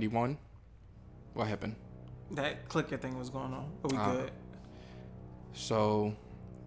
Ninety-one. 0.00 0.38
What 1.34 1.46
happened? 1.46 1.76
That 2.30 2.70
clicker 2.70 2.96
thing 2.96 3.18
was 3.18 3.28
going 3.28 3.52
on. 3.52 3.70
But 3.82 3.92
we 3.92 3.98
Ah. 3.98 4.12
good. 4.14 4.30
So, 5.52 6.16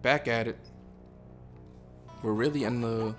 back 0.02 0.28
at 0.28 0.46
it. 0.46 0.56
We're 2.22 2.32
really 2.32 2.62
in 2.62 2.80
the, 2.80 3.12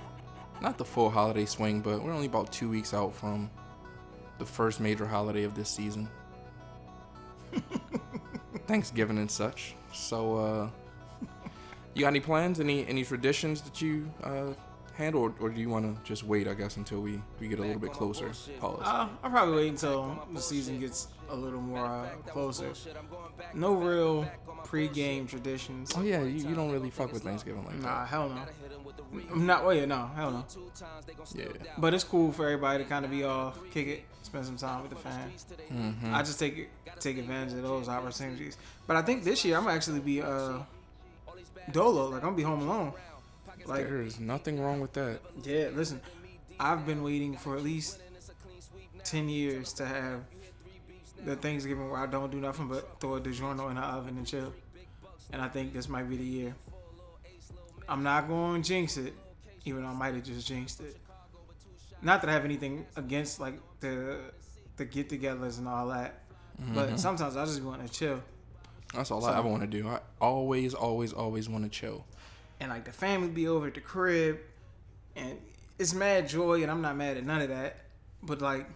not 0.62 0.78
the 0.78 0.86
full 0.86 1.10
holiday 1.10 1.46
swing, 1.46 1.82
but 1.82 2.02
we're 2.02 2.14
only 2.14 2.28
about 2.28 2.50
two 2.54 2.70
weeks 2.70 2.94
out 2.94 3.14
from 3.14 3.52
the 4.40 4.46
first 4.46 4.80
major 4.80 5.06
holiday 5.06 5.44
of 5.44 5.54
this 5.54 5.70
season. 5.70 6.08
Thanksgiving 8.68 9.18
and 9.18 9.30
such. 9.30 9.76
So, 9.92 10.38
uh, 10.38 10.70
you 11.94 12.04
got 12.04 12.08
any 12.08 12.22
plans? 12.22 12.62
Any 12.62 12.88
any 12.88 13.04
traditions 13.04 13.62
that 13.64 13.82
you 13.82 14.10
uh, 14.24 14.54
handle, 14.96 15.22
or, 15.22 15.34
or 15.40 15.50
do 15.50 15.60
you 15.60 15.70
want 15.70 15.86
to 15.86 16.04
just 16.04 16.24
wait? 16.24 16.48
I 16.48 16.54
guess 16.54 16.78
until 16.78 17.02
we 17.02 17.22
we 17.40 17.48
get 17.48 17.60
a 17.60 17.62
little 17.62 17.80
bit 17.80 17.92
closer. 17.92 18.32
Pause. 18.60 18.82
Uh, 18.84 19.08
I'll 19.24 19.30
probably 19.30 19.56
wait 19.56 19.70
until 19.70 20.28
the 20.34 20.42
season 20.42 20.80
gets 20.80 21.08
a 21.30 21.36
little 21.36 21.62
more 21.62 21.86
uh, 21.86 22.10
closer. 22.28 22.72
No 23.54 23.74
real 23.74 24.28
pre-game 24.64 25.28
traditions. 25.28 25.94
Oh 25.96 26.02
yeah, 26.02 26.22
you, 26.24 26.50
you 26.50 26.56
don't 26.56 26.72
really 26.72 26.90
fuck 26.90 27.12
with 27.14 27.24
Thanksgiving 27.24 27.66
like 27.66 27.80
that. 27.82 27.88
Nah, 27.88 28.06
hell 28.06 28.30
no. 28.30 28.42
I'm 29.32 29.46
not. 29.46 29.66
Wait, 29.66 29.88
no, 29.88 30.10
hell 30.16 30.32
no. 30.32 30.46
Yeah. 31.34 31.46
But 31.78 31.94
it's 31.94 32.04
cool 32.04 32.32
for 32.32 32.46
everybody 32.46 32.84
to 32.84 32.90
kind 32.90 33.06
of 33.06 33.12
be 33.12 33.24
off, 33.24 33.60
kick 33.72 33.88
it, 33.88 34.04
spend 34.24 34.46
some 34.46 34.58
time 34.58 34.82
with 34.82 34.92
the 34.92 34.98
fans. 34.98 35.46
Mm-hmm. 35.72 36.14
I 36.14 36.20
just 36.20 36.40
take 36.40 36.58
it, 36.58 36.70
take 37.00 37.18
advantage 37.18 37.54
of 37.54 37.64
those 37.64 37.88
opportunities. 37.88 38.58
But 38.88 38.98
I 38.98 39.02
think 39.02 39.24
this 39.24 39.46
year 39.46 39.58
I'm 39.58 39.68
actually 39.68 40.00
be 40.00 40.22
uh 40.22 40.60
dolo. 41.72 42.06
Like 42.10 42.16
I'm 42.24 42.30
gonna 42.30 42.36
be 42.36 42.44
home 42.44 42.62
alone. 42.62 42.94
Like 43.66 43.88
There 43.88 44.02
is 44.02 44.20
nothing 44.20 44.60
wrong 44.62 44.80
with 44.80 44.94
that. 44.94 45.20
yeah, 45.44 45.70
listen, 45.74 46.00
I've 46.60 46.86
been 46.86 47.04
waiting 47.04 47.36
for 47.36 47.56
at 47.56 47.64
least 47.64 48.00
ten 49.04 49.28
years 49.30 49.74
to 49.74 49.86
have 49.86 50.22
the 51.26 51.36
Thanksgiving 51.36 51.90
where 51.90 52.00
I 52.00 52.06
don't 52.06 52.32
do 52.32 52.38
nothing 52.40 52.68
but 52.68 53.00
throw 53.00 53.16
a 53.16 53.22
DiGiorno 53.22 53.70
in 53.70 53.76
the 53.76 53.82
oven 53.82 54.18
and 54.18 54.28
chill. 54.28 54.54
And 55.34 55.42
I 55.42 55.48
think 55.48 55.74
this 55.74 55.90
might 55.90 56.08
be 56.08 56.18
the 56.18 56.24
year. 56.24 56.56
I'm 57.90 58.04
not 58.04 58.28
going 58.28 58.62
to 58.62 58.68
jinx 58.68 58.98
it, 58.98 59.14
even 59.66 59.84
though 59.84 59.90
I 59.90 59.94
might 59.94 60.14
have 60.14 60.24
just 60.24 60.48
jinxed 60.48 60.82
it. 60.82 60.98
Not 62.02 62.22
that 62.22 62.30
I 62.30 62.34
have 62.34 62.46
anything 62.46 62.86
against 62.96 63.40
like 63.40 63.60
the 63.80 64.20
the 64.78 64.86
get-togethers 64.86 65.58
and 65.60 65.68
all 65.68 65.88
that, 65.88 66.22
but 66.74 66.88
mm-hmm. 66.88 66.98
sometimes 66.98 67.36
I 67.38 67.46
just 67.46 67.62
want 67.64 67.86
to 67.86 67.92
chill. 67.92 68.22
That's 68.94 69.10
all 69.10 69.22
So- 69.22 69.28
I 69.28 69.38
ever 69.40 69.48
want 69.48 69.62
to 69.62 69.68
do. 69.68 69.88
I 69.88 70.00
always, 70.22 70.74
always, 70.74 71.14
always 71.14 71.50
want 71.50 71.64
to 71.64 71.70
chill. 71.70 72.06
And 72.60 72.70
like 72.70 72.86
the 72.86 72.92
family 72.92 73.30
be 73.30 73.48
over 73.48 73.68
at 73.68 73.74
the 73.74 73.82
crib 73.82 74.40
and 75.16 75.38
it's 75.78 75.94
mad 75.94 76.28
joy 76.30 76.62
and 76.62 76.72
I'm 76.72 76.82
not 76.82 76.96
mad 76.96 77.18
at 77.18 77.26
none 77.26 77.42
of 77.42 77.50
that. 77.50 77.78
But 78.24 78.42
like 78.42 78.68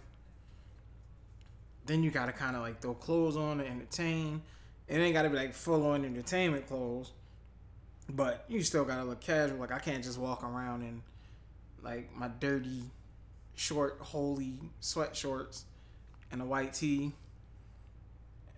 then 1.85 2.03
you 2.03 2.11
gotta 2.11 2.31
kinda 2.31 2.59
like 2.59 2.81
throw 2.81 2.93
clothes 2.93 3.37
on 3.37 3.59
and 3.59 3.69
entertain. 3.69 4.41
It 4.87 4.97
ain't 4.97 5.13
gotta 5.13 5.29
be 5.29 5.35
like 5.35 5.53
full 5.53 5.85
on 5.87 6.05
entertainment 6.05 6.67
clothes. 6.67 7.11
But 8.09 8.45
you 8.47 8.63
still 8.63 8.85
gotta 8.85 9.03
look 9.03 9.21
casual. 9.21 9.57
Like 9.57 9.71
I 9.71 9.79
can't 9.79 10.03
just 10.03 10.17
walk 10.17 10.43
around 10.43 10.83
in 10.83 11.01
like 11.81 12.15
my 12.15 12.29
dirty, 12.39 12.83
short, 13.55 13.97
holy 13.99 14.59
sweat 14.79 15.15
shorts 15.15 15.65
and 16.31 16.41
a 16.41 16.45
white 16.45 16.73
tee 16.73 17.13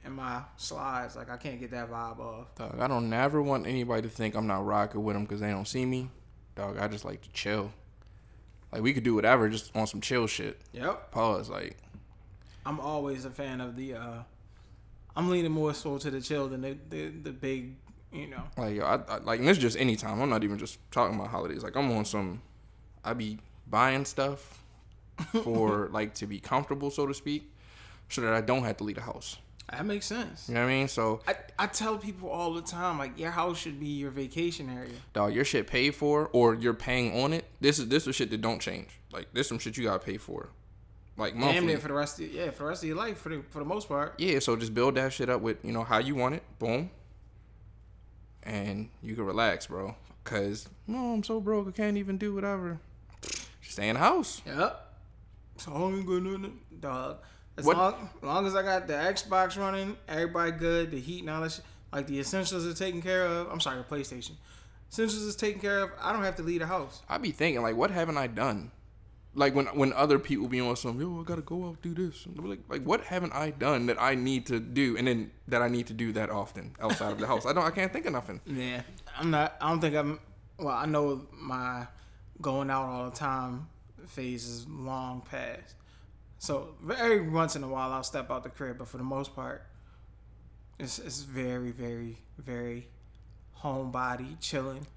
and 0.03 0.13
my 0.13 0.41
slides. 0.57 1.15
Like 1.15 1.29
I 1.29 1.37
can't 1.37 1.59
get 1.59 1.71
that 1.71 1.89
vibe 1.89 2.19
off. 2.19 2.53
Dog, 2.55 2.79
I 2.79 2.87
don't 2.87 3.09
never 3.09 3.41
want 3.41 3.67
anybody 3.67 4.03
to 4.03 4.09
think 4.09 4.35
I'm 4.35 4.47
not 4.47 4.65
rocking 4.65 5.03
with 5.03 5.15
them 5.15 5.23
because 5.23 5.41
they 5.41 5.49
don't 5.49 5.67
see 5.67 5.85
me. 5.85 6.09
Dog, 6.55 6.77
I 6.77 6.87
just 6.87 7.05
like 7.05 7.21
to 7.21 7.29
chill. 7.31 7.71
Like 8.71 8.81
we 8.81 8.93
could 8.93 9.03
do 9.03 9.15
whatever, 9.15 9.49
just 9.49 9.75
on 9.75 9.87
some 9.87 10.01
chill 10.01 10.27
shit. 10.27 10.59
Yep. 10.73 11.11
Pause. 11.11 11.49
Like 11.49 11.77
I'm 12.65 12.79
always 12.79 13.25
a 13.25 13.31
fan 13.31 13.61
of 13.61 13.75
the. 13.75 13.95
uh 13.95 14.23
I'm 15.13 15.29
leaning 15.29 15.51
more 15.51 15.73
so 15.73 15.97
to 15.97 16.09
the 16.09 16.21
chill 16.21 16.47
than 16.47 16.61
the 16.61 16.77
the, 16.89 17.09
the 17.09 17.31
big, 17.31 17.75
you 18.13 18.27
know. 18.27 18.43
Like 18.57 18.79
I, 18.79 18.99
I 19.07 19.17
like 19.17 19.41
and 19.41 19.59
just 19.59 19.77
anytime. 19.77 20.21
I'm 20.21 20.29
not 20.29 20.43
even 20.43 20.57
just 20.57 20.79
talking 20.91 21.15
about 21.15 21.27
holidays. 21.29 21.63
Like 21.63 21.75
I'm 21.75 21.91
on 21.91 22.05
some 22.05 22.41
I 23.03 23.13
be 23.13 23.39
buying 23.67 24.05
stuff 24.05 24.63
for 25.43 25.89
like 25.91 26.13
to 26.15 26.27
be 26.27 26.39
comfortable, 26.39 26.91
so 26.91 27.05
to 27.07 27.13
speak, 27.13 27.51
so 28.09 28.21
that 28.21 28.33
I 28.33 28.41
don't 28.41 28.63
have 28.63 28.77
to 28.77 28.83
leave 28.83 28.95
the 28.95 29.01
house. 29.01 29.37
That 29.71 29.85
makes 29.85 30.05
sense. 30.05 30.49
You 30.49 30.55
know 30.55 30.61
what 30.61 30.67
I 30.67 30.73
mean? 30.73 30.87
So 30.89 31.21
I, 31.27 31.35
I 31.57 31.67
tell 31.67 31.97
people 31.97 32.29
all 32.29 32.53
the 32.53 32.61
time, 32.61 32.97
like 32.97 33.17
your 33.17 33.31
house 33.31 33.57
should 33.57 33.79
be 33.79 33.87
your 33.87 34.11
vacation 34.11 34.69
area. 34.69 34.91
dog, 35.13 35.33
your 35.33 35.45
shit 35.45 35.65
paid 35.65 35.95
for 35.95 36.29
or 36.33 36.55
you're 36.55 36.73
paying 36.73 37.21
on 37.23 37.31
it. 37.31 37.45
This 37.61 37.79
is 37.79 37.87
this 37.87 38.05
is 38.05 38.15
shit 38.15 38.29
that 38.31 38.41
don't 38.41 38.59
change. 38.59 38.89
Like 39.13 39.33
this 39.33 39.47
some 39.47 39.59
shit 39.59 39.77
you 39.77 39.85
gotta 39.85 39.99
pay 39.99 40.17
for. 40.17 40.49
Like 41.17 41.33
Damn 41.33 41.41
monthly. 41.41 41.75
for 41.77 41.87
the 41.87 41.93
rest 41.93 42.19
of 42.19 42.31
yeah 42.33 42.51
for 42.51 42.63
the 42.63 42.69
rest 42.69 42.83
of 42.83 42.89
your 42.89 42.97
life 42.97 43.17
for 43.17 43.29
the 43.29 43.43
for 43.49 43.59
the 43.59 43.65
most 43.65 43.87
part. 43.87 44.15
Yeah, 44.17 44.39
so 44.39 44.55
just 44.57 44.73
build 44.73 44.95
that 44.95 45.13
shit 45.13 45.29
up 45.29 45.41
with, 45.41 45.63
you 45.63 45.71
know, 45.71 45.83
how 45.83 45.99
you 45.99 46.15
want 46.15 46.35
it. 46.35 46.43
Boom. 46.59 46.89
And 48.43 48.89
you 49.01 49.15
can 49.15 49.25
relax, 49.25 49.67
bro. 49.67 49.95
Cause 50.23 50.67
no, 50.85 51.13
I'm 51.13 51.23
so 51.23 51.39
broke 51.39 51.67
I 51.69 51.71
can't 51.71 51.97
even 51.97 52.17
do 52.17 52.33
whatever. 52.33 52.79
Just 53.21 53.47
stay 53.73 53.87
in 53.87 53.95
the 53.95 53.99
house. 54.01 54.41
Yep. 54.45 54.87
So 55.57 55.71
all 55.71 55.91
you 55.91 56.03
gonna 56.03 56.37
do, 56.39 56.53
dog. 56.79 57.17
As 57.57 57.65
What- 57.65 57.77
long, 57.77 58.09
as 58.17 58.23
long 58.23 58.45
as 58.47 58.55
I 58.55 58.63
got 58.63 58.87
the 58.87 58.93
Xbox 58.93 59.57
running, 59.57 59.97
everybody 60.07 60.51
good, 60.51 60.91
the 60.91 60.99
heat 60.99 61.19
and 61.21 61.29
all 61.29 61.41
that 61.41 61.51
shit, 61.51 61.65
like 61.91 62.07
the 62.07 62.19
essentials 62.19 62.65
are 62.65 62.73
taken 62.73 63.01
care 63.01 63.25
of. 63.25 63.49
I'm 63.51 63.59
sorry, 63.59 63.77
the 63.77 63.83
PlayStation. 63.83 64.31
Essentials 64.89 65.21
is 65.21 65.35
taken 65.35 65.59
care 65.61 65.79
of. 65.79 65.91
I 66.01 66.13
don't 66.13 66.23
have 66.23 66.35
to 66.37 66.43
leave 66.43 66.59
the 66.61 66.67
house. 66.67 67.01
I 67.09 67.17
be 67.17 67.31
thinking, 67.31 67.61
like, 67.61 67.75
what 67.75 67.91
haven't 67.91 68.17
I 68.17 68.27
done? 68.27 68.71
Like 69.33 69.55
when 69.55 69.67
when 69.67 69.93
other 69.93 70.19
people 70.19 70.49
be 70.49 70.59
on 70.59 70.75
some, 70.75 70.99
yo, 70.99 71.21
I 71.21 71.23
gotta 71.23 71.41
go 71.41 71.67
out 71.69 71.81
do 71.81 71.93
this. 71.93 72.27
Like, 72.35 72.59
like 72.67 72.83
what 72.83 73.05
haven't 73.05 73.33
I 73.33 73.51
done 73.51 73.85
that 73.85 74.01
I 74.01 74.13
need 74.15 74.45
to 74.47 74.59
do, 74.59 74.97
and 74.97 75.07
then 75.07 75.31
that 75.47 75.61
I 75.61 75.69
need 75.69 75.87
to 75.87 75.93
do 75.93 76.11
that 76.13 76.29
often 76.29 76.75
outside 76.81 77.13
of 77.13 77.17
the 77.19 77.27
house? 77.27 77.45
I 77.45 77.53
don't, 77.53 77.63
I 77.63 77.71
can't 77.71 77.93
think 77.93 78.05
of 78.05 78.11
nothing. 78.13 78.41
Yeah, 78.45 78.81
I'm 79.17 79.31
not. 79.31 79.55
I 79.61 79.69
don't 79.69 79.79
think 79.79 79.95
I'm. 79.95 80.19
Well, 80.59 80.75
I 80.75 80.85
know 80.85 81.25
my 81.31 81.87
going 82.41 82.69
out 82.69 82.83
all 82.85 83.09
the 83.09 83.15
time 83.15 83.67
phase 84.05 84.45
is 84.45 84.67
long 84.67 85.21
past. 85.21 85.75
So 86.41 86.69
every 86.97 87.21
once 87.29 87.55
in 87.55 87.61
a 87.63 87.67
while 87.67 87.91
I'll 87.93 88.01
step 88.03 88.31
out 88.31 88.41
the 88.41 88.49
crib, 88.49 88.79
but 88.79 88.87
for 88.87 88.97
the 88.97 89.03
most 89.03 89.35
part, 89.35 89.61
it's 90.79 90.97
it's 90.97 91.21
very 91.21 91.69
very 91.69 92.17
very 92.39 92.87
homebody 93.61 94.39
chilling. 94.39 94.87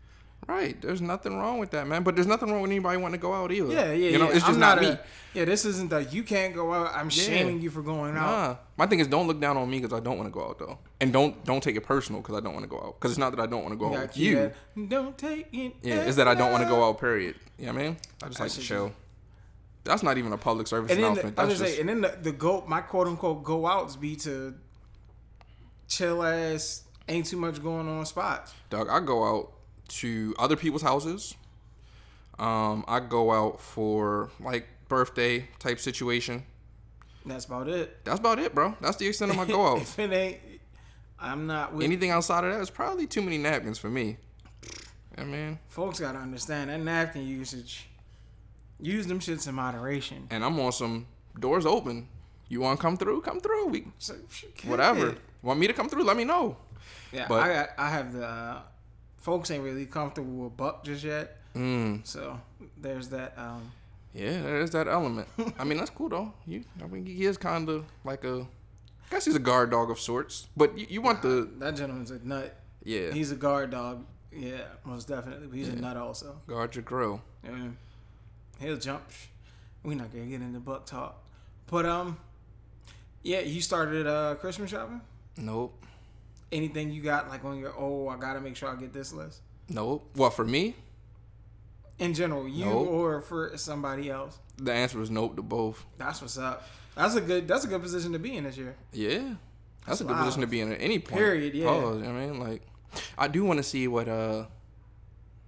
Right? 0.49 0.81
There's 0.81 1.03
nothing 1.03 1.37
wrong 1.39 1.59
with 1.59 1.71
that, 1.73 1.87
man. 1.87 2.03
But 2.03 2.15
there's 2.17 2.27
nothing 2.27 2.51
wrong 2.51 2.63
with 2.63 2.71
anybody 2.71 2.97
wanting 2.99 3.19
to 3.19 3.23
go 3.23 3.33
out 3.35 3.51
either. 3.53 3.73
Yeah, 3.73 3.93
yeah, 3.93 4.11
You 4.11 4.19
know, 4.19 4.25
yeah. 4.29 4.37
it's 4.37 4.41
just 4.45 4.55
I'm 4.55 4.61
not, 4.61 4.79
me. 4.81 4.89
a- 4.89 5.01
yeah, 5.35 5.45
this 5.47 5.65
isn't 5.67 5.89
the 5.91 6.05
you 6.05 6.23
can't 6.23 6.55
go 6.55 6.73
out. 6.73 6.95
I'm 6.95 7.07
Yeah. 7.07 7.23
shaming 7.23 7.61
you 7.63 7.69
for 7.71 7.83
going 7.83 8.17
out. 8.17 8.27
Nah, 8.27 8.57
my 8.79 8.87
thing 8.87 9.01
is 9.01 9.07
don't 9.07 9.27
look 9.27 9.41
down 9.41 9.59
on 9.59 9.69
me 9.71 9.81
because 9.81 9.95
I 9.99 10.01
don't 10.01 10.17
want 10.19 10.27
to 10.29 10.33
go 10.33 10.47
out 10.47 10.59
though, 10.59 10.79
and 11.01 11.13
don't 11.13 11.45
don't 11.45 11.63
take 11.63 11.77
it 11.77 11.83
personal 11.83 12.23
because 12.23 12.37
I 12.37 12.41
don't 12.41 12.55
want 12.55 12.65
to 12.65 12.71
go 12.71 12.79
out. 12.79 12.95
Because 12.99 13.11
it's 13.13 13.19
not 13.19 13.35
that 13.37 13.41
I 13.43 13.47
don't 13.47 13.63
want 13.63 13.73
to 13.73 13.79
go 13.79 13.95
out 13.95 14.01
with 14.09 14.17
you. 14.17 14.51
Don't 14.89 15.17
take 15.19 15.49
it. 15.53 15.77
Yeah, 15.83 15.97
it's 16.09 16.17
that 16.17 16.29
I 16.29 16.35
don't 16.35 16.53
want 16.53 16.63
to 16.65 16.69
go 16.71 16.89
out. 16.89 16.99
Period. 16.99 17.37
You 17.59 17.67
know 17.67 17.73
what 17.75 17.81
I 17.81 17.85
mean? 17.85 17.97
I 18.23 18.27
just 18.29 18.41
like 18.41 18.47
That's 18.47 18.55
to 18.55 18.61
just- 18.61 18.69
chill. 18.69 18.93
That's 19.85 20.03
not 20.03 20.17
even 20.19 20.33
a 20.33 20.39
public 20.39 20.67
service 20.67 20.91
And 20.91 20.99
then 21.03 21.15
the, 21.15 21.21
announcement. 21.21 21.39
I 21.39 21.43
That's 21.43 21.61
was 21.61 21.69
just 21.69 21.75
say, 21.77 21.81
and 21.81 21.89
then 21.89 22.01
the, 22.01 22.19
the 22.21 22.33
go 22.33 22.65
my 22.67 22.81
quote 22.81 23.07
unquote 23.07 23.45
go 23.45 23.67
outs 23.67 23.97
be 23.97 24.17
to 24.17 24.55
chill 25.89 26.23
ass, 26.23 26.85
ain't 27.09 27.27
too 27.27 27.37
much 27.37 27.63
going 27.63 27.87
on 27.89 28.05
spots. 28.07 28.53
dog. 28.71 28.89
I 28.89 29.01
go 29.01 29.25
out 29.25 29.53
to 29.89 30.35
other 30.39 30.57
people's 30.57 30.83
houses. 30.83 31.35
Um, 32.39 32.85
I 32.89 33.01
go 33.01 33.31
out 33.31 33.61
for 33.61 34.31
like 34.41 34.67
birthday 34.89 35.49
type 35.59 35.79
situation. 35.79 36.45
That's 37.27 37.45
about 37.45 37.69
it. 37.69 38.05
That's 38.05 38.19
about 38.21 38.39
it, 38.39 38.55
bro. 38.55 38.75
That's 38.81 38.97
the 38.97 39.07
extent 39.07 39.31
of 39.31 39.37
my 39.37 39.45
go 39.45 39.67
out. 39.67 39.79
if 39.83 39.99
it 39.99 40.13
ain't, 40.13 40.39
I'm 41.19 41.47
not 41.47 41.75
with. 41.75 41.85
Anything 41.85 42.11
outside 42.11 42.45
of 42.45 42.53
that 42.53 42.61
is 42.61 42.71
probably 42.71 43.07
too 43.07 43.23
many 43.23 43.39
napkins 43.39 43.79
for 43.79 43.89
me. 43.89 44.17
I 45.17 45.25
mean, 45.25 45.59
folks 45.69 46.01
gotta 46.01 46.19
understand 46.19 46.71
that 46.71 46.81
napkin 46.81 47.27
usage. 47.27 47.89
Use 48.81 49.07
them 49.07 49.21
shits 49.21 49.49
in 49.49 49.55
moderation. 49.55 50.27
and 50.31 50.45
I'm 50.45 50.59
on 50.61 50.73
some 50.73 51.07
doors 51.39 51.65
open. 51.67 52.09
You 52.49 52.61
want 52.61 52.79
to 52.79 52.83
come 52.83 52.97
through? 52.97 53.23
Come 53.23 53.41
through. 53.41 53.67
We 53.69 53.87
whatever. 54.67 55.17
Want 55.43 55.59
me 55.61 55.67
to 55.67 55.73
come 55.73 55.89
through? 55.89 56.05
Let 56.05 56.17
me 56.17 56.25
know. 56.25 56.57
Yeah, 57.13 57.27
But- 57.29 57.43
I 57.43 57.53
got. 57.53 57.69
I 57.79 57.89
have 57.91 58.13
the. 58.13 58.27
Uh, 58.27 58.63
folks 59.19 59.51
ain't 59.51 59.65
really 59.65 59.87
comfortable 59.87 60.45
with 60.45 60.57
buck 60.57 60.85
just 60.85 61.03
yet. 61.05 61.39
Mm. 61.55 62.07
So 62.07 62.39
there's 62.77 63.09
that. 63.09 63.33
Um, 63.39 63.73
Yeah, 64.13 64.43
there's 64.43 64.71
that 64.71 64.87
element. 64.89 65.29
I 65.59 65.65
mean, 65.65 65.79
that's 65.79 65.91
cool 65.91 66.09
though. 66.11 66.33
You, 66.47 66.65
I 66.83 66.87
mean, 66.87 67.07
he 67.07 67.25
is 67.25 67.37
kind 67.39 67.69
of 67.69 67.85
like 68.05 68.25
a, 68.25 68.41
I 68.43 69.11
guess 69.11 69.25
he's 69.25 69.35
a 69.37 69.41
guard 69.41 69.71
dog 69.71 69.91
of 69.91 69.99
sorts. 69.99 70.49
But 70.57 70.77
you, 70.79 70.87
you 70.91 71.01
want 71.03 71.23
the, 71.23 71.49
that 71.59 71.75
gentleman's 71.77 72.11
a 72.11 72.19
nut. 72.27 72.55
yeah, 72.85 73.13
He's 73.13 73.33
a 73.33 73.37
guard 73.37 73.71
dog. 73.71 74.05
Yeah, 74.33 74.63
most 74.85 75.09
definitely. 75.09 75.47
But 75.47 75.57
he's 75.57 75.69
a 75.69 75.77
nut 75.77 75.97
also. 75.97 76.37
guard 76.47 76.75
your 76.75 76.83
grill. 76.83 77.23
Yeah. 77.45 77.69
He'll 78.61 78.77
jump. 78.77 79.03
We're 79.83 79.97
not 79.97 80.13
gonna 80.13 80.27
get 80.27 80.41
into 80.41 80.61
buck 80.61 80.87
talk. 80.87 81.23
But 81.67 81.87
um, 81.87 82.19
yeah, 83.23 83.41
you 83.41 83.61
started 83.61 84.07
uh 84.07 84.35
Christmas 84.37 84.71
shopping. 84.71 85.01
Nope, 85.37 85.83
Anything 86.53 86.93
you 86.93 87.03
got 87.03 87.29
like 87.29 87.45
on 87.45 87.59
your 87.59 87.75
oh 87.77 88.09
I 88.09 88.17
gotta 88.17 88.41
make 88.41 88.57
sure 88.57 88.69
I 88.69 88.77
get 88.77 88.93
this 88.93 89.13
list. 89.13 89.41
nope. 89.69 90.09
What 90.15 90.35
for 90.35 90.45
me? 90.45 90.75
In 91.99 92.13
general, 92.15 92.49
you 92.49 92.65
Nope. 92.65 92.89
or 92.89 93.21
for 93.23 93.53
somebody 93.57 94.11
else. 94.11 94.39
The 94.57 94.73
answer 94.73 95.01
is 95.01 95.11
nope 95.11 95.37
to 95.37 95.43
both. 95.43 95.85
That's 95.97 96.21
what's 96.23 96.39
up. 96.39 96.67
That's 96.97 97.15
a 97.17 97.21
good. 97.21 97.49
That's 97.49 97.65
a 97.65 97.69
good 97.69 97.83
position 97.83 98.13
to 98.13 98.19
be 98.19 98.37
in 98.37 98.45
this 98.45 98.57
year. 98.57 98.77
Yeah, 98.93 99.35
that's, 99.87 100.01
a 100.01 100.05
good 100.05 100.17
position 100.17 100.43
to 100.43 100.47
be 100.47 100.61
in 100.61 100.73
at 100.73 100.81
any 100.81 100.99
point. 101.01 101.19
Period, 101.21 101.55
yeah. 101.55 101.69
Oh, 101.69 101.99
I 101.99 102.13
mean, 102.13 102.39
like, 102.39 102.63
I 103.19 103.27
do 103.27 103.45
want 103.45 103.59
to 103.59 103.65
see 103.65 103.89
what 103.89 104.09
uh, 104.09 104.45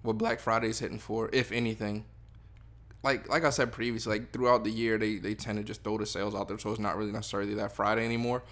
what 0.01 0.17
Black 0.17 0.39
Friday's 0.41 0.79
hitting 0.79 0.99
for, 0.99 1.29
if 1.31 1.51
anything. 1.53 2.03
Like, 3.07 3.29
like 3.29 3.45
I 3.45 3.51
said 3.51 3.71
previously, 3.71 4.19
like 4.19 4.33
throughout 4.33 4.65
the 4.65 4.69
year, 4.69 4.97
they 4.97 5.15
they 5.15 5.33
tend 5.33 5.57
to 5.59 5.63
just 5.63 5.81
throw 5.81 5.97
the 5.97 6.05
sales 6.05 6.35
out 6.35 6.49
there, 6.49 6.57
so 6.59 6.71
it's 6.71 6.79
not 6.79 6.97
really 6.97 7.13
necessarily 7.13 7.53
that 7.53 7.71
Friday 7.71 8.03
anymore. 8.03 8.43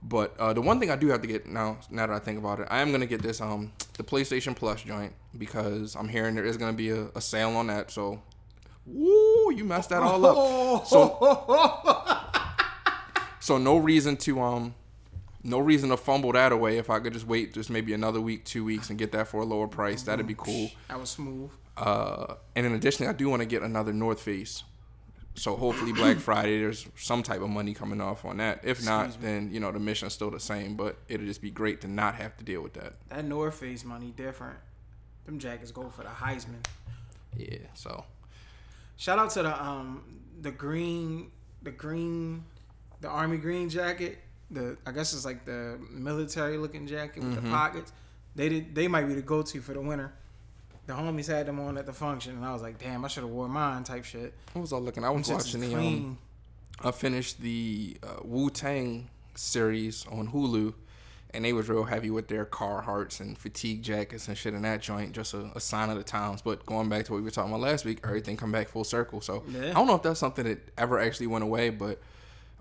But 0.00 0.36
uh, 0.38 0.52
the 0.52 0.60
one 0.60 0.78
thing 0.78 0.92
I 0.92 0.96
do 0.96 1.08
have 1.08 1.22
to 1.22 1.26
get 1.26 1.46
now, 1.46 1.78
now 1.90 2.06
that 2.06 2.14
I 2.14 2.20
think 2.20 2.38
about 2.38 2.60
it, 2.60 2.68
I 2.70 2.82
am 2.82 2.92
gonna 2.92 3.06
get 3.06 3.20
this 3.20 3.40
um 3.40 3.72
the 3.94 4.04
PlayStation 4.04 4.54
Plus 4.54 4.82
joint 4.82 5.12
because 5.36 5.96
I'm 5.96 6.08
hearing 6.08 6.36
there 6.36 6.44
is 6.44 6.56
gonna 6.56 6.72
be 6.72 6.90
a, 6.90 7.08
a 7.16 7.20
sale 7.20 7.56
on 7.56 7.66
that. 7.66 7.90
So, 7.90 8.22
woo, 8.86 9.52
you 9.52 9.64
messed 9.64 9.90
that 9.90 10.04
all 10.04 10.24
up. 10.24 10.86
So 10.86 11.18
so 13.40 13.58
no 13.58 13.76
reason 13.76 14.16
to 14.18 14.40
um 14.40 14.76
no 15.42 15.58
reason 15.58 15.90
to 15.90 15.96
fumble 15.96 16.30
that 16.30 16.52
away 16.52 16.78
if 16.78 16.90
I 16.90 17.00
could 17.00 17.12
just 17.12 17.26
wait 17.26 17.54
just 17.54 17.70
maybe 17.70 17.92
another 17.92 18.20
week, 18.20 18.44
two 18.44 18.64
weeks 18.64 18.88
and 18.88 18.96
get 18.96 19.10
that 19.10 19.26
for 19.26 19.42
a 19.42 19.44
lower 19.44 19.66
price. 19.66 20.02
That'd 20.02 20.28
be 20.28 20.34
cool. 20.34 20.70
that 20.86 21.00
was 21.00 21.10
smooth. 21.10 21.50
Uh 21.76 22.34
and 22.54 22.64
in 22.66 22.72
addition 22.72 23.06
I 23.06 23.12
do 23.12 23.28
want 23.28 23.42
to 23.42 23.46
get 23.46 23.62
another 23.62 23.92
North 23.92 24.20
Face. 24.20 24.64
So 25.34 25.54
hopefully 25.56 25.92
Black 26.02 26.16
Friday 26.16 26.58
there's 26.60 26.86
some 26.96 27.22
type 27.22 27.42
of 27.42 27.50
money 27.50 27.74
coming 27.74 28.00
off 28.00 28.24
on 28.24 28.38
that. 28.38 28.60
If 28.64 28.84
not, 28.84 29.20
then 29.20 29.50
you 29.52 29.60
know 29.60 29.70
the 29.70 29.78
mission's 29.78 30.14
still 30.14 30.30
the 30.30 30.40
same, 30.40 30.76
but 30.76 30.96
it'll 31.08 31.26
just 31.26 31.42
be 31.42 31.50
great 31.50 31.80
to 31.82 31.88
not 31.88 32.14
have 32.14 32.36
to 32.38 32.44
deal 32.44 32.62
with 32.62 32.72
that. 32.74 32.94
That 33.10 33.24
North 33.26 33.56
Face 33.60 33.84
money 33.84 34.12
different. 34.16 34.56
Them 35.26 35.38
jackets 35.38 35.72
go 35.72 35.90
for 35.90 36.02
the 36.02 36.08
Heisman. 36.08 36.64
Yeah, 37.36 37.58
so 37.74 38.04
Shout 38.96 39.18
out 39.18 39.28
to 39.30 39.42
the 39.42 39.62
um 39.62 40.20
the 40.40 40.50
green 40.50 41.30
the 41.62 41.70
green 41.70 42.44
the 43.02 43.08
army 43.08 43.36
green 43.36 43.68
jacket. 43.68 44.18
The 44.50 44.78
I 44.86 44.92
guess 44.92 45.12
it's 45.12 45.26
like 45.26 45.44
the 45.44 45.78
military 45.90 46.56
looking 46.56 46.86
jacket 46.86 47.22
with 47.22 47.34
Mm-hmm. 47.34 47.44
the 47.44 47.50
pockets. 47.50 47.92
They 48.34 48.48
did 48.48 48.74
they 48.74 48.88
might 48.88 49.06
be 49.06 49.12
the 49.14 49.20
go 49.22 49.42
to 49.42 49.60
for 49.60 49.74
the 49.74 49.80
winter. 49.82 50.14
The 50.86 50.92
homies 50.92 51.26
had 51.26 51.46
them 51.46 51.58
on 51.60 51.76
at 51.78 51.86
the 51.86 51.92
function 51.92 52.36
and 52.36 52.44
I 52.44 52.52
was 52.52 52.62
like, 52.62 52.78
damn, 52.78 53.04
I 53.04 53.08
should 53.08 53.22
have 53.24 53.30
wore 53.30 53.48
mine 53.48 53.82
type 53.84 54.04
shit. 54.04 54.32
what 54.52 54.62
was 54.62 54.72
I 54.72 54.76
looking? 54.76 55.04
I 55.04 55.10
was 55.10 55.26
Them 55.26 55.36
shits 55.38 55.46
is 55.48 55.54
watching 55.56 55.70
the 55.70 55.76
um 55.76 56.18
I 56.82 56.90
finished 56.90 57.40
the 57.40 57.96
uh, 58.02 58.20
Wu 58.22 58.50
Tang 58.50 59.08
series 59.34 60.06
on 60.08 60.28
Hulu, 60.28 60.74
and 61.30 61.44
they 61.44 61.52
was 61.54 61.68
real 61.68 61.84
heavy 61.84 62.10
with 62.10 62.28
their 62.28 62.44
Carhartts 62.44 63.18
and 63.20 63.36
fatigue 63.36 63.82
jackets 63.82 64.28
and 64.28 64.36
shit 64.36 64.52
in 64.52 64.62
that 64.62 64.82
joint. 64.82 65.12
Just 65.12 65.32
a, 65.34 65.50
a 65.54 65.60
sign 65.60 65.88
of 65.88 65.96
the 65.96 66.02
times. 66.04 66.42
But 66.42 66.66
going 66.66 66.88
back 66.90 67.06
to 67.06 67.12
what 67.12 67.18
we 67.18 67.22
were 67.24 67.30
talking 67.30 67.50
about 67.50 67.62
last 67.62 67.84
week, 67.86 68.00
everything 68.04 68.36
come 68.36 68.52
back 68.52 68.68
full 68.68 68.84
circle. 68.84 69.20
So 69.22 69.42
Yeah. 69.48 69.70
I 69.70 69.72
don't 69.72 69.86
know 69.86 69.94
if 69.94 70.02
that's 70.02 70.20
something 70.20 70.44
that 70.44 70.58
ever 70.76 70.98
actually 71.00 71.28
went 71.28 71.44
away, 71.44 71.70
but 71.70 71.98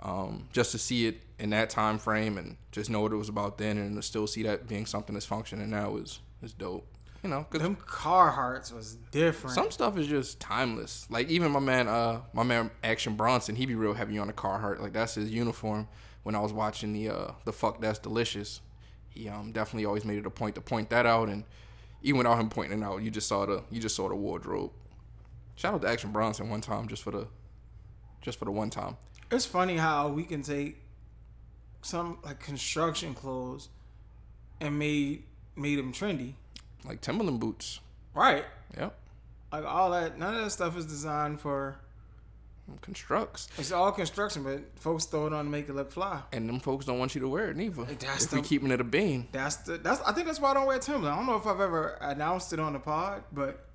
um, 0.01 0.47
just 0.53 0.71
to 0.71 0.77
see 0.77 1.07
it 1.07 1.21
in 1.37 1.49
that 1.49 1.69
time 1.69 1.97
frame 1.97 2.37
and 2.37 2.55
just 2.71 2.89
know 2.89 3.01
what 3.01 3.11
it 3.11 3.17
was 3.17 3.29
about 3.29 3.57
then, 3.57 3.77
and 3.77 3.95
to 3.97 4.01
still 4.01 4.27
see 4.27 4.43
that 4.43 4.65
being 4.67 4.85
something 4.85 5.13
that's 5.13 5.25
functioning 5.25 5.69
now 5.69 5.97
is 5.97 6.19
is 6.41 6.53
dope. 6.53 6.87
You 7.25 7.31
know, 7.31 7.43
'cause 7.49 7.59
Them 7.59 7.75
Carhartts 7.75 8.71
was 8.71 8.97
different. 9.09 9.55
some 9.55 9.71
stuff 9.71 9.97
is 9.97 10.05
just 10.05 10.39
timeless. 10.39 11.07
Like 11.09 11.27
even 11.27 11.51
my 11.51 11.59
man, 11.59 11.87
uh, 11.87 12.21
my 12.33 12.43
man 12.43 12.69
Action 12.83 13.15
Bronson, 13.15 13.55
he 13.55 13.65
be 13.65 13.73
real 13.73 13.95
heavy 13.95 14.19
on 14.19 14.27
the 14.27 14.33
Carhartt. 14.33 14.79
Like 14.79 14.93
that's 14.93 15.15
his 15.15 15.31
uniform. 15.31 15.87
When 16.21 16.35
I 16.35 16.39
was 16.39 16.53
watching 16.53 16.93
the 16.93 17.09
uh, 17.09 17.31
the 17.45 17.51
fuck 17.51 17.81
that's 17.81 17.97
delicious, 17.97 18.61
he 19.09 19.27
um 19.27 19.51
definitely 19.51 19.85
always 19.87 20.05
made 20.05 20.19
it 20.19 20.27
a 20.27 20.29
point 20.29 20.53
to 20.53 20.61
point 20.61 20.91
that 20.91 21.07
out. 21.07 21.27
And 21.29 21.45
even 22.03 22.19
without 22.19 22.39
him 22.39 22.47
pointing 22.47 22.79
it 22.79 22.85
out, 22.85 23.01
you 23.01 23.09
just 23.09 23.27
saw 23.27 23.43
the 23.47 23.63
you 23.71 23.81
just 23.81 23.95
saw 23.95 24.07
the 24.07 24.15
wardrobe. 24.15 24.69
Shout 25.55 25.73
out 25.73 25.81
to 25.81 25.87
Action 25.89 26.11
Bronson 26.11 26.47
one 26.51 26.61
time 26.61 26.87
just 26.87 27.01
for 27.01 27.09
the 27.09 27.27
just 28.21 28.37
for 28.37 28.45
the 28.45 28.51
one 28.51 28.69
time. 28.69 28.97
It's 29.31 29.47
funny 29.47 29.77
how 29.77 30.09
we 30.09 30.25
can 30.25 30.43
take 30.43 30.77
some 31.81 32.19
like 32.23 32.39
construction 32.39 33.15
clothes 33.15 33.69
and 34.61 34.77
made 34.77 35.23
made 35.55 35.79
them 35.79 35.91
trendy. 35.91 36.35
Like 36.85 37.01
Timberland 37.01 37.39
boots. 37.39 37.79
Right. 38.13 38.45
Yep. 38.77 38.95
Like 39.51 39.65
all 39.65 39.91
that 39.91 40.17
none 40.17 40.35
of 40.35 40.43
that 40.43 40.49
stuff 40.51 40.77
is 40.77 40.85
designed 40.85 41.39
for 41.39 41.77
Constructs. 42.81 43.47
it's 43.59 43.71
all 43.71 43.91
construction, 43.91 44.41
but 44.43 44.61
folks 44.79 45.05
throw 45.05 45.27
it 45.27 45.33
on 45.33 45.45
to 45.45 45.51
make 45.51 45.69
it 45.69 45.75
look 45.75 45.91
fly. 45.91 46.21
And 46.33 46.49
them 46.49 46.59
folks 46.59 46.85
don't 46.85 46.97
want 46.97 47.13
you 47.13 47.21
to 47.21 47.27
wear 47.27 47.51
it 47.51 47.55
neither. 47.57 47.83
That's 47.85 48.25
if 48.25 48.31
we 48.33 48.41
the- 48.41 48.47
keeping 48.47 48.71
it 48.71 48.81
a 48.81 48.83
bean. 48.83 49.27
That's 49.31 49.57
the 49.57 49.77
that's 49.77 50.01
I 50.01 50.11
think 50.13 50.25
that's 50.25 50.39
why 50.39 50.49
I 50.51 50.53
don't 50.55 50.65
wear 50.65 50.79
Timberland. 50.79 51.13
I 51.13 51.17
don't 51.17 51.27
know 51.27 51.35
if 51.35 51.45
I've 51.45 51.61
ever 51.61 51.97
announced 52.01 52.53
it 52.53 52.59
on 52.59 52.73
the 52.73 52.79
pod, 52.79 53.23
but 53.31 53.67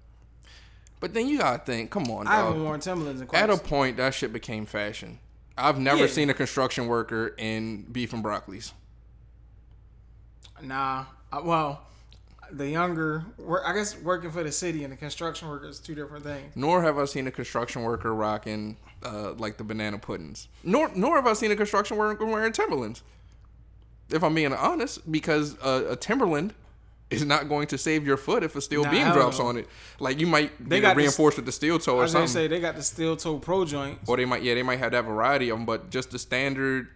But 0.98 1.14
then 1.14 1.28
you 1.28 1.38
gotta 1.38 1.62
think, 1.64 1.90
come 1.92 2.10
on, 2.10 2.26
I 2.26 2.36
dog. 2.38 2.46
haven't 2.46 2.64
worn 2.64 2.80
Timberlands 2.80 3.20
in 3.20 3.26
quite 3.28 3.40
At 3.42 3.48
a 3.50 3.56
point, 3.56 3.96
that 3.98 4.12
shit 4.12 4.32
became 4.32 4.66
fashion. 4.66 5.20
I've 5.56 5.78
never 5.78 6.00
Yeah. 6.02 6.06
seen 6.08 6.28
a 6.28 6.34
construction 6.34 6.88
worker 6.88 7.28
in 7.38 7.82
beef 7.92 8.12
and 8.12 8.24
broccolis. 8.24 8.72
Nah, 10.62 11.04
I, 11.32 11.40
well, 11.40 11.82
the 12.52 12.68
younger, 12.68 13.24
I 13.64 13.72
guess 13.72 13.96
working 13.98 14.30
for 14.30 14.42
the 14.42 14.52
city 14.52 14.84
and 14.84 14.92
the 14.92 14.96
construction 14.96 15.48
worker 15.48 15.68
is 15.68 15.78
two 15.78 15.94
different 15.94 16.24
things. 16.24 16.52
Nor 16.56 16.82
have 16.82 16.98
I 16.98 17.04
seen 17.04 17.26
a 17.26 17.30
construction 17.30 17.82
worker 17.82 18.14
rocking 18.14 18.76
uh, 19.02 19.32
like 19.34 19.56
the 19.56 19.64
banana 19.64 19.98
puddings. 19.98 20.48
Nor 20.64 20.90
nor 20.94 21.16
have 21.16 21.26
I 21.26 21.32
seen 21.34 21.50
a 21.50 21.56
construction 21.56 21.96
worker 21.96 22.24
wearing 22.26 22.52
Timberlands. 22.52 23.02
If 24.10 24.22
I'm 24.24 24.34
being 24.34 24.52
honest, 24.52 25.10
because 25.10 25.56
uh, 25.60 25.86
a 25.90 25.96
Timberland 25.96 26.52
is 27.10 27.24
not 27.24 27.48
going 27.48 27.66
to 27.68 27.78
save 27.78 28.06
your 28.06 28.16
foot 28.16 28.42
if 28.44 28.54
a 28.56 28.60
steel 28.60 28.84
Nah, 28.84 28.90
beam 28.90 29.12
drops 29.12 29.38
no. 29.38 29.46
on 29.46 29.56
it. 29.56 29.68
Like 29.98 30.20
you 30.20 30.26
might 30.26 30.52
They 30.68 30.80
got 30.80 30.96
reinforced 30.96 31.36
with 31.38 31.46
the 31.46 31.52
steel 31.52 31.78
toe 31.78 31.94
I 31.94 31.98
or 31.98 32.02
was 32.02 32.12
gonna 32.12 32.28
something. 32.28 32.42
say 32.44 32.48
they 32.48 32.60
got 32.60 32.76
the 32.76 32.82
steel 32.82 33.16
toe 33.16 33.38
pro 33.38 33.64
joints. 33.64 34.08
or 34.08 34.16
they 34.16 34.24
might 34.24 34.42
yeah 34.42 34.54
they 34.54 34.62
might 34.62 34.78
have 34.78 34.92
that 34.92 35.04
variety 35.04 35.48
of 35.50 35.58
them, 35.58 35.66
but 35.66 35.90
just 35.90 36.10
the 36.10 36.18
standard 36.18 36.88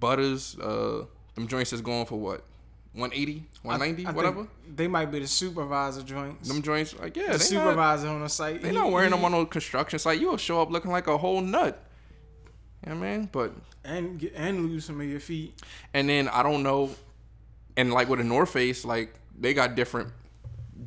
butters, 0.00 0.58
uh, 0.58 1.04
them 1.34 1.46
joints 1.48 1.72
is 1.72 1.80
going 1.80 2.06
for 2.06 2.18
what, 2.18 2.42
180, 2.96 3.44
190, 3.62 4.02
I 4.02 4.06
think 4.06 4.16
whatever. 4.16 4.46
They 4.74 4.88
might 4.88 5.10
be 5.10 5.18
the 5.20 5.26
supervisor 5.26 6.02
joints. 6.02 6.48
Them 6.48 6.62
joints, 6.62 6.98
like 6.98 7.14
yeah, 7.16 7.24
the 7.24 7.28
they 7.28 7.32
not, 7.34 7.42
supervisor 7.42 8.08
on 8.08 8.22
the 8.22 8.28
site. 8.28 8.62
they 8.62 8.68
he- 8.70 8.74
not 8.74 8.90
wearing 8.90 9.10
them 9.10 9.24
on 9.24 9.32
no 9.32 9.44
construction 9.44 9.98
site. 9.98 10.20
You'll 10.20 10.38
show 10.38 10.62
up 10.62 10.70
looking 10.70 10.90
like 10.90 11.06
a 11.06 11.18
whole 11.18 11.40
nut. 11.42 11.82
You 12.86 12.92
know 12.92 12.98
what 13.00 13.06
I 13.06 13.16
mean? 13.16 13.28
But 13.30 13.52
and 13.84 14.30
and 14.34 14.66
lose 14.66 14.86
some 14.86 15.00
of 15.00 15.06
your 15.06 15.20
feet. 15.20 15.60
and 15.92 16.08
then 16.08 16.28
I 16.28 16.42
don't 16.42 16.62
know, 16.62 16.90
and 17.76 17.92
like 17.92 18.08
with 18.08 18.18
the 18.18 18.24
North 18.24 18.50
Face, 18.50 18.84
like 18.84 19.14
they 19.38 19.52
got 19.54 19.74
different 19.74 20.12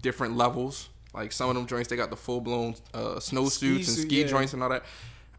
different 0.01 0.35
levels. 0.35 0.89
Like 1.13 1.31
some 1.31 1.49
of 1.49 1.55
them 1.55 1.65
joints, 1.67 1.89
they 1.89 1.95
got 1.95 2.09
the 2.09 2.15
full 2.15 2.41
blown 2.41 2.75
uh, 2.93 3.19
snow 3.19 3.49
Ski 3.49 3.67
suits 3.67 3.87
and 3.87 3.97
suit, 3.97 4.03
ski 4.07 4.21
yeah. 4.21 4.27
joints 4.27 4.53
and 4.53 4.63
all 4.63 4.69
that. 4.69 4.83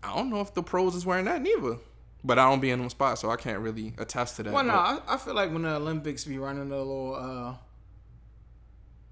I 0.03 0.15
don't 0.17 0.31
know 0.31 0.41
if 0.41 0.55
the 0.55 0.63
pros 0.63 0.95
is 0.95 1.07
wearing 1.07 1.27
that 1.27 1.43
neither. 1.43 1.77
But 2.23 2.39
I 2.39 2.49
don't 2.51 2.61
be 2.61 2.71
in 2.71 2.79
them 2.81 2.91
spots, 2.91 3.23
so 3.23 3.31
I 3.31 3.37
can't 3.37 3.61
really 3.61 3.95
attest 3.99 4.37
to 4.37 4.43
that. 4.43 4.53
Well, 4.53 4.65
no, 4.65 4.75
I, 4.75 4.99
I 5.09 5.17
feel 5.17 5.35
like 5.35 5.51
when 5.53 5.63
the 5.63 5.77
Olympics 5.77 6.25
be 6.27 6.37
running 6.39 6.69
the 6.69 6.77
little, 6.77 7.15
uh, 7.15 7.55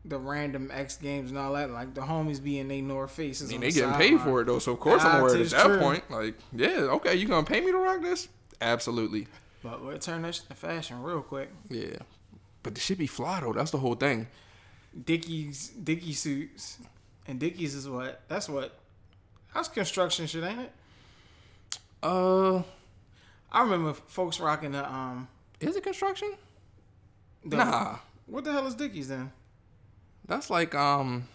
the 0.05 0.19
random 0.19 0.71
X 0.73 0.97
Games 0.99 1.31
and 1.31 1.39
all 1.39 1.55
that, 1.55 1.71
like 1.71 1.95
the 1.95 2.03
homies 2.03 2.43
be 2.43 2.59
in 2.59 2.69
their 2.69 2.83
North 2.83 3.11
Faces. 3.13 3.49
I 3.49 3.53
mean, 3.53 3.61
they 3.63 3.71
the 3.71 3.81
getting 3.81 3.95
paid 3.95 4.05
sideline. 4.11 4.25
for 4.27 4.41
it 4.43 4.45
though, 4.47 4.59
so 4.59 4.73
of 4.73 4.81
course 4.81 5.03
Ah, 5.05 5.17
I'm 5.17 5.23
wearing 5.23 5.41
it 5.41 5.45
at 5.47 5.51
that 5.53 5.67
true. 5.67 5.79
point. 5.79 6.11
Like, 6.11 6.35
yeah, 6.53 6.69
okay, 6.97 7.15
you 7.15 7.27
gonna 7.27 7.47
pay 7.47 7.61
me 7.61 7.73
to 7.73 7.79
rock 7.79 8.03
this? 8.03 8.29
Absolutely, 8.61 9.27
But 9.63 9.85
we'll 9.85 9.99
turn 9.99 10.23
this 10.23 10.41
to 10.41 10.55
fashion 10.55 11.03
real 11.03 11.23
quick. 11.23 11.51
yeah. 11.69 11.97
But 12.63 12.75
the 12.75 12.81
shit 12.81 12.99
be 12.99 13.07
fly 13.07 13.41
though. 13.41 13.53
That's 13.53 13.71
the 13.71 13.79
whole 13.79 13.95
thing. 13.95 14.27
Dickies, 15.05 15.69
Dickie 15.69 16.13
suits, 16.13 16.79
and 17.27 17.39
Dickies 17.41 17.75
is 17.75 17.89
what? 17.89 18.21
That's 18.29 18.49
what? 18.49 18.79
That's 19.55 19.69
construction 19.69 20.27
shit, 20.27 20.45
ain't 20.45 20.61
it? 20.61 20.73
Uh, 22.03 22.63
I 23.51 23.63
remember 23.63 23.95
folks 23.95 24.41
rocking 24.41 24.73
the 24.73 24.85
um. 24.93 25.29
is 25.61 25.77
it 25.77 25.83
construction? 25.83 26.33
The, 27.45 27.57
Nah, 27.57 27.97
What 28.27 28.45
the 28.45 28.53
hell 28.53 28.67
is 28.67 28.75
Dickies 28.75 29.09
then? 29.09 29.33
that's 30.27 30.51
like 30.51 30.75
um. 30.75 31.27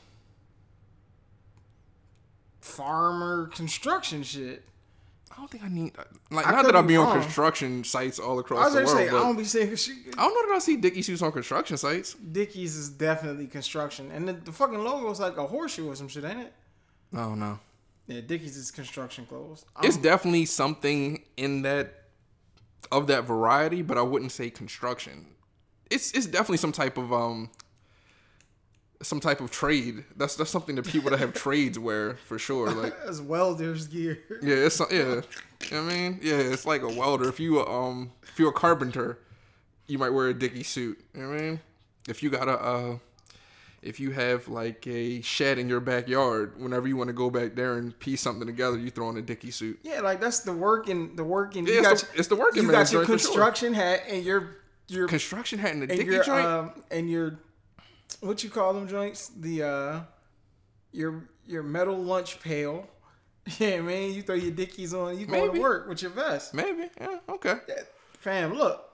Farmer 2.61 3.47
construction 3.47 4.23
shit. 4.23 4.63
I 5.31 5.35
don't 5.37 5.49
think 5.49 5.63
I 5.63 5.67
need 5.67 5.93
like 6.29 6.45
I 6.47 6.51
not 6.51 6.65
that 6.65 6.75
I 6.75 6.81
be 6.81 6.89
be 6.89 6.95
on 6.97 7.19
construction 7.19 7.83
sites 7.83 8.19
all 8.19 8.37
I 8.37 8.41
across 8.41 8.65
was 8.65 8.73
the 8.75 8.79
world, 8.83 8.89
say 8.97 9.07
I 9.07 9.11
don't 9.11 9.35
be 9.37 9.43
saying 9.43 9.75
shit. 9.75 9.95
I 10.15 10.21
don't 10.21 10.33
know 10.33 10.47
that 10.49 10.55
I 10.55 10.59
see 10.59 10.77
Dickie 10.77 11.01
shoes 11.01 11.21
on 11.23 11.31
construction 11.31 11.75
sites. 11.75 12.13
Dickies 12.13 12.75
is 12.77 12.89
definitely 12.89 13.47
construction, 13.47 14.11
and 14.11 14.27
the, 14.27 14.33
the 14.33 14.51
fucking 14.51 14.77
logo 14.83 15.09
is 15.09 15.19
like 15.19 15.37
a 15.37 15.47
horseshoe 15.47 15.89
or 15.89 15.95
some 15.95 16.07
shit, 16.07 16.23
ain't 16.23 16.39
it? 16.39 16.53
No, 17.11 17.33
no. 17.33 17.59
Yeah, 18.05 18.21
Dickies 18.21 18.55
is 18.55 18.69
construction 18.69 19.25
clothes. 19.25 19.65
It's 19.81 19.95
I'm- 19.95 20.03
definitely 20.03 20.45
something 20.45 21.23
in 21.35 21.63
that 21.63 22.02
of 22.91 23.07
that 23.07 23.23
variety, 23.25 23.81
but 23.81 23.97
I 23.97 24.01
wouldn't 24.01 24.31
say 24.31 24.49
construction. 24.49 25.27
It's 25.89 26.11
it's 26.11 26.25
definitely 26.25 26.57
some 26.57 26.71
type 26.71 26.97
of 26.97 27.11
um 27.13 27.49
some 29.01 29.19
type 29.19 29.41
of 29.41 29.51
trade. 29.51 30.05
That's 30.15 30.35
that's 30.35 30.49
something 30.49 30.75
that 30.75 30.87
people 30.87 31.09
that 31.11 31.19
have 31.19 31.33
trades 31.45 31.77
wear 31.77 32.15
for 32.15 32.39
sure. 32.39 32.71
Like 32.71 32.95
as 33.05 33.21
welders 33.21 33.87
gear. 33.87 34.19
yeah, 34.41 34.55
it's 34.55 34.79
yeah. 34.79 34.87
You 34.97 35.01
know 35.05 35.23
what 35.61 35.73
I 35.73 35.81
mean, 35.81 36.19
yeah, 36.21 36.35
it's 36.35 36.65
like 36.65 36.81
a 36.81 36.89
welder. 36.89 37.29
If 37.29 37.39
you 37.39 37.65
um 37.65 38.11
if 38.23 38.39
you're 38.39 38.49
a 38.49 38.53
carpenter, 38.53 39.19
you 39.87 39.97
might 39.97 40.09
wear 40.09 40.27
a 40.27 40.33
Dickie 40.33 40.63
suit. 40.63 40.99
You 41.13 41.21
know 41.21 41.29
what 41.29 41.39
I 41.39 41.41
mean? 41.41 41.59
If 42.07 42.23
you 42.23 42.29
got 42.29 42.47
a 42.47 42.59
uh 42.59 42.97
if 43.83 43.99
you 43.99 44.11
have 44.11 44.47
like 44.47 44.85
a 44.87 45.21
shed 45.21 45.57
in 45.59 45.67
your 45.69 45.79
backyard, 45.79 46.59
whenever 46.61 46.87
you 46.87 46.95
want 46.97 47.07
to 47.09 47.13
go 47.13 47.29
back 47.29 47.55
there 47.55 47.77
and 47.77 47.97
piece 47.99 48.21
something 48.21 48.47
together, 48.47 48.77
you 48.77 48.89
throw 48.89 49.07
on 49.07 49.17
a 49.17 49.21
dicky 49.21 49.51
suit. 49.51 49.79
Yeah, 49.83 50.01
like 50.01 50.19
that's 50.21 50.39
the 50.39 50.53
working, 50.53 51.15
the 51.15 51.23
working. 51.23 51.65
Yeah, 51.67 51.73
you 51.73 51.79
it's 51.79 51.87
got 51.87 51.97
the- 51.99 52.05
your- 52.07 52.19
it's 52.19 52.27
the 52.29 52.35
working 52.35 52.63
You 52.63 52.71
got 52.71 52.91
your 52.91 53.01
sure. 53.05 53.05
construction 53.05 53.73
hat 53.73 54.03
and 54.09 54.23
your 54.23 54.57
your 54.87 55.07
Construction 55.07 55.59
hat 55.59 55.71
and 55.73 55.81
the 55.81 55.87
dicky 55.87 56.05
your 56.11 56.23
joint. 56.23 56.45
um 56.45 56.83
and 56.91 57.09
your 57.09 57.39
what 58.19 58.43
you 58.43 58.49
call 58.49 58.73
them 58.73 58.87
joints? 58.87 59.29
The 59.29 59.63
uh 59.63 59.99
your 60.91 61.23
your 61.45 61.63
metal 61.63 61.97
lunch 61.97 62.39
pail. 62.41 62.87
Yeah, 63.59 63.81
man, 63.81 64.13
you 64.13 64.21
throw 64.21 64.35
your 64.35 64.51
dickies 64.51 64.93
on, 64.93 65.19
you 65.19 65.25
go 65.25 65.51
to 65.51 65.59
work 65.59 65.89
with 65.89 66.01
your 66.01 66.11
vest. 66.11 66.53
Maybe. 66.53 66.89
Yeah. 66.97 67.19
Okay. 67.27 67.55
Fam, 68.19 68.53
look, 68.53 68.89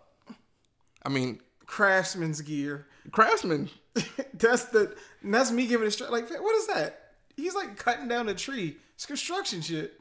I 1.06 1.10
mean, 1.10 1.40
craftsman's 1.68 2.42
gear. 2.42 2.88
Craftsman. 3.12 3.70
that's 4.34 4.66
the 4.66 4.96
that's 5.24 5.52
me 5.52 5.68
giving 5.68 5.88
a 5.88 5.92
straight. 5.92 6.12
Like, 6.12 6.30
what 6.30 6.56
is 6.56 6.68
that? 6.68 7.02
He's 7.36 7.56
like 7.56 7.78
cutting 7.78 8.08
down 8.08 8.30
a 8.30 8.34
tree. 8.34 8.78
It's 8.96 9.06
construction 9.06 9.62
shit. 9.62 9.94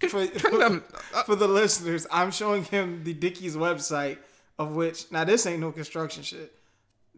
For, 0.00 0.26
for 1.26 1.34
the 1.34 1.48
listeners, 1.48 2.06
I'm 2.10 2.30
showing 2.30 2.62
him 2.62 3.02
the 3.02 3.12
Dickies 3.12 3.56
website 3.56 4.18
of 4.58 4.74
which 4.74 5.10
now 5.10 5.24
this 5.24 5.46
ain't 5.46 5.60
no 5.60 5.72
construction 5.72 6.22
shit. 6.22 6.52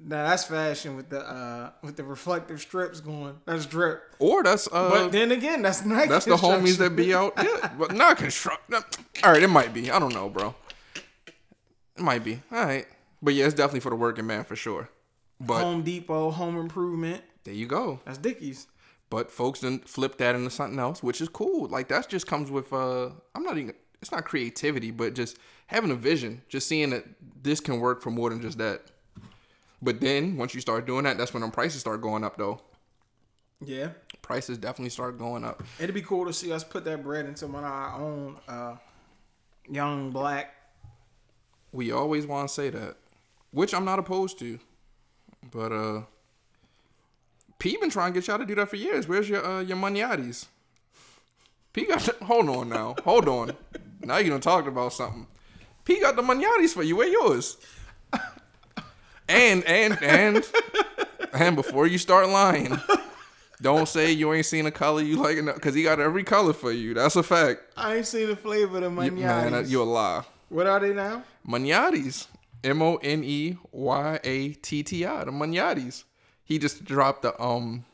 Now 0.02 0.26
that's 0.28 0.44
fashion 0.44 0.96
with 0.96 1.10
the 1.10 1.20
uh 1.20 1.70
with 1.82 1.96
the 1.96 2.04
reflective 2.04 2.60
strips 2.60 3.00
going. 3.00 3.38
That's 3.44 3.66
drip. 3.66 4.02
Or 4.18 4.42
that's 4.42 4.66
uh. 4.66 4.90
But 4.90 5.12
then 5.12 5.30
again, 5.30 5.60
that's 5.60 5.84
not 5.84 6.08
that's 6.08 6.24
the 6.24 6.36
homies 6.36 6.78
that 6.78 6.96
be 6.96 7.12
out. 7.14 7.34
Yeah, 7.36 7.70
but 7.78 7.92
not 7.92 8.16
construct. 8.16 8.98
All 9.22 9.32
right, 9.32 9.42
it 9.42 9.50
might 9.50 9.74
be. 9.74 9.90
I 9.90 9.98
don't 9.98 10.14
know, 10.14 10.30
bro. 10.30 10.54
It 11.96 12.02
might 12.02 12.24
be. 12.24 12.40
All 12.50 12.64
right, 12.64 12.86
but 13.22 13.34
yeah, 13.34 13.44
it's 13.46 13.54
definitely 13.54 13.80
for 13.80 13.90
the 13.90 13.96
working 13.96 14.26
man 14.26 14.44
for 14.44 14.56
sure. 14.56 14.88
But 15.40 15.62
Home 15.62 15.82
Depot, 15.82 16.30
Home 16.30 16.56
Improvement. 16.58 17.22
there 17.44 17.54
you 17.54 17.66
go. 17.66 18.00
That's 18.04 18.18
Dickies. 18.18 18.66
But 19.08 19.30
folks 19.30 19.60
didn't 19.60 19.88
flip 19.88 20.18
that 20.18 20.34
into 20.36 20.50
something 20.50 20.78
else, 20.78 21.02
which 21.02 21.20
is 21.20 21.28
cool. 21.28 21.66
Like 21.68 21.88
that 21.88 22.08
just 22.08 22.26
comes 22.26 22.50
with 22.50 22.72
uh 22.72 23.10
I'm 23.34 23.42
not 23.42 23.58
even 23.58 23.74
it's 24.02 24.12
not 24.12 24.24
creativity, 24.24 24.90
but 24.90 25.14
just 25.14 25.38
having 25.66 25.90
a 25.90 25.94
vision, 25.94 26.42
just 26.48 26.66
seeing 26.68 26.90
that 26.90 27.04
this 27.42 27.60
can 27.60 27.80
work 27.80 28.02
for 28.02 28.10
more 28.10 28.30
than 28.30 28.40
just 28.40 28.58
that. 28.58 28.82
But 29.82 30.00
then 30.00 30.36
once 30.36 30.54
you 30.54 30.60
start 30.60 30.86
doing 30.86 31.04
that, 31.04 31.16
that's 31.18 31.32
when 31.34 31.40
them 31.40 31.50
prices 31.50 31.80
start 31.80 32.00
going 32.02 32.22
up 32.22 32.36
though. 32.36 32.60
Yeah. 33.64 33.88
Prices 34.22 34.58
definitely 34.58 34.90
start 34.90 35.18
going 35.18 35.44
up. 35.44 35.62
It'd 35.78 35.94
be 35.94 36.02
cool 36.02 36.26
to 36.26 36.32
see 36.32 36.52
us 36.52 36.62
put 36.64 36.84
that 36.84 37.02
bread 37.02 37.26
into 37.26 37.46
one 37.46 37.64
of 37.64 37.70
our 37.70 37.94
own 38.00 38.36
uh 38.46 38.76
young 39.68 40.10
black 40.10 40.54
We 41.72 41.92
always 41.92 42.26
want 42.26 42.48
to 42.48 42.54
say 42.54 42.70
that, 42.70 42.96
which 43.52 43.74
I'm 43.74 43.84
not 43.84 43.98
opposed 43.98 44.38
to. 44.40 44.58
But 45.50 45.72
uh 45.72 46.02
P 47.58 47.76
been 47.76 47.90
trying 47.90 48.12
to 48.12 48.20
get 48.20 48.26
y'all 48.28 48.38
to 48.38 48.46
do 48.46 48.54
that 48.54 48.68
for 48.68 48.76
years. 48.76 49.06
Where's 49.08 49.28
your 49.28 49.44
uh 49.44 49.60
your 49.60 49.76
Moneyattis? 49.76 50.46
P 51.72 51.86
got 51.86 52.00
the, 52.00 52.24
hold 52.24 52.48
on 52.48 52.68
now. 52.68 52.96
Hold 53.04 53.28
on. 53.28 53.52
Now 54.00 54.16
you 54.18 54.30
done 54.30 54.40
talked 54.40 54.66
about 54.66 54.92
something. 54.92 55.26
P 55.84 56.00
got 56.00 56.16
the 56.16 56.22
Moneyattis 56.22 56.70
for 56.74 56.82
you. 56.82 56.96
Where 56.96 57.08
yours? 57.08 57.56
And 59.28 59.62
and 59.64 59.96
and 60.02 60.44
and 61.32 61.54
before 61.54 61.86
you 61.86 61.98
start 61.98 62.28
lying, 62.28 62.76
don't 63.62 63.86
say 63.86 64.10
you 64.10 64.32
ain't 64.32 64.46
seen 64.46 64.66
a 64.66 64.72
color 64.72 65.02
you 65.02 65.16
like 65.22 65.36
enough 65.36 65.54
because 65.54 65.74
he 65.74 65.84
got 65.84 66.00
every 66.00 66.24
color 66.24 66.52
for 66.52 66.72
you. 66.72 66.94
That's 66.94 67.14
a 67.14 67.22
fact. 67.22 67.60
I 67.76 67.96
ain't 67.96 68.06
seen 68.06 68.26
the 68.28 68.34
flavor 68.34 68.78
of 68.78 68.82
the 68.96 69.02
You- 69.04 69.12
man, 69.12 69.64
you 69.68 69.82
a 69.82 69.84
lie. 69.84 70.24
what 70.48 70.66
are 70.66 70.80
they 70.80 70.92
now? 70.92 71.22
Moneyattis. 71.46 72.26
M 72.62 72.82
O 72.82 72.96
N 72.96 73.22
E 73.24 73.56
Y 73.72 74.20
A 74.22 74.48
T 74.50 74.82
T 74.82 75.04
I. 75.04 75.24
The 75.24 75.30
Moneyattis. 75.30 76.04
He 76.44 76.58
just 76.58 76.84
dropped 76.84 77.22
the 77.22 77.40
um 77.40 77.84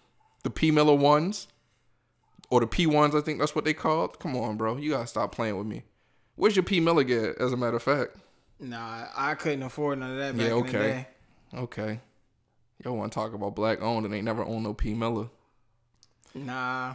the 0.42 0.50
P 0.50 0.70
Miller 0.70 0.94
ones. 0.94 1.48
Or 2.48 2.60
the 2.60 2.66
P 2.66 2.86
ones, 2.86 3.14
I 3.14 3.20
think 3.22 3.40
that's 3.40 3.56
what 3.56 3.64
they 3.64 3.74
called. 3.74 4.20
Come 4.20 4.36
on, 4.36 4.56
bro. 4.56 4.76
You 4.76 4.90
gotta 4.90 5.08
stop 5.08 5.32
playing 5.32 5.58
with 5.58 5.66
me. 5.66 5.82
Where's 6.36 6.54
your 6.54 6.62
P 6.62 6.78
Miller 6.78 7.02
get, 7.02 7.38
as 7.38 7.52
a 7.52 7.56
matter 7.56 7.76
of 7.76 7.82
fact? 7.82 8.16
Nah, 8.60 9.06
I 9.16 9.34
couldn't 9.34 9.64
afford 9.64 9.98
none 9.98 10.12
of 10.12 10.18
that 10.18 10.36
back 10.36 10.46
Yeah, 10.46 10.52
okay. 10.52 11.06
Okay. 11.54 12.00
Yo 12.84 12.92
wanna 12.92 13.10
talk 13.10 13.34
about 13.34 13.56
black 13.56 13.82
owned 13.82 14.06
and 14.06 14.14
ain't 14.14 14.24
never 14.24 14.44
owned 14.44 14.62
no 14.62 14.74
P 14.74 14.94
Miller. 14.94 15.28
Nah. 16.34 16.94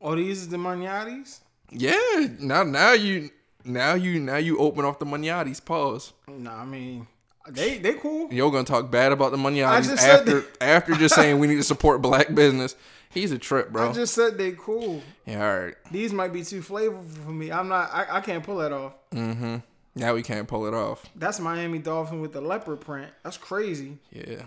Oh, 0.00 0.14
these 0.14 0.42
is 0.42 0.48
the 0.48 0.56
Moneyattis? 0.56 1.40
Yeah, 1.70 2.28
now 2.38 2.62
now 2.64 2.92
you 2.92 3.30
now 3.66 3.94
you 3.94 4.20
now 4.20 4.36
you 4.36 4.58
open 4.58 4.84
off 4.84 4.98
the 4.98 5.06
Moneyattis. 5.06 5.64
Pause. 5.64 6.12
Nah, 6.28 6.62
I 6.62 6.64
mean, 6.64 7.06
they 7.48 7.78
they 7.78 7.94
cool. 7.94 8.32
Yo 8.32 8.50
gonna 8.50 8.64
talk 8.64 8.90
bad 8.90 9.12
about 9.12 9.32
the 9.32 9.38
said 9.82 10.20
after 10.20 10.44
after 10.60 10.94
just 10.94 11.14
saying 11.14 11.38
we 11.38 11.46
need 11.46 11.56
to 11.56 11.64
support 11.64 12.02
black 12.02 12.34
business. 12.34 12.76
He's 13.10 13.32
a 13.32 13.38
trip, 13.38 13.70
bro. 13.70 13.90
I 13.90 13.92
just 13.92 14.14
said 14.14 14.36
they 14.36 14.52
cool. 14.52 15.02
yeah, 15.24 15.46
all 15.48 15.58
right. 15.58 15.74
These 15.90 16.12
might 16.12 16.32
be 16.32 16.42
too 16.44 16.60
flavorful 16.60 17.24
for 17.24 17.30
me. 17.30 17.50
I'm 17.50 17.68
not. 17.68 17.90
I, 17.92 18.18
I 18.18 18.20
can't 18.20 18.44
pull 18.44 18.58
that 18.58 18.72
off. 18.72 18.92
Mm-hmm. 19.12 19.56
Now 19.94 20.14
we 20.14 20.22
can't 20.22 20.46
pull 20.46 20.66
it 20.66 20.74
off. 20.74 21.06
That's 21.16 21.40
Miami 21.40 21.78
Dolphin 21.78 22.20
with 22.20 22.32
the 22.32 22.42
leopard 22.42 22.80
print. 22.80 23.10
That's 23.22 23.38
crazy. 23.38 23.96
Yeah. 24.12 24.42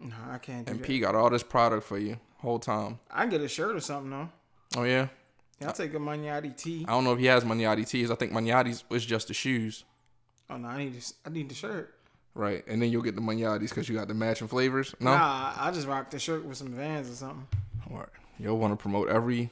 No, 0.00 0.14
I 0.30 0.38
can't 0.38 0.64
do 0.64 0.70
And 0.72 0.80
that. 0.80 0.86
P 0.86 1.00
got 1.00 1.14
all 1.14 1.28
this 1.28 1.42
product 1.42 1.84
for 1.84 1.98
you 1.98 2.18
whole 2.38 2.58
time. 2.58 2.98
I 3.10 3.26
get 3.26 3.40
a 3.40 3.48
shirt 3.48 3.76
or 3.76 3.80
something 3.80 4.10
though. 4.10 4.28
Oh 4.76 4.84
yeah. 4.84 5.08
I'll 5.62 5.72
take 5.72 5.92
a 5.94 5.98
Moneyatti 5.98 6.56
tee. 6.56 6.84
I 6.86 6.92
don't 6.92 7.04
know 7.04 7.12
if 7.12 7.18
he 7.18 7.26
has 7.26 7.44
Moneyatti 7.44 7.88
tees. 7.88 8.10
I 8.10 8.14
think 8.14 8.32
Moneyatti's 8.32 8.84
was 8.88 9.04
just 9.04 9.28
the 9.28 9.34
shoes, 9.34 9.84
Oh 10.50 10.56
no, 10.56 10.68
I 10.68 10.78
need 10.78 10.94
this. 10.94 11.14
I 11.26 11.30
need 11.30 11.48
the 11.48 11.54
shirt. 11.54 11.94
right? 12.34 12.64
And 12.68 12.80
then 12.80 12.90
you'll 12.90 13.02
get 13.02 13.14
the 13.16 13.20
Moneyattis 13.20 13.68
because 13.70 13.88
you 13.88 13.96
got 13.96 14.08
the 14.08 14.14
matching 14.14 14.48
flavors. 14.48 14.94
No. 15.00 15.10
Nah, 15.14 15.52
I 15.58 15.70
just 15.72 15.86
rock 15.86 16.10
the 16.10 16.18
shirt 16.18 16.44
with 16.44 16.56
some 16.56 16.68
Vans 16.68 17.10
or 17.10 17.14
something. 17.14 17.46
All 17.90 17.98
right. 17.98 18.08
You'll 18.38 18.58
want 18.58 18.72
to 18.72 18.76
promote 18.80 19.08
every. 19.08 19.50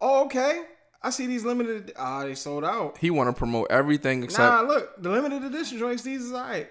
Oh, 0.00 0.24
okay. 0.24 0.62
I 1.02 1.10
see 1.10 1.26
these 1.26 1.44
limited. 1.44 1.92
Ah, 1.98 2.24
they 2.24 2.34
sold 2.34 2.64
out. 2.64 2.96
He 2.98 3.10
want 3.10 3.28
to 3.28 3.38
promote 3.38 3.66
everything 3.70 4.22
except 4.24 4.50
Nah, 4.50 4.60
look, 4.62 5.00
the 5.02 5.10
limited 5.10 5.44
edition 5.44 5.78
joints. 5.78 6.02
These 6.02 6.24
is 6.24 6.32
alright. 6.32 6.68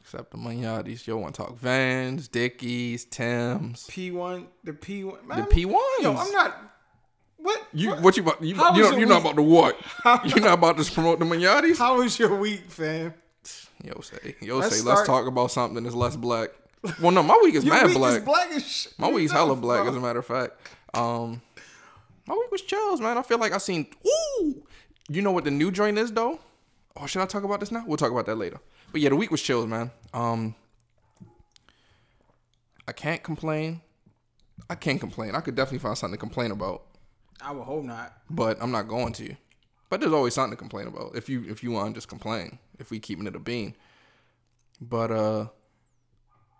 except 0.00 0.30
the 0.30 0.36
Moneyattis. 0.36 1.06
You'll 1.06 1.20
want 1.22 1.34
to 1.34 1.42
talk 1.42 1.56
Vans, 1.58 2.28
Dickies, 2.28 3.06
Tims, 3.06 3.86
P 3.88 4.10
one, 4.10 4.48
the 4.64 4.74
P 4.74 5.02
one. 5.04 5.18
the 5.34 5.44
P 5.46 5.64
one. 5.64 5.82
Yo, 6.00 6.14
I'm 6.14 6.30
not. 6.32 6.68
What? 7.42 7.66
You 7.72 7.90
what? 7.90 8.02
what 8.02 8.16
you 8.16 8.22
about? 8.22 8.42
You, 8.42 8.54
you 8.54 8.98
you're 8.98 9.08
not 9.08 9.22
about 9.22 9.36
to 9.36 9.42
what? 9.42 9.76
You're 10.24 10.40
not 10.40 10.54
about 10.54 10.78
to 10.78 10.92
promote 10.92 11.18
the 11.18 11.24
Moneyattis. 11.24 11.78
How 11.78 11.98
was 11.98 12.18
your 12.18 12.36
week, 12.36 12.70
fam? 12.70 13.14
Yo 13.84 14.00
say, 14.00 14.36
yo 14.40 14.58
Let's 14.58 14.76
say, 14.76 14.88
let's 14.88 15.04
talk 15.06 15.26
about 15.26 15.50
something 15.50 15.82
that's 15.82 15.96
less 15.96 16.14
black. 16.14 16.50
Well, 17.00 17.10
no, 17.10 17.22
my 17.22 17.38
week 17.42 17.56
is 17.56 17.64
mad 17.66 17.86
week 17.86 17.96
black. 17.96 18.18
is 18.18 18.24
black 18.24 18.50
as 18.52 18.66
shit. 18.66 18.94
My 18.96 19.10
week's 19.10 19.32
hella 19.32 19.56
black, 19.56 19.80
about? 19.80 19.90
as 19.90 19.96
a 19.96 20.00
matter 20.00 20.20
of 20.20 20.26
fact. 20.26 20.52
Um, 20.94 21.42
my 22.26 22.34
week 22.34 22.50
was 22.52 22.62
chills, 22.62 23.00
man. 23.00 23.18
I 23.18 23.22
feel 23.22 23.38
like 23.38 23.52
I 23.52 23.58
seen. 23.58 23.86
Ooh, 24.06 24.62
you 25.08 25.20
know 25.20 25.32
what 25.32 25.44
the 25.44 25.50
new 25.50 25.72
joint 25.72 25.98
is 25.98 26.12
though? 26.12 26.38
Oh, 26.96 27.06
should 27.06 27.22
I 27.22 27.26
talk 27.26 27.42
about 27.42 27.58
this 27.60 27.72
now? 27.72 27.84
We'll 27.86 27.96
talk 27.96 28.12
about 28.12 28.26
that 28.26 28.36
later. 28.36 28.60
But 28.92 29.00
yeah, 29.00 29.08
the 29.08 29.16
week 29.16 29.30
was 29.30 29.42
chills, 29.42 29.66
man. 29.66 29.90
Um, 30.14 30.54
I 32.86 32.92
can't 32.92 33.22
complain. 33.22 33.80
I 34.68 34.74
can't 34.74 35.00
complain. 35.00 35.34
I 35.34 35.40
could 35.40 35.56
definitely 35.56 35.78
find 35.78 35.96
something 35.96 36.16
to 36.16 36.20
complain 36.20 36.50
about, 36.50 36.82
I 37.44 37.52
would 37.52 37.64
hope 37.64 37.84
not. 37.84 38.12
but 38.30 38.58
I'm 38.60 38.70
not 38.70 38.88
going 38.88 39.12
to. 39.14 39.36
But 39.90 40.00
there's 40.00 40.12
always 40.12 40.32
something 40.32 40.52
to 40.52 40.56
complain 40.56 40.86
about 40.86 41.14
if 41.14 41.28
you 41.28 41.44
if 41.48 41.62
you 41.62 41.70
want 41.70 41.94
just 41.94 42.08
complain. 42.08 42.58
If 42.78 42.90
we 42.90 42.98
keeping 42.98 43.26
it 43.26 43.36
a 43.36 43.38
bean. 43.38 43.76
But 44.80 45.10
uh, 45.10 45.46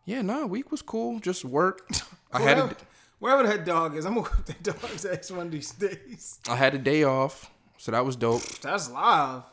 yeah, 0.04 0.22
nah, 0.22 0.44
week 0.46 0.70
was 0.70 0.82
cool. 0.82 1.18
Just 1.18 1.44
work. 1.44 1.88
I 2.32 2.40
had 2.42 2.58
a, 2.58 2.76
Wherever, 3.18 3.44
that 3.44 3.64
dog 3.64 3.96
is, 3.96 4.04
I'm 4.04 4.14
gonna 4.14 4.28
whip 4.28 4.44
that 4.46 4.62
dog's 4.64 5.04
ass 5.04 5.30
one 5.30 5.46
of 5.46 5.52
these 5.52 5.70
days. 5.70 6.40
I 6.48 6.56
had 6.56 6.74
a 6.74 6.78
day 6.78 7.04
off, 7.04 7.50
so 7.78 7.92
that 7.92 8.04
was 8.04 8.16
dope. 8.16 8.42
That's 8.60 8.90
live. 8.90 9.44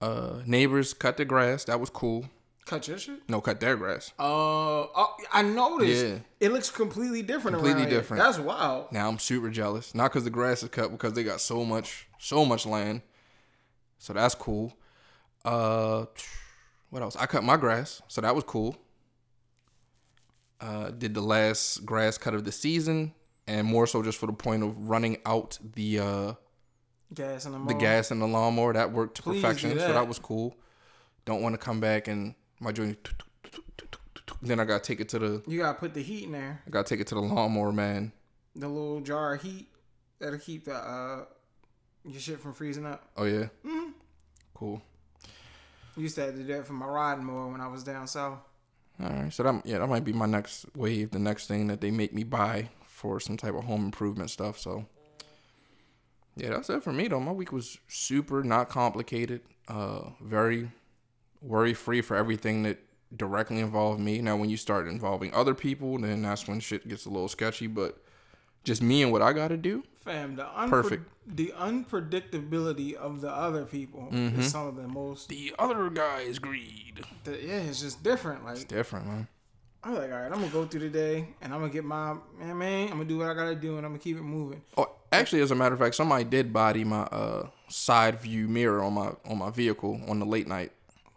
Uh, 0.00 0.40
neighbors 0.46 0.92
cut 0.92 1.16
the 1.16 1.24
grass. 1.24 1.62
That 1.64 1.78
was 1.78 1.90
cool. 1.90 2.26
Cut 2.64 2.86
your 2.86 2.96
shit. 2.98 3.28
No, 3.28 3.40
cut 3.40 3.58
their 3.60 3.76
grass. 3.76 4.12
Uh, 4.18 4.22
oh, 4.22 5.16
I 5.32 5.42
noticed. 5.42 6.06
Yeah. 6.06 6.18
It 6.40 6.52
looks 6.52 6.70
completely 6.70 7.22
different. 7.22 7.56
Completely 7.56 7.82
around 7.82 7.90
here. 7.90 8.00
different. 8.00 8.22
That's 8.22 8.38
wild. 8.38 8.92
Now 8.92 9.08
I'm 9.08 9.18
super 9.18 9.50
jealous. 9.50 9.94
Not 9.94 10.12
because 10.12 10.24
the 10.24 10.30
grass 10.30 10.62
is 10.62 10.68
cut, 10.68 10.92
because 10.92 11.12
they 11.12 11.24
got 11.24 11.40
so 11.40 11.64
much, 11.64 12.08
so 12.18 12.44
much 12.44 12.64
land. 12.64 13.02
So 13.98 14.12
that's 14.12 14.34
cool. 14.34 14.72
Uh, 15.44 16.06
what 16.90 17.02
else? 17.02 17.16
I 17.16 17.26
cut 17.26 17.42
my 17.42 17.56
grass, 17.56 18.00
so 18.06 18.20
that 18.20 18.34
was 18.34 18.44
cool. 18.44 18.76
Uh, 20.60 20.90
did 20.90 21.14
the 21.14 21.20
last 21.20 21.84
grass 21.84 22.16
cut 22.16 22.34
of 22.34 22.44
the 22.44 22.52
season, 22.52 23.12
and 23.48 23.66
more 23.66 23.86
so 23.88 24.02
just 24.02 24.18
for 24.18 24.26
the 24.26 24.32
point 24.32 24.62
of 24.62 24.88
running 24.88 25.18
out 25.26 25.58
the 25.74 25.98
uh 25.98 26.32
Gas 27.12 27.44
in 27.44 27.52
the 27.52 27.58
the 27.58 27.74
gas 27.74 28.10
in 28.10 28.20
the 28.20 28.26
lawnmower. 28.26 28.72
That 28.72 28.92
worked 28.92 29.16
to 29.16 29.22
Please 29.22 29.42
perfection, 29.42 29.70
so 29.70 29.76
that. 29.76 29.92
that 29.92 30.08
was 30.08 30.18
cool. 30.18 30.56
Don't 31.24 31.42
want 31.42 31.54
to 31.54 31.58
come 31.58 31.78
back 31.80 32.08
and 32.08 32.34
my 32.62 32.72
joint. 32.72 33.08
Then 34.40 34.58
I 34.58 34.64
gotta 34.64 34.82
take 34.82 35.00
it 35.00 35.08
to 35.10 35.18
the. 35.18 35.42
You 35.46 35.60
gotta 35.60 35.78
put 35.78 35.94
the 35.94 36.02
heat 36.02 36.24
in 36.24 36.32
there. 36.32 36.62
I 36.66 36.70
gotta 36.70 36.88
take 36.88 37.00
it 37.00 37.06
to 37.08 37.14
the 37.14 37.20
lawnmower 37.20 37.72
man. 37.72 38.12
The 38.56 38.68
little 38.68 39.00
jar 39.00 39.34
of 39.34 39.42
heat 39.42 39.68
that'll 40.18 40.38
keep 40.38 40.64
the 40.64 40.74
uh 40.74 41.24
your 42.04 42.20
shit 42.20 42.40
from 42.40 42.52
freezing 42.52 42.84
up. 42.86 43.08
Oh 43.16 43.24
yeah, 43.24 43.46
Mm. 43.64 43.92
cool. 44.54 44.82
Used 45.96 46.14
to 46.16 46.22
have 46.22 46.32
to 46.34 46.38
do 46.38 46.46
that 46.54 46.66
for 46.66 46.72
my 46.72 46.86
riding 46.86 47.24
mower 47.24 47.48
when 47.52 47.60
I 47.60 47.68
was 47.68 47.84
down 47.84 48.06
south. 48.06 48.38
All 49.02 49.08
right, 49.08 49.32
so 49.32 49.42
that 49.44 49.62
yeah, 49.64 49.78
that 49.78 49.86
might 49.86 50.04
be 50.04 50.12
my 50.12 50.26
next 50.26 50.66
wave, 50.76 51.10
the 51.12 51.18
next 51.18 51.46
thing 51.46 51.66
that 51.68 51.80
they 51.80 51.90
make 51.90 52.12
me 52.12 52.24
buy 52.24 52.68
for 52.86 53.20
some 53.20 53.36
type 53.36 53.54
of 53.54 53.64
home 53.64 53.84
improvement 53.84 54.30
stuff. 54.30 54.58
So 54.58 54.86
yeah, 56.36 56.50
that's 56.50 56.68
it 56.70 56.82
for 56.82 56.92
me 56.92 57.08
though. 57.08 57.20
My 57.20 57.32
week 57.32 57.52
was 57.52 57.78
super 57.88 58.42
not 58.42 58.68
complicated, 58.68 59.42
uh, 59.68 60.10
very 60.20 60.70
worry 61.42 61.74
free 61.74 62.00
for 62.00 62.16
everything 62.16 62.62
that 62.62 62.78
directly 63.14 63.58
involved 63.60 64.00
me. 64.00 64.20
Now, 64.22 64.36
when 64.36 64.48
you 64.50 64.56
start 64.56 64.88
involving 64.88 65.34
other 65.34 65.54
people, 65.54 65.98
then 65.98 66.22
that's 66.22 66.46
when 66.48 66.60
shit 66.60 66.88
gets 66.88 67.04
a 67.06 67.10
little 67.10 67.28
sketchy. 67.28 67.66
But 67.66 67.98
just 68.64 68.80
me 68.82 69.02
and 69.02 69.12
what 69.12 69.22
I 69.22 69.32
got 69.32 69.48
to 69.48 69.56
do, 69.56 69.82
Fam, 70.04 70.36
the 70.36 70.44
unpre- 70.44 70.68
Perfect. 70.70 71.08
the 71.26 71.52
unpredictability 71.56 72.94
of 72.94 73.20
the 73.20 73.30
other 73.30 73.64
people 73.64 74.08
Mhm. 74.12 74.38
is 74.38 74.50
some 74.50 74.66
of 74.66 74.76
the 74.76 74.88
most. 74.88 75.28
the 75.28 75.54
other 75.58 75.90
guy's 75.90 76.38
greed. 76.38 77.04
The, 77.24 77.32
yeah, 77.32 77.58
it's 77.60 77.80
just 77.80 78.02
different. 78.02 78.44
Like 78.44 78.56
It's 78.56 78.64
different, 78.64 79.06
man. 79.06 79.28
I'm 79.84 79.94
like, 79.94 80.12
all 80.12 80.18
right, 80.20 80.26
I'm 80.26 80.38
gonna 80.38 80.46
go 80.48 80.64
through 80.64 80.80
the 80.80 80.88
day 80.90 81.28
and 81.40 81.52
I'm 81.52 81.60
gonna 81.60 81.72
get 81.72 81.84
my 81.84 82.14
man, 82.38 82.56
man. 82.58 82.82
I'm 82.84 82.98
gonna 82.98 83.04
do 83.04 83.18
what 83.18 83.28
I 83.28 83.34
gotta 83.34 83.56
do 83.56 83.76
and 83.78 83.84
I'm 83.86 83.92
gonna 83.92 83.98
keep 84.02 84.16
it 84.16 84.22
moving. 84.22 84.62
Oh, 84.76 84.86
actually, 85.10 85.40
as 85.42 85.50
a 85.50 85.56
matter 85.56 85.74
of 85.74 85.80
fact, 85.80 85.96
somebody 85.96 86.22
did 86.24 86.52
body 86.52 86.84
my 86.84 87.02
uh, 87.02 87.48
side 87.68 88.20
view 88.20 88.46
mirror 88.48 88.82
on 88.82 88.92
my 88.92 89.12
on 89.28 89.38
my 89.38 89.50
vehicle 89.50 90.00
on 90.06 90.20
the 90.20 90.26
late 90.26 90.46
night. 90.46 90.70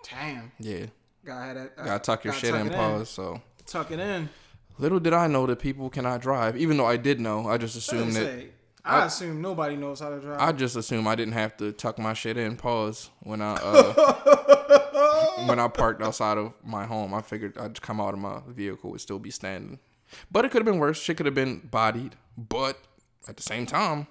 Damn, 0.10 0.52
Yeah, 0.60 0.86
gotta 1.26 1.46
have 1.46 1.56
that. 1.56 1.76
gotta 1.78 2.00
tuck 2.00 2.24
your 2.24 2.34
gotta 2.34 2.46
shit 2.46 2.54
tuck 2.56 2.66
in, 2.68 2.74
pause. 2.74 3.10
So 3.10 3.42
Tuck 3.66 3.90
it 3.92 4.00
in. 4.00 4.30
little 4.78 5.00
did 5.00 5.14
I 5.14 5.28
know 5.28 5.46
that 5.48 5.58
people 5.60 5.90
cannot 5.90 6.22
drive. 6.22 6.56
Even 6.58 6.78
though 6.78 6.86
I 6.86 6.98
did 6.98 7.20
know, 7.20 7.48
I 7.50 7.58
just 7.58 7.76
assumed 7.76 8.14
that. 8.14 8.26
Say, 8.26 8.48
I, 8.84 9.00
I- 9.02 9.06
assume 9.06 9.42
nobody 9.42 9.76
knows 9.76 10.00
how 10.00 10.10
to 10.10 10.20
drive. 10.20 10.40
I 10.40 10.52
just 10.52 10.76
assume 10.76 11.08
I 11.08 11.16
didn't 11.16 11.34
have 11.34 11.58
to 11.58 11.72
tuck 11.72 11.98
my 11.98 12.14
shit 12.14 12.38
in, 12.38 12.56
pause 12.56 13.10
when 13.22 13.42
I 13.42 13.54
uh, 13.56 15.36
when 15.48 15.60
I 15.60 15.68
parked 15.68 16.02
outside 16.04 16.38
of 16.38 16.54
my 16.64 16.86
home. 16.86 17.14
I 17.14 17.22
figured 17.22 17.58
I'd 17.58 17.82
come 17.82 18.00
out 18.00 18.14
of 18.14 18.20
my 18.20 18.42
vehicle 18.48 18.92
would 18.92 19.02
still 19.02 19.18
be 19.20 19.32
standing, 19.32 19.80
but 20.32 20.46
it 20.46 20.52
could 20.52 20.60
have 20.60 20.66
been 20.72 20.80
worse. 20.80 21.02
Shit 21.02 21.18
could 21.18 21.26
have 21.26 21.34
been 21.36 21.60
bodied, 21.72 22.16
but 22.38 22.78
at 23.28 23.38
the 23.38 23.44
same 23.44 23.66
time, 23.66 24.06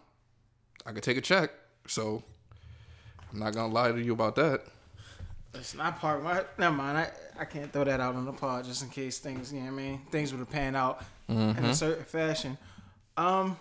I 0.85 0.91
could 0.93 1.05
take 1.05 1.17
a 1.17 1.21
check. 1.21 1.53
So 1.87 2.25
I'm 3.33 3.39
not 3.39 3.55
gonna 3.55 3.73
lie 3.73 3.93
to 3.93 4.03
you 4.03 4.13
about 4.13 4.35
that. 4.37 4.63
It's 5.55 5.75
not 5.75 5.99
part 5.99 6.19
of 6.19 6.25
my. 6.25 6.43
Never 6.59 6.75
mind. 6.75 6.99
I, 6.99 7.09
I 7.41 7.45
can't 7.45 7.73
throw 7.73 7.85
that 7.85 8.01
out 8.01 8.15
on 8.15 8.25
the 8.25 8.33
pod 8.33 8.65
just 8.65 8.83
in 8.83 8.91
case 8.91 9.19
things. 9.19 9.53
You 9.53 9.61
know 9.61 9.67
what 9.67 9.73
I 9.73 9.77
mean? 9.85 10.01
Things 10.11 10.33
would 10.33 10.41
have 10.41 10.51
panned 10.51 10.77
out 10.77 11.03
in 11.29 11.37
Mm-hmm. 11.37 11.65
a 11.65 11.75
certain 11.75 12.05
fashion. 12.05 12.59
Um, 13.17 13.57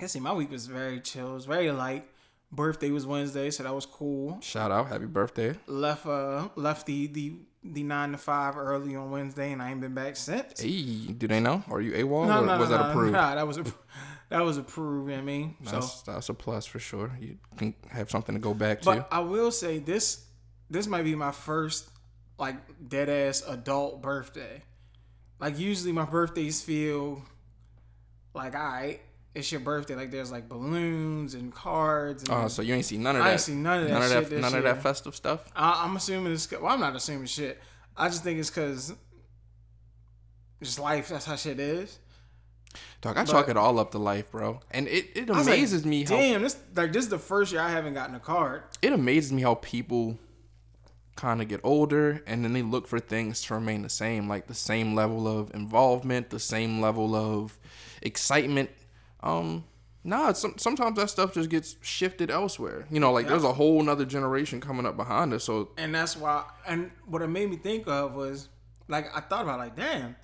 I 0.00 0.06
see. 0.06 0.20
My 0.20 0.32
week 0.32 0.50
was 0.50 0.66
very 0.66 1.00
chill. 1.00 1.32
It 1.32 1.34
was 1.34 1.44
very 1.46 1.70
light. 1.70 2.04
Birthday 2.50 2.90
was 2.90 3.06
Wednesday, 3.06 3.50
so 3.50 3.62
that 3.62 3.74
was 3.74 3.86
cool. 3.86 4.38
Shout 4.42 4.70
out, 4.70 4.88
happy 4.88 5.06
birthday. 5.06 5.54
Left 5.66 6.04
uh 6.06 6.48
left 6.54 6.86
the 6.86 7.06
the 7.06 7.32
the 7.64 7.82
nine 7.82 8.12
to 8.12 8.18
five 8.18 8.56
early 8.58 8.94
on 8.96 9.10
Wednesday, 9.10 9.52
and 9.52 9.62
I 9.62 9.70
ain't 9.70 9.80
been 9.80 9.94
back 9.94 10.16
since. 10.16 10.60
Hey, 10.60 10.82
do 11.12 11.26
they 11.28 11.40
know? 11.40 11.62
Are 11.70 11.80
you 11.80 11.92
AWOL? 11.92 12.26
No, 12.26 12.42
or 12.42 12.46
no, 12.46 12.58
was 12.58 12.68
no, 12.70 12.76
that 12.76 12.84
no, 12.84 12.90
approved? 12.90 13.12
Nah, 13.12 13.34
that 13.36 13.46
was 13.46 13.56
a, 13.58 13.64
that 14.28 14.44
was 14.44 14.58
approved. 14.58 15.08
You 15.10 15.16
know 15.16 15.22
what 15.22 15.22
I 15.22 15.24
mean, 15.24 15.54
so 15.64 15.70
That's 15.72 16.02
that's 16.02 16.28
a 16.28 16.34
plus 16.34 16.66
for 16.66 16.78
sure. 16.78 17.10
You 17.20 17.38
can 17.56 17.74
have 17.90 18.10
something 18.10 18.34
to 18.34 18.40
go 18.40 18.52
back 18.52 18.80
to. 18.82 18.84
But 18.86 19.08
I 19.10 19.20
will 19.20 19.50
say 19.50 19.78
this 19.78 20.26
this 20.70 20.86
might 20.86 21.02
be 21.04 21.14
my 21.14 21.32
first 21.32 21.88
like 22.38 22.56
dead 22.88 23.08
ass 23.08 23.42
adult 23.46 24.02
birthday. 24.02 24.62
Like 25.38 25.58
usually 25.58 25.92
my 25.92 26.04
birthdays 26.04 26.62
feel 26.62 27.22
like 28.34 28.54
alright, 28.54 29.00
it's 29.34 29.50
your 29.52 29.60
birthday. 29.60 29.94
Like 29.94 30.10
there's 30.10 30.30
like 30.32 30.48
balloons 30.48 31.34
and 31.34 31.52
cards. 31.52 32.22
And 32.22 32.32
Oh, 32.32 32.48
so 32.48 32.62
you 32.62 32.74
ain't 32.74 32.84
see 32.84 32.96
none 32.98 33.16
of 33.16 33.22
that. 33.22 33.28
I 33.28 33.32
ain't 33.32 33.40
seen 33.40 33.62
none 33.62 33.82
of 33.82 33.88
that 33.88 33.94
none 33.94 34.08
shit 34.08 34.18
of 34.18 34.30
that. 34.30 34.40
None 34.40 34.54
of 34.54 34.62
that 34.64 34.82
festive 34.82 35.14
stuff. 35.16 35.44
I, 35.54 35.84
I'm 35.84 35.96
assuming 35.96 36.32
it's 36.32 36.50
well. 36.50 36.66
I'm 36.66 36.80
not 36.80 36.96
assuming 36.96 37.26
shit. 37.26 37.60
I 37.96 38.08
just 38.08 38.24
think 38.24 38.38
it's 38.38 38.50
because 38.50 38.94
just 40.62 40.78
life. 40.78 41.08
That's 41.08 41.24
how 41.26 41.36
shit 41.36 41.58
is. 41.60 41.98
Dog, 43.02 43.18
I 43.18 43.24
But- 43.24 43.30
chalk 43.30 43.48
it 43.48 43.56
all 43.56 43.78
up 43.78 43.90
to 43.92 43.98
life, 43.98 44.30
bro. 44.30 44.60
And 44.70 44.88
it, 44.88 45.10
it 45.14 45.30
I 45.30 45.36
was 45.36 45.46
like, 45.46 45.56
amazes 45.58 45.84
me 45.84 46.04
how 46.04 46.10
Damn, 46.16 46.42
this 46.42 46.56
like 46.74 46.92
this 46.92 47.04
is 47.04 47.10
the 47.10 47.18
first 47.18 47.52
year 47.52 47.60
I 47.60 47.70
haven't 47.70 47.94
gotten 47.94 48.14
a 48.14 48.20
card. 48.20 48.62
it 48.80 48.92
amazes 48.92 49.32
me 49.32 49.42
how 49.42 49.56
people 49.56 50.18
kind 51.16 51.42
of 51.42 51.48
get 51.48 51.60
older 51.62 52.22
and 52.26 52.44
then 52.44 52.52
they 52.52 52.62
look 52.62 52.86
for 52.86 52.98
things 52.98 53.42
to 53.42 53.54
remain 53.54 53.82
the 53.82 53.88
same, 53.88 54.28
like 54.28 54.46
the 54.46 54.54
same 54.54 54.94
level 54.94 55.28
of 55.28 55.52
involvement, 55.54 56.30
the 56.30 56.40
same 56.40 56.80
level 56.80 57.14
of 57.14 57.58
excitement. 58.00 58.70
Um, 59.22 59.64
nah, 60.04 60.30
it's 60.30 60.40
some, 60.40 60.54
sometimes 60.56 60.96
that 60.96 61.10
stuff 61.10 61.34
just 61.34 61.50
gets 61.50 61.76
shifted 61.80 62.30
elsewhere. 62.30 62.86
You 62.90 63.00
know, 63.00 63.12
like 63.12 63.28
there's 63.28 63.44
a 63.44 63.52
whole 63.52 63.82
nother 63.82 64.04
generation 64.04 64.60
coming 64.60 64.86
up 64.86 64.96
behind 64.96 65.32
us. 65.32 65.44
So 65.44 65.70
and 65.76 65.94
that's 65.94 66.16
why 66.16 66.44
and 66.66 66.90
what 67.06 67.22
it 67.22 67.28
made 67.28 67.50
me 67.50 67.56
think 67.56 67.86
of 67.86 68.14
was 68.14 68.48
like 68.88 69.06
I 69.14 69.20
thought 69.20 69.42
about 69.42 69.58
like 69.58 69.76
damn 69.76 70.16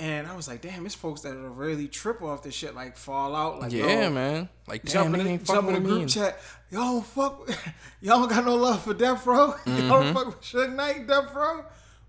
and 0.00 0.26
I 0.26 0.36
was 0.36 0.46
like 0.48 0.60
damn 0.60 0.86
it's 0.86 0.94
folks 0.94 1.22
that 1.22 1.34
will 1.34 1.48
really 1.50 1.88
trip 1.88 2.22
off 2.22 2.42
this 2.42 2.54
shit 2.54 2.74
like 2.74 2.96
fall 2.96 3.34
out 3.34 3.58
like 3.60 3.72
yeah, 3.72 4.04
yo, 4.04 4.10
man. 4.10 4.48
Like 4.66 4.84
jump 4.84 5.12
damn, 5.16 5.26
in, 5.26 5.38
the, 5.38 5.44
jump 5.44 5.68
in 5.68 5.74
the 5.74 5.80
with 5.80 5.88
me. 5.90 5.96
group 5.98 6.08
chat. 6.08 6.38
Y'all 6.70 6.82
don't 7.00 7.06
fuck 7.06 7.48
y'all 8.00 8.20
don't 8.20 8.28
got 8.28 8.44
no 8.44 8.54
love 8.56 8.82
for 8.82 8.94
Death 8.94 9.26
Row. 9.26 9.46
Y'all 9.66 9.76
Mm-hmm. 9.76 9.88
don't 9.88 10.14
fuck 10.14 10.26
with 10.26 10.40
Suge 10.42 10.74
Knight 10.74 11.06
Death 11.06 11.34
Row. 11.34 11.64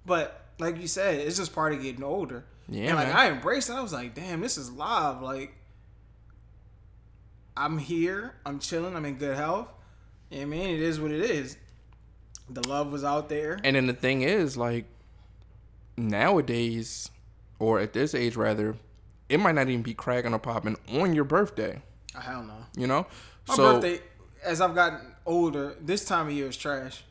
But 0.06 0.46
like 0.60 0.80
you 0.80 0.88
said 0.88 1.20
it's 1.20 1.38
just 1.38 1.54
part 1.54 1.74
of 1.74 1.82
getting 1.82 2.04
older. 2.04 2.46
Yeah, 2.68 2.90
and 2.90 2.96
like 2.98 3.08
man. 3.08 3.18
I 3.18 3.30
embraced 3.32 3.70
it 3.70 3.74
I 3.74 3.82
was 3.82 3.94
like 3.94 4.14
damn 4.14 4.42
this 4.42 4.58
is 4.58 4.72
live. 4.72 5.22
Like 5.22 5.56
I'm 7.58 7.78
here. 7.78 8.36
I'm 8.46 8.60
chilling. 8.60 8.96
I'm 8.96 9.06
in 9.06 9.16
good 9.16 9.36
health. 9.36 9.68
Yeah 10.30 10.46
man 10.46 10.70
it 10.70 10.80
is 10.82 11.00
what 11.00 11.12
it 11.12 11.22
is. 11.30 11.58
The 12.52 12.68
love 12.68 12.92
was 12.92 13.04
out 13.04 13.30
there. 13.30 13.60
And 13.64 13.76
then 13.76 13.86
the 13.86 13.94
thing 13.94 14.24
is, 14.24 14.58
like, 14.58 14.86
nowadays, 15.98 17.12
or 17.60 17.80
at 17.80 17.94
this 17.94 18.16
age 18.16 18.36
rather, 18.36 18.76
it 19.28 19.40
might 19.40 19.56
not 19.56 19.70
even 19.70 19.82
be 19.82 19.94
cracking 19.94 20.34
or 20.34 20.40
popping 20.40 20.78
on 20.94 21.14
your 21.14 21.26
birthday. 21.26 21.82
I 22.16 22.32
don't 22.32 22.48
know. 22.48 22.66
You 22.76 22.88
know? 22.88 23.06
My 23.48 23.56
so 23.56 23.74
birthday, 23.74 24.02
as 24.44 24.62
I've 24.62 24.76
gotten 24.76 25.00
older, 25.26 25.76
this 25.82 26.06
time 26.06 26.28
of 26.28 26.34
year 26.34 26.48
is 26.48 26.58
trash 26.58 27.04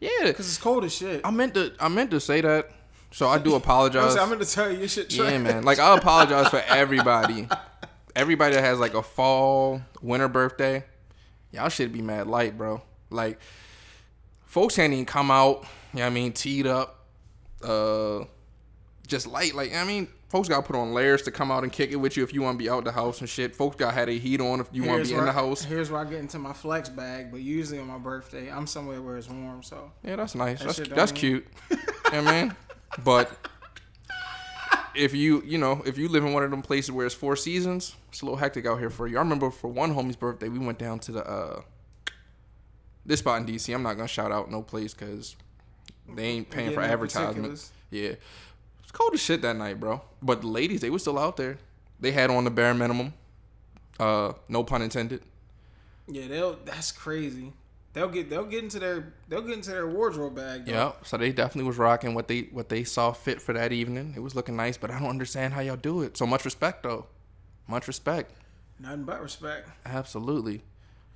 yeah, 0.00 0.10
because 0.24 0.48
it's 0.48 0.58
cold 0.58 0.84
as 0.84 0.94
shit. 0.94 1.22
I 1.24 1.30
meant 1.30 1.54
to 1.54 1.72
I 1.80 1.88
meant 1.88 2.10
to 2.10 2.20
say 2.20 2.40
that. 2.40 2.70
So 3.10 3.28
I 3.28 3.38
do 3.38 3.54
apologize. 3.56 4.16
I'm 4.16 4.28
gonna 4.28 4.44
tell 4.44 4.70
you 4.70 4.78
your 4.78 4.88
shit 4.88 5.10
trash. 5.10 5.30
yeah, 5.30 5.38
man. 5.38 5.64
Like 5.64 5.78
I 5.78 5.96
apologize 5.96 6.48
for 6.48 6.62
everybody. 6.68 7.48
Everybody 8.14 8.54
that 8.54 8.64
has 8.64 8.78
like 8.78 8.94
a 8.94 9.02
fall, 9.02 9.82
winter 10.02 10.28
birthday. 10.28 10.84
Y'all 11.52 11.68
should 11.68 11.92
be 11.92 12.02
mad 12.02 12.26
light, 12.26 12.56
bro. 12.58 12.82
Like 13.10 13.38
folks 14.44 14.76
can't 14.76 14.92
even 14.92 15.06
come 15.06 15.30
out, 15.30 15.64
you 15.92 15.98
know 15.98 16.04
what 16.04 16.06
I 16.06 16.10
mean, 16.10 16.32
teed 16.32 16.66
up, 16.66 17.06
uh 17.62 18.24
just 19.06 19.26
light. 19.26 19.54
Like 19.54 19.74
I 19.74 19.84
mean, 19.84 20.08
folks 20.28 20.48
gotta 20.48 20.66
put 20.66 20.76
on 20.76 20.92
layers 20.92 21.22
to 21.22 21.30
come 21.30 21.50
out 21.50 21.62
and 21.62 21.72
kick 21.72 21.90
it 21.90 21.96
with 21.96 22.16
you 22.16 22.24
if 22.24 22.32
you 22.34 22.42
wanna 22.42 22.58
be 22.58 22.68
out 22.68 22.84
the 22.84 22.92
house 22.92 23.20
and 23.20 23.28
shit. 23.28 23.54
Folks 23.54 23.76
got 23.76 23.94
had 23.94 24.08
a 24.08 24.18
heat 24.18 24.40
on 24.40 24.60
if 24.60 24.68
you 24.72 24.84
wanna 24.84 25.04
be 25.04 25.14
in 25.14 25.24
the 25.24 25.32
house. 25.32 25.62
Here's 25.62 25.90
where 25.90 26.00
I 26.00 26.04
get 26.04 26.20
into 26.20 26.38
my 26.38 26.52
flex 26.52 26.88
bag, 26.88 27.30
but 27.30 27.40
usually 27.40 27.78
on 27.78 27.86
my 27.86 27.98
birthday, 27.98 28.50
I'm 28.50 28.66
somewhere 28.66 29.00
where 29.00 29.16
it's 29.16 29.28
warm. 29.28 29.62
So 29.62 29.90
Yeah, 30.02 30.16
that's 30.16 30.34
nice. 30.34 30.62
That's 30.62 30.78
that's 30.88 31.12
mean- 31.12 31.20
cute. 31.20 31.46
I 32.06 32.20
mean? 32.20 32.54
But 33.04 33.30
if 34.94 35.14
you 35.14 35.42
you 35.44 35.58
know 35.58 35.82
if 35.84 35.98
you 35.98 36.08
live 36.08 36.24
in 36.24 36.32
one 36.32 36.42
of 36.42 36.50
them 36.50 36.62
places 36.62 36.90
where 36.90 37.06
it's 37.06 37.14
four 37.14 37.36
seasons, 37.36 37.94
it's 38.08 38.22
a 38.22 38.24
little 38.24 38.38
hectic 38.38 38.66
out 38.66 38.78
here 38.78 38.90
for 38.90 39.06
you. 39.06 39.16
I 39.16 39.20
remember 39.20 39.50
for 39.50 39.68
one 39.68 39.94
homie's 39.94 40.16
birthday, 40.16 40.48
we 40.48 40.58
went 40.58 40.78
down 40.78 40.98
to 41.00 41.12
the 41.12 41.26
uh 41.28 41.60
this 43.04 43.20
spot 43.20 43.40
in 43.40 43.46
DC. 43.46 43.72
I'm 43.72 43.82
not 43.82 43.94
gonna 43.94 44.08
shout 44.08 44.32
out 44.32 44.50
no 44.50 44.62
place 44.62 44.94
because 44.94 45.36
they 46.08 46.24
ain't 46.24 46.50
paying 46.50 46.70
for 46.70 46.76
Getting 46.76 46.88
no 46.88 46.92
advertisement. 46.92 47.70
Yeah, 47.90 48.12
it's 48.86 48.92
cold 48.92 49.14
as 49.14 49.20
shit 49.20 49.42
that 49.42 49.56
night, 49.56 49.80
bro. 49.80 50.00
But 50.22 50.42
the 50.42 50.46
ladies, 50.46 50.80
they 50.80 50.90
were 50.90 51.00
still 51.00 51.18
out 51.18 51.36
there. 51.36 51.58
They 51.98 52.12
had 52.12 52.30
on 52.30 52.44
the 52.44 52.52
bare 52.52 52.72
minimum. 52.72 53.14
Uh, 53.98 54.34
no 54.48 54.62
pun 54.62 54.80
intended. 54.80 55.22
Yeah, 56.06 56.28
they'll. 56.28 56.56
That's 56.64 56.92
crazy. 56.92 57.52
They'll 57.94 58.08
get. 58.08 58.30
They'll 58.30 58.44
get 58.44 58.62
into 58.62 58.78
their. 58.78 59.12
They'll 59.28 59.42
get 59.42 59.54
into 59.54 59.70
their 59.70 59.88
wardrobe 59.88 60.36
bag. 60.36 60.66
though. 60.66 60.72
Yep. 60.72 61.04
So 61.04 61.16
they 61.16 61.32
definitely 61.32 61.66
was 61.66 61.78
rocking 61.78 62.14
what 62.14 62.28
they 62.28 62.42
what 62.52 62.68
they 62.68 62.84
saw 62.84 63.10
fit 63.10 63.42
for 63.42 63.54
that 63.54 63.72
evening. 63.72 64.14
It 64.16 64.20
was 64.20 64.36
looking 64.36 64.54
nice, 64.54 64.76
but 64.76 64.92
I 64.92 65.00
don't 65.00 65.10
understand 65.10 65.52
how 65.52 65.62
y'all 65.62 65.74
do 65.74 66.02
it. 66.02 66.16
So 66.16 66.26
much 66.26 66.44
respect 66.44 66.84
though. 66.84 67.06
Much 67.66 67.88
respect. 67.88 68.30
Nothing 68.78 69.02
but 69.02 69.20
respect. 69.20 69.68
Absolutely. 69.84 70.62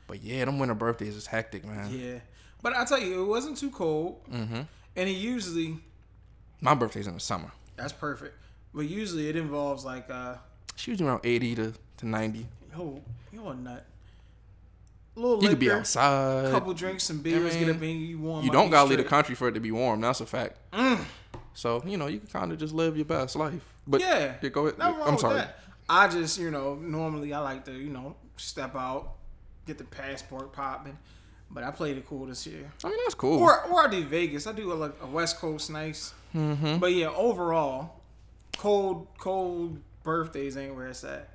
But 0.09 0.25
yeah, 0.25 0.45
them 0.45 0.59
winter 0.59 0.75
birthdays 0.75 1.15
is 1.15 1.27
hectic, 1.27 1.65
man. 1.65 1.89
Yeah, 1.97 2.19
but 2.63 2.75
I 2.75 2.85
tell 2.85 2.99
you, 2.99 3.23
it 3.23 3.27
wasn't 3.27 3.59
too 3.59 3.71
cold, 3.71 4.25
mm-hmm. 4.29 4.63
and 4.97 5.09
it 5.09 5.13
usually 5.13 5.79
My 6.61 6.75
birthday's 6.75 7.07
in 7.07 7.15
the 7.15 7.21
summer. 7.21 7.53
That's 7.81 7.93
perfect. 7.93 8.37
But 8.75 8.83
usually 8.83 9.29
it 9.29 9.37
involves 9.37 9.85
like 9.85 10.09
uh, 10.11 10.37
It's 10.75 10.87
usually 10.87 11.09
around 11.09 11.21
eighty 11.25 11.55
to, 11.57 11.73
to 11.99 12.07
ninety. 12.07 12.47
yo, 12.77 13.01
you 13.33 13.47
a 13.49 13.55
nut. 13.55 13.85
A 15.17 15.21
little 15.21 15.43
You 15.43 15.49
could 15.51 15.59
be 15.59 15.67
liquor, 15.67 15.81
outside. 15.81 16.51
couple 16.53 16.73
drinks, 16.73 17.03
some 17.05 17.19
beers, 17.21 17.55
mean, 17.55 17.67
get 17.67 17.77
up 17.77 17.83
in 17.83 18.01
you 18.01 18.19
warm. 18.21 18.45
you 18.45 18.51
don't 18.51 18.71
gotta 18.71 18.89
leave 18.89 18.99
the 18.99 19.05
country 19.05 19.35
for 19.35 19.49
it 19.49 19.53
to 19.53 19.61
be 19.61 19.73
warm. 19.73 20.01
That's 20.01 20.21
a 20.21 20.27
fact. 20.27 20.57
So 21.53 21.83
you 21.85 21.97
know 21.97 22.07
you 22.07 22.19
can 22.21 22.29
kind 22.29 22.53
of 22.53 22.59
just 22.59 22.73
live 22.73 22.97
your 22.97 23.05
best 23.07 23.35
life. 23.37 23.61
But 23.87 24.01
Yeah. 24.01 24.35
yeah, 24.41 24.49
go 24.51 24.67
ahead. 24.67 24.81
I'm 24.81 25.19
sorry. 25.19 25.35
that. 25.37 25.59
I 25.89 26.07
just, 26.07 26.39
you 26.39 26.53
know, 26.53 26.77
normally 26.77 27.33
I 27.35 27.41
like 27.41 27.65
to, 27.65 27.73
you 27.73 27.91
know, 27.91 28.15
step 28.37 28.77
out, 28.77 29.15
get 29.67 29.77
the 29.79 29.85
passport 29.85 30.53
popping. 30.53 30.97
But 31.51 31.65
I 31.65 31.73
played 31.73 31.97
it 31.97 32.07
cool 32.07 32.27
this 32.27 32.47
year. 32.47 32.71
I 32.85 32.89
mean, 32.89 32.99
that's 33.05 33.15
cool. 33.17 33.41
Or 33.41 33.65
or 33.67 33.89
I 33.89 33.91
do 33.91 34.05
Vegas. 34.05 34.47
I 34.47 34.53
do 34.53 34.73
a, 34.73 34.75
like 34.75 34.93
a 35.03 35.07
West 35.09 35.41
Coast 35.41 35.69
nice. 35.71 36.15
Mm-hmm. 36.35 36.79
But 36.79 36.93
yeah, 36.93 37.09
overall, 37.09 38.01
cold 38.57 39.07
cold 39.19 39.79
birthdays 40.03 40.57
ain't 40.57 40.75
where 40.75 40.89
it's 40.89 41.05
at. 41.05 41.29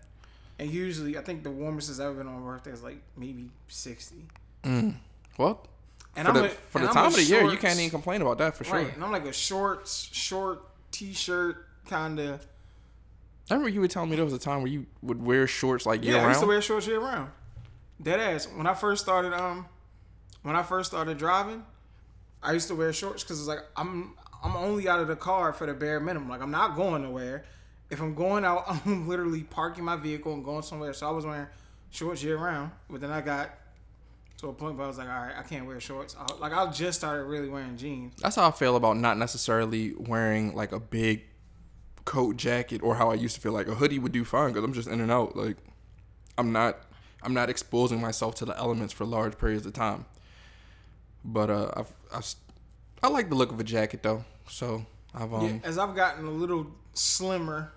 And 0.57 0.69
usually, 0.71 1.17
I 1.17 1.21
think 1.21 1.43
the 1.43 1.51
warmest 1.51 1.89
it's 1.89 1.99
ever 1.99 2.13
been 2.13 2.27
on 2.27 2.41
a 2.41 2.45
birthday 2.45 2.71
is 2.71 2.81
like 2.83 3.01
maybe 3.17 3.49
sixty. 3.67 4.25
Mm. 4.63 4.95
Well, 5.37 5.67
And 6.15 6.27
for 6.27 6.33
I'm 6.33 6.39
the, 6.39 6.45
a, 6.45 6.49
for 6.49 6.79
the 6.79 6.87
I'm 6.87 6.93
time 6.93 7.05
of 7.07 7.15
the 7.15 7.23
year, 7.23 7.43
you 7.43 7.57
can't 7.57 7.77
even 7.77 7.89
complain 7.89 8.21
about 8.21 8.37
that 8.37 8.55
for 8.55 8.63
sure. 8.63 8.75
Right, 8.75 8.93
and 8.93 9.03
I'm 9.03 9.11
like 9.11 9.25
a 9.25 9.33
shorts, 9.33 10.09
short 10.13 10.63
t-shirt 10.91 11.67
kind 11.87 12.19
of. 12.19 12.45
I 13.49 13.53
remember 13.53 13.69
you 13.69 13.81
were 13.81 13.87
telling 13.87 14.09
me 14.09 14.15
there 14.15 14.25
was 14.25 14.33
a 14.33 14.39
time 14.39 14.59
where 14.61 14.71
you 14.71 14.85
would 15.03 15.23
wear 15.23 15.45
shorts 15.45 15.85
like 15.85 16.03
year 16.03 16.15
Yeah, 16.15 16.25
I 16.25 16.29
used 16.29 16.39
to 16.39 16.47
wear 16.47 16.61
shorts 16.61 16.87
year 16.87 16.99
round. 16.99 17.29
Dead 18.01 18.19
ass. 18.19 18.47
When 18.47 18.65
I 18.65 18.73
first 18.73 19.03
started, 19.03 19.33
um, 19.33 19.67
when 20.41 20.55
I 20.55 20.63
first 20.63 20.89
started 20.89 21.17
driving, 21.17 21.63
I 22.41 22.53
used 22.53 22.67
to 22.69 22.75
wear 22.75 22.91
shorts 22.93 23.23
because 23.23 23.39
it's 23.39 23.47
like 23.47 23.59
I'm 23.75 24.15
I'm 24.45 24.55
only 24.55 24.87
out 24.87 24.99
of 24.99 25.07
the 25.07 25.15
car 25.15 25.51
for 25.53 25.65
the 25.65 25.73
bare 25.73 25.99
minimum. 25.99 26.29
Like 26.29 26.41
I'm 26.41 26.51
not 26.51 26.75
going 26.75 27.01
nowhere. 27.03 27.43
If 27.89 27.99
I'm 28.01 28.13
going 28.15 28.45
out, 28.45 28.63
I'm 28.85 29.07
literally 29.07 29.43
parking 29.43 29.83
my 29.83 29.95
vehicle 29.95 30.33
and 30.33 30.43
going 30.45 30.61
somewhere. 30.63 30.93
So 30.93 31.07
I 31.07 31.11
was 31.11 31.25
wearing 31.25 31.47
shorts 31.91 32.23
year 32.23 32.37
round. 32.37 32.71
But 32.89 33.01
then 33.01 33.11
I 33.11 33.21
got 33.21 33.51
to 34.37 34.49
a 34.49 34.53
point 34.53 34.75
where 34.77 34.85
I 34.85 34.87
was 34.87 34.97
like, 34.97 35.07
all 35.09 35.13
right, 35.25 35.33
I 35.37 35.43
can't 35.43 35.65
wear 35.65 35.79
shorts. 35.79 36.15
I, 36.19 36.31
like 36.35 36.51
I 36.53 36.69
just 36.71 36.99
started 36.99 37.23
really 37.23 37.49
wearing 37.49 37.77
jeans. 37.77 38.13
That's 38.21 38.35
how 38.35 38.47
I 38.47 38.51
feel 38.51 38.75
about 38.75 38.97
not 38.97 39.17
necessarily 39.17 39.93
wearing 39.97 40.53
like 40.55 40.71
a 40.71 40.79
big 40.79 41.23
coat 42.05 42.37
jacket 42.37 42.83
or 42.83 42.95
how 42.95 43.09
I 43.09 43.15
used 43.15 43.33
to 43.35 43.41
feel 43.41 43.51
like 43.53 43.67
a 43.67 43.75
hoodie 43.75 43.97
would 43.97 44.11
do 44.11 44.23
fine 44.25 44.49
because 44.51 44.63
I'm 44.63 44.73
just 44.73 44.87
in 44.87 45.01
and 45.01 45.11
out. 45.11 45.35
Like 45.35 45.57
I'm 46.37 46.51
not 46.51 46.77
I'm 47.23 47.33
not 47.33 47.49
exposing 47.49 47.99
myself 48.01 48.35
to 48.35 48.45
the 48.45 48.55
elements 48.57 48.93
for 48.93 49.05
large 49.05 49.37
periods 49.39 49.65
of 49.65 49.73
time. 49.73 50.05
But 51.23 51.49
uh, 51.49 51.71
I've 51.75 51.91
s- 52.17 52.35
I 53.01 53.07
like 53.07 53.29
the 53.29 53.35
look 53.35 53.51
of 53.51 53.59
a 53.59 53.63
jacket 53.63 54.03
though, 54.03 54.23
so 54.47 54.85
I've 55.13 55.33
um 55.33 55.45
yeah, 55.45 55.57
as 55.63 55.77
I've 55.77 55.95
gotten 55.95 56.25
a 56.25 56.31
little 56.31 56.67
slimmer, 56.93 57.71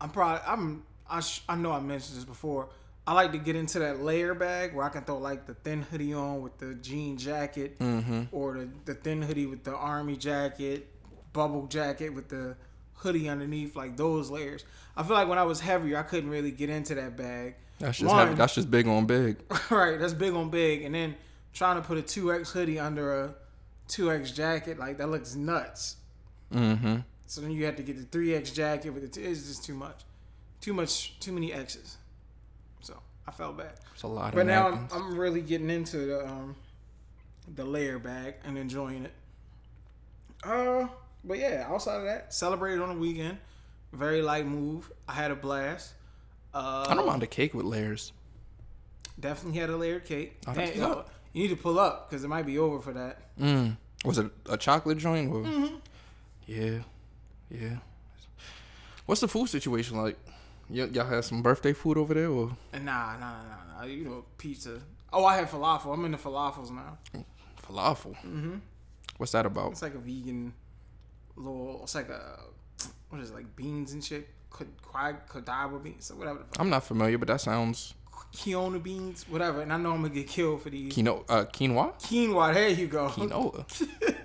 I'm 0.00 0.10
probably 0.10 0.40
I'm 0.46 0.82
I, 1.10 1.20
sh- 1.20 1.42
I 1.48 1.56
know 1.56 1.72
I 1.72 1.80
mentioned 1.80 2.18
this 2.18 2.24
before. 2.24 2.68
I 3.06 3.14
like 3.14 3.32
to 3.32 3.38
get 3.38 3.56
into 3.56 3.78
that 3.78 4.00
layer 4.00 4.34
bag 4.34 4.74
where 4.74 4.84
I 4.84 4.90
can 4.90 5.02
throw 5.02 5.16
like 5.16 5.46
the 5.46 5.54
thin 5.54 5.80
hoodie 5.80 6.12
on 6.12 6.42
with 6.42 6.58
the 6.58 6.74
jean 6.74 7.16
jacket, 7.16 7.78
mm-hmm. 7.78 8.24
or 8.32 8.58
the, 8.58 8.68
the 8.84 8.94
thin 8.94 9.22
hoodie 9.22 9.46
with 9.46 9.64
the 9.64 9.74
army 9.74 10.16
jacket, 10.16 10.88
bubble 11.32 11.66
jacket 11.68 12.10
with 12.10 12.28
the 12.28 12.54
hoodie 12.92 13.28
underneath, 13.28 13.74
like 13.74 13.96
those 13.96 14.30
layers. 14.30 14.64
I 14.94 15.04
feel 15.04 15.16
like 15.16 15.28
when 15.28 15.38
I 15.38 15.44
was 15.44 15.60
heavier, 15.60 15.96
I 15.96 16.02
couldn't 16.02 16.28
really 16.28 16.50
get 16.50 16.68
into 16.68 16.94
that 16.96 17.16
bag. 17.16 17.54
that's 17.78 17.98
just 17.98 18.10
One- 18.10 18.26
heavy, 18.26 18.34
that's 18.36 18.54
just 18.54 18.70
big 18.70 18.86
on 18.86 19.06
big. 19.06 19.38
right, 19.70 19.98
that's 19.98 20.12
big 20.12 20.34
on 20.34 20.50
big, 20.50 20.82
and 20.82 20.94
then 20.94 21.14
trying 21.54 21.80
to 21.80 21.82
put 21.82 21.96
a 21.96 22.02
two 22.02 22.30
X 22.30 22.50
hoodie 22.50 22.78
under 22.78 23.24
a 23.24 23.34
two 23.88 24.12
X 24.12 24.30
jacket, 24.30 24.78
like 24.78 24.98
that 24.98 25.08
looks 25.08 25.34
nuts. 25.34 25.96
Mm-hmm. 26.52 26.98
So 27.26 27.40
then 27.40 27.50
you 27.50 27.64
have 27.66 27.76
to 27.76 27.82
get 27.82 27.96
the 27.96 28.04
three 28.04 28.34
X 28.34 28.50
jacket 28.50 28.90
with 28.90 29.02
the 29.02 29.08
two. 29.08 29.28
It's 29.28 29.46
just 29.46 29.64
too 29.64 29.74
much, 29.74 30.04
too 30.60 30.72
much, 30.72 31.18
too 31.20 31.32
many 31.32 31.52
X's. 31.52 31.96
So 32.80 32.98
I 33.26 33.30
felt 33.30 33.58
bad. 33.58 33.72
It's 33.92 34.02
a 34.02 34.06
lot 34.06 34.34
But 34.34 34.46
now 34.46 34.68
I'm. 34.68 34.88
I'm 34.92 35.18
really 35.18 35.40
getting 35.40 35.70
into 35.70 35.98
the 35.98 36.26
um, 36.26 36.54
the 37.54 37.64
layer 37.64 37.98
bag 37.98 38.34
and 38.44 38.56
enjoying 38.56 39.04
it. 39.04 39.12
Uh, 40.44 40.86
but 41.24 41.38
yeah, 41.38 41.66
outside 41.68 41.96
of 41.96 42.04
that, 42.04 42.32
celebrated 42.32 42.80
on 42.80 42.88
the 42.90 43.00
weekend. 43.00 43.38
Very 43.92 44.22
light 44.22 44.46
move. 44.46 44.90
I 45.08 45.12
had 45.12 45.30
a 45.30 45.36
blast. 45.36 45.94
Uh, 46.54 46.86
I 46.88 46.94
don't 46.94 47.06
mind 47.06 47.22
a 47.22 47.26
cake 47.26 47.54
with 47.54 47.64
layers. 47.66 48.12
Definitely 49.18 49.58
had 49.60 49.70
a 49.70 49.76
layered 49.76 50.04
cake. 50.04 50.36
Oh, 50.46 50.52
that's 50.52 50.72
Damn, 50.72 50.88
what's 50.88 50.98
yo, 50.98 51.04
you 51.32 51.42
need 51.42 51.48
to 51.48 51.56
pull 51.56 51.78
up 51.78 52.08
because 52.08 52.24
it 52.24 52.28
might 52.28 52.46
be 52.46 52.58
over 52.58 52.80
for 52.80 52.92
that. 52.92 53.18
Mm. 53.38 53.76
Was 54.04 54.18
it 54.18 54.30
a 54.48 54.56
chocolate 54.56 54.98
joint? 54.98 55.32
Or? 55.32 55.42
Mm-hmm. 55.42 55.74
Yeah, 56.46 56.78
yeah. 57.50 57.76
What's 59.06 59.20
the 59.20 59.28
food 59.28 59.48
situation 59.48 59.96
like? 59.98 60.16
Y- 60.70 60.84
y'all 60.92 61.06
have 61.06 61.24
some 61.24 61.42
birthday 61.42 61.72
food 61.72 61.96
over 61.96 62.12
there, 62.14 62.28
or 62.28 62.56
nah, 62.74 62.80
nah, 62.80 63.18
nah, 63.18 63.42
nah, 63.42 63.80
nah. 63.80 63.84
You 63.86 64.04
know, 64.04 64.24
pizza. 64.36 64.80
Oh, 65.12 65.24
I 65.24 65.36
had 65.36 65.48
falafel. 65.48 65.94
I'm 65.94 66.04
into 66.04 66.18
falafels 66.18 66.70
now. 66.70 66.98
falafel? 67.66 68.14
Mm-hmm. 68.16 68.56
What's 69.16 69.32
that 69.32 69.46
about? 69.46 69.72
It's 69.72 69.82
like 69.82 69.94
a 69.94 69.98
vegan 69.98 70.52
little. 71.36 71.80
It's 71.82 71.94
like 71.94 72.10
a 72.10 72.40
what 73.08 73.20
is 73.20 73.30
it, 73.30 73.34
like 73.34 73.56
beans 73.56 73.92
and 73.92 74.04
shit. 74.04 74.28
Could 74.50 74.68
quag 74.82 75.26
Kodaba 75.28 75.82
beans, 75.82 76.10
or 76.10 76.16
whatever. 76.16 76.38
The 76.38 76.44
fuck. 76.44 76.60
I'm 76.60 76.70
not 76.70 76.84
familiar, 76.84 77.18
but 77.18 77.28
that 77.28 77.40
sounds 77.40 77.94
Kiona 78.34 78.82
beans, 78.82 79.24
whatever. 79.28 79.60
And 79.62 79.72
I 79.72 79.76
know 79.76 79.92
I'm 79.92 80.02
gonna 80.02 80.14
get 80.14 80.28
killed 80.28 80.62
for 80.62 80.70
these. 80.70 80.92
quinoa. 80.94 81.24
Uh, 81.28 81.44
quinoa. 81.46 81.94
Quinoa, 82.00 82.54
there 82.54 82.68
you 82.68 82.86
go. 82.86 83.08
Quinoa. 83.08 83.64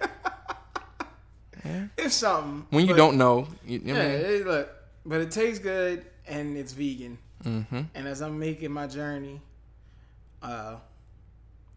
yeah. 1.66 1.88
It's 1.98 2.16
something. 2.16 2.66
When 2.70 2.86
you 2.86 2.94
but- 2.94 2.98
don't 2.98 3.18
know, 3.18 3.48
you, 3.66 3.80
you 3.80 3.94
Yeah, 3.94 3.94
know. 3.94 4.10
it, 4.16 4.46
look, 4.48 4.70
but 5.06 5.22
it 5.22 5.32
tastes 5.32 5.60
good 5.60 6.06
and 6.28 6.58
it's 6.58 6.74
vegan. 6.74 7.18
Mm-hmm. 7.44 7.82
And 7.96 8.08
as 8.08 8.22
I'm 8.22 8.40
making 8.40 8.72
my 8.72 8.88
journey, 8.88 9.42
uh, 10.42 10.76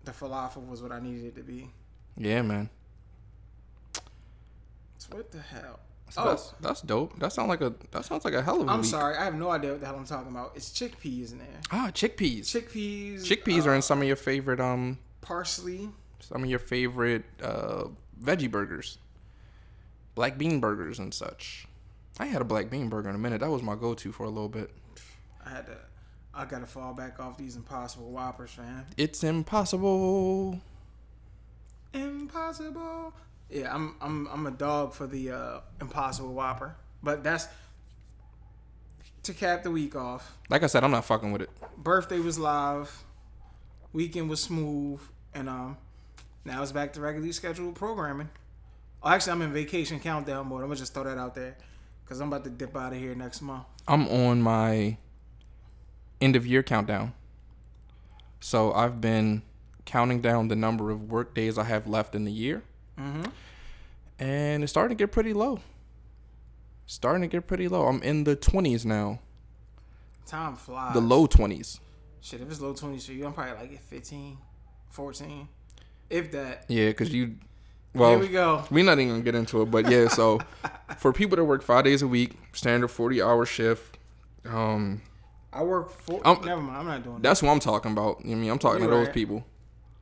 the 0.05 0.13
falafel 0.13 0.69
was 0.69 0.83
what 0.83 0.93
I 0.93 1.01
needed 1.01 1.25
it 1.27 1.35
to 1.37 1.43
be. 1.43 1.69
Yeah, 2.17 2.43
man. 2.43 2.71
So 4.99 5.09
what 5.17 5.31
the 5.31 5.41
hell? 5.41 5.81
So 6.11 6.23
Oh. 6.23 6.29
that's 6.29 6.55
that's 6.61 6.81
dope. 6.83 7.19
That 7.19 7.33
sounds 7.33 7.49
like 7.49 7.61
a 7.61 7.75
that 7.91 8.05
sounds 8.05 8.25
like 8.25 8.35
a 8.35 8.43
hell 8.43 8.61
of 8.63 8.69
a 8.69 8.71
I'm 8.71 8.81
week. 8.81 8.91
sorry, 8.91 9.17
I 9.17 9.25
have 9.25 9.35
no 9.35 9.51
idea 9.51 9.73
what 9.73 9.81
the 9.81 9.87
hell 9.87 9.97
I'm 9.97 10.05
talking 10.07 10.31
about. 10.31 10.53
It's 10.55 10.71
chickpeas 10.71 11.33
in 11.33 11.39
there. 11.39 11.61
Ah, 11.73 11.91
chickpeas. 11.93 12.43
Chickpeas. 12.43 13.23
Chickpeas 13.23 13.67
uh, 13.67 13.71
are 13.71 13.75
in 13.75 13.83
some 13.83 14.01
of 14.01 14.07
your 14.07 14.17
favorite 14.17 14.61
um 14.61 14.99
parsley. 15.21 15.91
some 16.21 16.45
of 16.45 16.49
your 16.51 16.61
favorite 16.61 17.25
uh 17.43 17.85
veggie 18.23 18.51
burgers, 18.51 18.99
black 20.15 20.39
bean 20.39 20.61
burgers 20.61 20.99
and 20.99 21.13
such. 21.13 21.67
I 22.19 22.27
had 22.27 22.41
a 22.41 22.45
black 22.45 22.71
bean 22.71 22.89
burger 22.89 23.09
in 23.11 23.15
a 23.15 23.19
minute. 23.19 23.41
That 23.41 23.51
was 23.51 23.63
my 23.63 23.75
go-to 23.75 24.11
for 24.13 24.25
a 24.25 24.31
little 24.31 24.49
bit. 24.49 24.71
I 25.45 25.51
had 25.51 25.67
to. 25.67 25.77
I 26.33 26.45
gotta 26.45 26.67
fall 26.67 26.95
back 26.95 27.19
off 27.19 27.37
these 27.37 27.57
impossible 27.57 28.11
whoppers, 28.11 28.53
fam. 28.53 28.87
It's 28.97 29.25
impossible. 29.25 30.61
Impossible. 31.93 33.13
Yeah, 33.51 33.75
I'm 33.75 33.95
I'm 34.01 34.27
I'm 34.29 34.47
a 34.47 34.51
dog 34.51 34.93
for 34.95 35.07
the 35.07 35.31
uh, 35.31 35.61
Impossible 35.81 36.33
Whopper, 36.33 36.75
but 37.03 37.23
that's 37.23 37.47
to 39.23 39.33
cap 39.33 39.63
the 39.63 39.71
week 39.71 39.95
off. 39.95 40.37
Like 40.49 40.63
I 40.63 40.67
said, 40.67 40.85
I'm 40.85 40.91
not 40.91 41.05
fucking 41.05 41.33
with 41.33 41.43
it. 41.43 41.51
Birthday 41.77 42.19
was 42.19 42.39
live, 42.39 43.05
weekend 43.93 44.29
was 44.29 44.43
smooth, 44.43 45.01
and 45.35 45.49
um, 45.49 45.77
now 46.45 46.63
it's 46.63 46.73
back 46.73 46.93
to 46.95 47.01
regularly 47.01 47.33
scheduled 47.33 47.75
programming. 47.75 48.31
Oh, 49.03 49.11
actually, 49.11 49.33
I'm 49.33 49.43
in 49.43 49.53
vacation 49.53 50.01
countdown 50.01 50.49
mode. 50.49 50.63
I'm 50.63 50.69
gonna 50.69 50.77
just 50.77 50.95
throw 50.95 51.05
that 51.05 51.19
out 51.19 51.35
there 51.35 51.57
because 52.05 52.21
I'm 52.21 52.29
about 52.29 52.45
to 52.45 52.51
dip 52.51 52.77
out 52.77 52.93
of 52.93 52.99
here 52.99 53.15
next 53.15 53.43
month. 53.43 53.65
I'm 53.87 54.09
on 54.09 54.43
my 54.43 54.97
end 56.21 56.37
of 56.37 56.47
year 56.47 56.63
countdown. 56.63 57.15
So 58.41 58.73
I've 58.73 59.01
been 59.01 59.43
counting 59.85 60.21
down 60.21 60.49
the 60.49 60.57
number 60.57 60.91
of 60.91 61.11
work 61.11 61.35
days 61.35 61.59
I 61.59 61.65
have 61.65 61.87
left 61.87 62.15
in 62.15 62.25
the 62.25 62.33
year, 62.33 62.63
Mm-hmm. 62.99 63.25
and 64.19 64.63
it's 64.63 64.71
starting 64.73 64.97
to 64.97 65.03
get 65.03 65.13
pretty 65.13 65.33
low. 65.33 65.61
Starting 66.87 67.23
to 67.23 67.29
get 67.29 67.47
pretty 67.47 67.69
low. 67.69 67.87
I'm 67.87 68.03
in 68.03 68.25
the 68.25 68.37
20s 68.37 68.85
now, 68.85 69.19
Time 70.27 70.57
flies. 70.57 70.95
the 70.95 71.01
low 71.01 71.27
20s. 71.27 71.81
Shit, 72.21 72.41
if 72.41 72.51
it's 72.51 72.61
low 72.61 72.73
20s 72.75 73.07
for 73.07 73.13
you, 73.13 73.27
I'm 73.27 73.33
probably 73.33 73.55
like 73.55 73.73
at 73.75 73.81
15, 73.81 74.39
14, 74.91 75.49
if 76.11 76.31
that. 76.33 76.65
Yeah, 76.69 76.89
because 76.89 77.13
you, 77.13 77.35
Well, 77.95 78.11
Here 78.11 78.19
we 78.19 78.29
go. 78.29 78.65
we're 78.71 78.85
not 78.85 78.99
even 78.99 79.09
gonna 79.15 79.23
get 79.23 79.35
into 79.35 79.63
it, 79.63 79.71
but 79.71 79.91
yeah. 79.91 80.09
So 80.09 80.41
for 80.99 81.13
people 81.13 81.37
that 81.37 81.45
work 81.45 81.63
five 81.63 81.85
days 81.85 82.03
a 82.03 82.09
week, 82.09 82.33
standard 82.53 82.89
40 82.89 83.21
hour 83.23 83.45
shift, 83.47 83.99
um, 84.45 85.03
I 85.53 85.63
work 85.63 85.91
for. 85.91 86.21
Um, 86.27 86.41
never 86.45 86.61
mind. 86.61 86.77
I'm 86.79 86.87
not 86.87 87.03
doing 87.03 87.17
that. 87.17 87.23
That's 87.23 87.43
what 87.43 87.51
I'm 87.51 87.61
talking 87.61 87.93
about. 87.93 88.21
I 88.25 88.29
mean, 88.29 88.51
I'm 88.51 88.59
talking 88.59 88.83
You're 88.83 88.91
to 88.91 88.97
those 88.97 89.07
right. 89.07 89.15
people. 89.15 89.45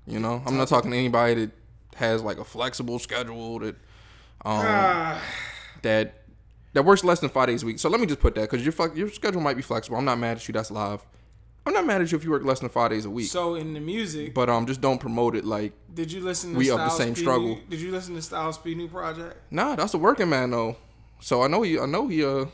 You 0.06 0.18
know, 0.20 0.42
I'm 0.46 0.56
not 0.56 0.68
talking 0.68 0.90
to 0.90 0.96
anybody 0.96 1.46
that 1.46 1.50
has 1.96 2.22
like 2.22 2.38
a 2.38 2.44
flexible 2.44 2.98
schedule 2.98 3.58
that 3.60 3.74
um 4.44 4.62
Ah, 4.64 5.22
that 5.82 6.22
that 6.72 6.84
works 6.84 7.04
less 7.04 7.20
than 7.20 7.30
five 7.30 7.46
days 7.46 7.62
a 7.62 7.66
week. 7.66 7.78
So 7.78 7.88
let 7.88 8.00
me 8.00 8.06
just 8.06 8.20
put 8.20 8.34
that 8.34 8.50
because 8.50 8.64
your 8.64 8.94
your 8.94 9.08
schedule 9.10 9.40
might 9.40 9.56
be 9.56 9.62
flexible. 9.62 9.96
I'm 9.96 10.04
not 10.04 10.18
mad 10.18 10.36
at 10.38 10.48
you. 10.48 10.52
That's 10.52 10.70
live. 10.70 11.04
I'm 11.66 11.72
not 11.72 11.86
mad 11.86 12.02
at 12.02 12.12
you 12.12 12.18
if 12.18 12.24
you 12.24 12.30
work 12.30 12.44
less 12.44 12.60
than 12.60 12.68
five 12.68 12.90
days 12.90 13.06
a 13.06 13.10
week. 13.10 13.28
so 13.30 13.54
in 13.54 13.72
the 13.72 13.80
music, 13.80 14.34
but 14.34 14.50
um, 14.50 14.66
just 14.66 14.82
don't 14.82 14.98
promote 14.98 15.34
it 15.34 15.46
like 15.46 15.72
did 15.94 16.12
you 16.12 16.20
listen 16.20 16.52
to 16.52 16.58
we 16.58 16.70
of 16.70 16.78
the 16.78 16.90
same 16.90 17.14
P 17.14 17.22
struggle. 17.22 17.48
New, 17.56 17.60
did 17.70 17.80
you 17.80 17.90
listen 17.90 18.14
to 18.16 18.22
Styles 18.22 18.58
P 18.58 18.74
new 18.74 18.88
project? 18.88 19.36
nah. 19.50 19.74
That's 19.76 19.94
a 19.94 19.98
working 19.98 20.28
man 20.28 20.50
though. 20.50 20.76
So 21.20 21.42
I 21.42 21.46
know 21.46 21.62
he. 21.62 21.78
I 21.78 21.86
know 21.86 22.06
he. 22.08 22.22
Uh, 22.24 22.46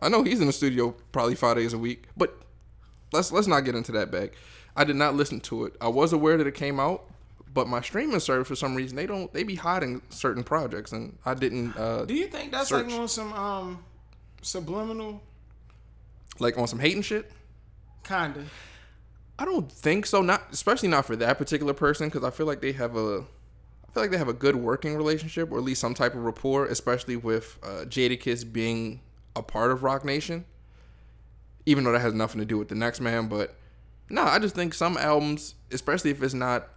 I 0.00 0.08
know 0.08 0.22
he's 0.22 0.40
in 0.40 0.46
the 0.46 0.52
studio 0.52 0.94
probably 1.12 1.34
five 1.34 1.56
days 1.56 1.72
a 1.72 1.78
week. 1.78 2.04
But 2.16 2.36
let's 3.12 3.32
let's 3.32 3.46
not 3.46 3.60
get 3.60 3.74
into 3.74 3.92
that 3.92 4.10
bag. 4.10 4.34
I 4.76 4.84
did 4.84 4.96
not 4.96 5.14
listen 5.14 5.40
to 5.40 5.64
it. 5.64 5.74
I 5.80 5.88
was 5.88 6.12
aware 6.12 6.36
that 6.36 6.46
it 6.46 6.54
came 6.54 6.78
out, 6.78 7.04
but 7.52 7.66
my 7.68 7.80
streaming 7.80 8.20
service 8.20 8.48
for 8.48 8.56
some 8.56 8.74
reason 8.74 8.96
they 8.96 9.06
don't 9.06 9.32
they 9.32 9.42
be 9.42 9.54
hiding 9.54 10.02
certain 10.10 10.44
projects, 10.44 10.92
and 10.92 11.18
I 11.24 11.34
didn't 11.34 11.76
uh 11.76 12.04
Do 12.04 12.14
you 12.14 12.26
think 12.28 12.52
that's 12.52 12.68
Search. 12.68 12.86
like 12.90 13.00
on 13.00 13.08
some 13.08 13.32
um 13.32 13.84
subliminal 14.42 15.22
like 16.38 16.56
on 16.58 16.66
some 16.68 16.78
hating 16.78 17.02
shit. 17.02 17.30
kinda? 18.04 18.44
I 19.38 19.44
don't 19.44 19.70
think 19.70 20.06
so. 20.06 20.20
Not 20.22 20.42
especially 20.52 20.88
not 20.88 21.04
for 21.04 21.16
that 21.16 21.38
particular 21.38 21.74
person 21.74 22.08
because 22.08 22.24
I 22.24 22.30
feel 22.30 22.46
like 22.46 22.60
they 22.60 22.72
have 22.72 22.96
a, 22.96 23.24
I 23.88 23.92
feel 23.92 24.02
like 24.02 24.10
they 24.10 24.18
have 24.18 24.28
a 24.28 24.32
good 24.32 24.56
working 24.56 24.96
relationship 24.96 25.52
or 25.52 25.58
at 25.58 25.64
least 25.64 25.80
some 25.80 25.94
type 25.94 26.14
of 26.14 26.24
rapport, 26.24 26.66
especially 26.66 27.16
with 27.16 27.58
uh, 27.62 27.84
Jadakiss 27.86 28.50
being 28.52 29.00
a 29.36 29.42
part 29.42 29.70
of 29.70 29.82
Roc 29.84 30.04
Nation. 30.04 30.44
Even 31.66 31.84
though 31.84 31.92
that 31.92 32.00
has 32.00 32.14
nothing 32.14 32.40
to 32.40 32.44
do 32.46 32.56
with 32.58 32.68
the 32.68 32.74
next 32.74 33.00
man, 33.00 33.28
but 33.28 33.54
no, 34.10 34.22
I 34.22 34.38
just 34.38 34.54
think 34.54 34.72
some 34.74 34.96
albums, 34.96 35.54
especially 35.70 36.10
if 36.10 36.22
it's 36.22 36.34
not 36.34 36.68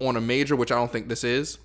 on 0.00 0.16
a 0.16 0.20
major, 0.20 0.56
which 0.56 0.70
I 0.72 0.74
don't 0.74 0.90
think 0.90 1.08
this 1.08 1.24
is, 1.24 1.58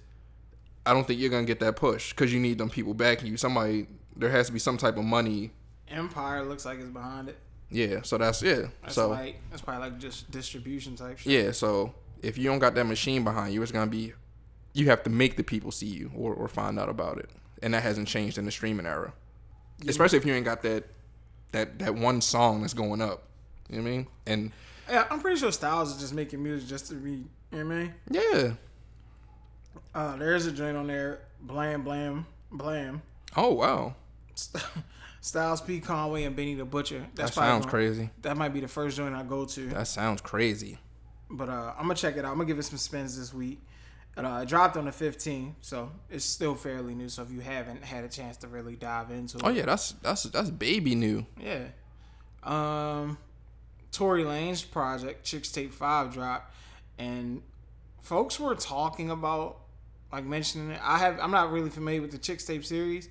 I 0.85 0.93
don't 0.93 1.05
think 1.05 1.19
you're 1.19 1.29
gonna 1.29 1.45
get 1.45 1.59
that 1.59 1.75
push 1.75 2.11
because 2.11 2.33
you 2.33 2.39
need 2.39 2.57
them 2.57 2.69
people 2.69 2.93
backing 2.93 3.27
you. 3.27 3.37
Somebody, 3.37 3.87
there 4.15 4.29
has 4.29 4.47
to 4.47 4.53
be 4.53 4.59
some 4.59 4.77
type 4.77 4.97
of 4.97 5.03
money. 5.03 5.51
Empire 5.89 6.43
looks 6.43 6.65
like 6.65 6.79
it's 6.79 6.89
behind 6.89 7.29
it. 7.29 7.37
Yeah, 7.69 8.01
so 8.03 8.17
that's 8.17 8.41
yeah. 8.41 8.67
That's 8.81 8.95
so 8.95 9.09
like 9.09 9.41
that's 9.49 9.61
probably 9.61 9.89
like 9.89 9.99
just 9.99 10.29
distribution 10.31 10.95
type 10.95 11.19
shit. 11.19 11.31
yeah, 11.31 11.51
so 11.51 11.93
if 12.21 12.37
you 12.37 12.45
don't 12.45 12.59
got 12.59 12.75
that 12.75 12.85
machine 12.85 13.23
behind 13.23 13.53
you, 13.53 13.61
it's 13.61 13.71
gonna 13.71 13.89
be 13.89 14.13
you 14.73 14.87
have 14.87 15.03
to 15.03 15.09
make 15.09 15.37
the 15.37 15.43
people 15.43 15.71
see 15.71 15.87
you 15.87 16.11
or, 16.15 16.33
or 16.33 16.47
find 16.47 16.79
out 16.79 16.89
about 16.89 17.17
it, 17.17 17.29
and 17.61 17.73
that 17.73 17.83
hasn't 17.83 18.07
changed 18.07 18.37
in 18.37 18.45
the 18.45 18.51
streaming 18.51 18.85
era. 18.85 19.13
Especially 19.87 20.17
if 20.17 20.25
you 20.25 20.33
ain't 20.33 20.45
got 20.45 20.61
that 20.63 20.85
that 21.51 21.79
that 21.79 21.95
one 21.95 22.21
song 22.21 22.61
that's 22.61 22.73
going 22.73 23.01
up. 23.01 23.23
You 23.69 23.77
know 23.77 23.83
what 23.83 23.89
I 23.89 23.91
mean? 23.91 24.07
And 24.25 24.51
Yeah, 24.89 25.05
I'm 25.09 25.19
pretty 25.19 25.39
sure 25.39 25.51
Styles 25.51 25.93
is 25.93 26.01
just 26.01 26.13
making 26.13 26.43
music 26.43 26.67
just 26.67 26.87
to 26.87 26.95
be. 26.95 27.23
You 27.51 27.63
know 27.63 27.65
what 27.65 27.75
I 27.75 27.79
mean? 27.79 27.93
yeah. 28.09 28.51
Uh, 29.93 30.15
there's 30.15 30.45
a 30.45 30.51
joint 30.51 30.77
on 30.77 30.87
there, 30.87 31.19
Blam 31.41 31.83
Blam 31.83 32.25
Blam. 32.51 33.01
Oh 33.35 33.53
wow, 33.53 33.95
Styles 35.21 35.61
P 35.61 35.79
Conway 35.79 36.23
and 36.23 36.35
Benny 36.35 36.55
the 36.55 36.65
Butcher. 36.65 37.05
That's 37.15 37.35
that 37.35 37.41
sounds 37.41 37.65
gonna- 37.65 37.71
crazy. 37.71 38.09
That 38.21 38.37
might 38.37 38.53
be 38.53 38.61
the 38.61 38.67
first 38.67 38.97
joint 38.97 39.13
I 39.15 39.23
go 39.23 39.45
to. 39.45 39.67
That 39.67 39.87
sounds 39.87 40.21
crazy. 40.21 40.77
But 41.29 41.49
uh, 41.49 41.73
I'm 41.77 41.83
gonna 41.83 41.95
check 41.95 42.15
it 42.17 42.25
out. 42.25 42.31
I'm 42.31 42.35
gonna 42.37 42.45
give 42.45 42.59
it 42.59 42.63
some 42.63 42.77
spins 42.77 43.17
this 43.17 43.33
week. 43.33 43.61
And, 44.17 44.27
uh, 44.27 44.39
it 44.43 44.49
dropped 44.49 44.75
on 44.75 44.83
the 44.83 44.91
15th, 44.91 45.53
so 45.61 45.89
it's 46.09 46.25
still 46.25 46.53
fairly 46.53 46.93
new. 46.93 47.07
So 47.07 47.21
if 47.23 47.31
you 47.31 47.39
haven't 47.39 47.81
had 47.81 48.03
a 48.03 48.09
chance 48.09 48.35
to 48.37 48.47
really 48.49 48.75
dive 48.75 49.09
into 49.09 49.37
it, 49.37 49.43
Oh 49.45 49.49
yeah, 49.49 49.65
that's 49.65 49.91
that's 50.01 50.23
that's 50.23 50.49
baby 50.49 50.95
new. 50.95 51.25
yeah. 51.39 51.67
Um, 52.43 53.17
Tory 53.91 54.23
Lanez 54.23 54.69
project 54.69 55.25
Chixtape 55.25 55.71
Five 55.73 56.11
dropped, 56.13 56.53
and 57.01 57.41
folks 58.01 58.39
were 58.39 58.55
talking 58.55 59.09
about 59.09 59.57
like 60.11 60.25
mentioning 60.25 60.71
it. 60.71 60.79
I 60.83 60.97
have 60.99 61.19
I'm 61.19 61.31
not 61.31 61.51
really 61.51 61.69
familiar 61.69 62.01
with 62.01 62.11
the 62.11 62.17
Chixtape 62.19 62.63
series, 62.65 63.09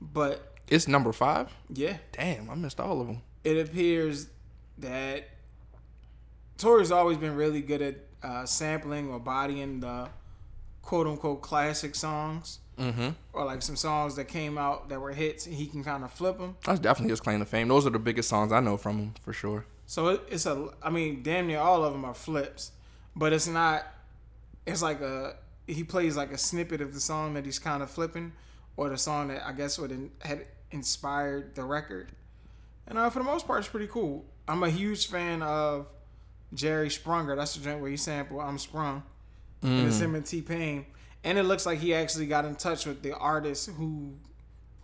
but 0.00 0.52
It's 0.68 0.86
number 0.88 1.12
five. 1.12 1.52
yeah, 1.72 1.96
Damn, 2.12 2.50
I 2.50 2.54
missed 2.54 2.80
all 2.80 3.00
of 3.00 3.06
them. 3.06 3.20
it 3.44 3.56
appears 3.68 4.28
that 4.78 5.28
Tory's 6.58 6.90
always 6.90 7.16
been 7.18 7.34
really 7.36 7.60
good 7.62 7.82
at 7.82 7.96
uh, 8.22 8.46
sampling 8.46 9.10
or 9.10 9.18
bodying 9.18 9.80
the 9.80 10.08
quote 10.82 11.06
unquote 11.06 11.42
classic 11.42 11.94
songs 11.94 12.58
Mm-hmm. 12.76 13.10
or 13.32 13.44
like 13.44 13.62
some 13.62 13.76
songs 13.76 14.16
that 14.16 14.24
came 14.24 14.58
out 14.58 14.88
that 14.88 15.00
were 15.00 15.12
hits. 15.12 15.46
And 15.46 15.54
he 15.54 15.66
can 15.68 15.84
kind 15.84 16.02
of 16.02 16.10
flip 16.10 16.38
them. 16.38 16.56
That's 16.64 16.80
definitely 16.80 17.10
his 17.12 17.20
claim 17.20 17.38
to 17.38 17.44
fame. 17.46 17.68
Those 17.68 17.86
are 17.86 17.90
the 17.90 18.00
biggest 18.00 18.28
songs 18.28 18.50
I 18.50 18.58
know 18.58 18.76
from 18.76 18.98
him 18.98 19.14
for 19.22 19.32
sure. 19.32 19.64
So 19.86 20.08
it, 20.08 20.22
it's 20.28 20.44
a, 20.44 20.70
I 20.82 20.90
mean, 20.90 21.22
damn 21.22 21.46
near 21.46 21.60
all 21.60 21.84
of 21.84 21.92
them 21.92 22.04
are 22.04 22.14
flips, 22.14 22.72
but 23.16 23.32
it's 23.32 23.46
not. 23.46 23.86
It's 24.66 24.82
like 24.82 25.00
a 25.00 25.36
he 25.66 25.84
plays 25.84 26.16
like 26.16 26.32
a 26.32 26.38
snippet 26.38 26.80
of 26.80 26.94
the 26.94 27.00
song 27.00 27.34
that 27.34 27.44
he's 27.44 27.58
kind 27.58 27.82
of 27.82 27.90
flipping, 27.90 28.32
or 28.76 28.88
the 28.88 28.98
song 28.98 29.28
that 29.28 29.46
I 29.46 29.52
guess 29.52 29.78
would 29.78 29.92
in, 29.92 30.10
had 30.20 30.46
inspired 30.70 31.54
the 31.54 31.64
record. 31.64 32.12
And 32.86 32.98
uh, 32.98 33.08
for 33.10 33.20
the 33.20 33.24
most 33.24 33.46
part, 33.46 33.60
it's 33.60 33.68
pretty 33.68 33.86
cool. 33.86 34.24
I'm 34.46 34.62
a 34.62 34.70
huge 34.70 35.08
fan 35.08 35.42
of 35.42 35.86
Jerry 36.52 36.88
Sprunger. 36.88 37.36
That's 37.36 37.54
the 37.54 37.64
joint 37.64 37.80
where 37.80 37.90
he 37.90 37.96
sampled 37.96 38.40
"I'm 38.40 38.58
Sprung," 38.58 39.02
and 39.62 39.86
it's 39.86 40.00
him 40.00 40.14
and 40.14 40.26
T 40.26 40.42
Pain. 40.42 40.86
And 41.22 41.38
it 41.38 41.44
looks 41.44 41.64
like 41.64 41.78
he 41.78 41.94
actually 41.94 42.26
got 42.26 42.44
in 42.44 42.54
touch 42.54 42.84
with 42.84 43.02
the 43.02 43.16
artist 43.16 43.70
who, 43.70 44.12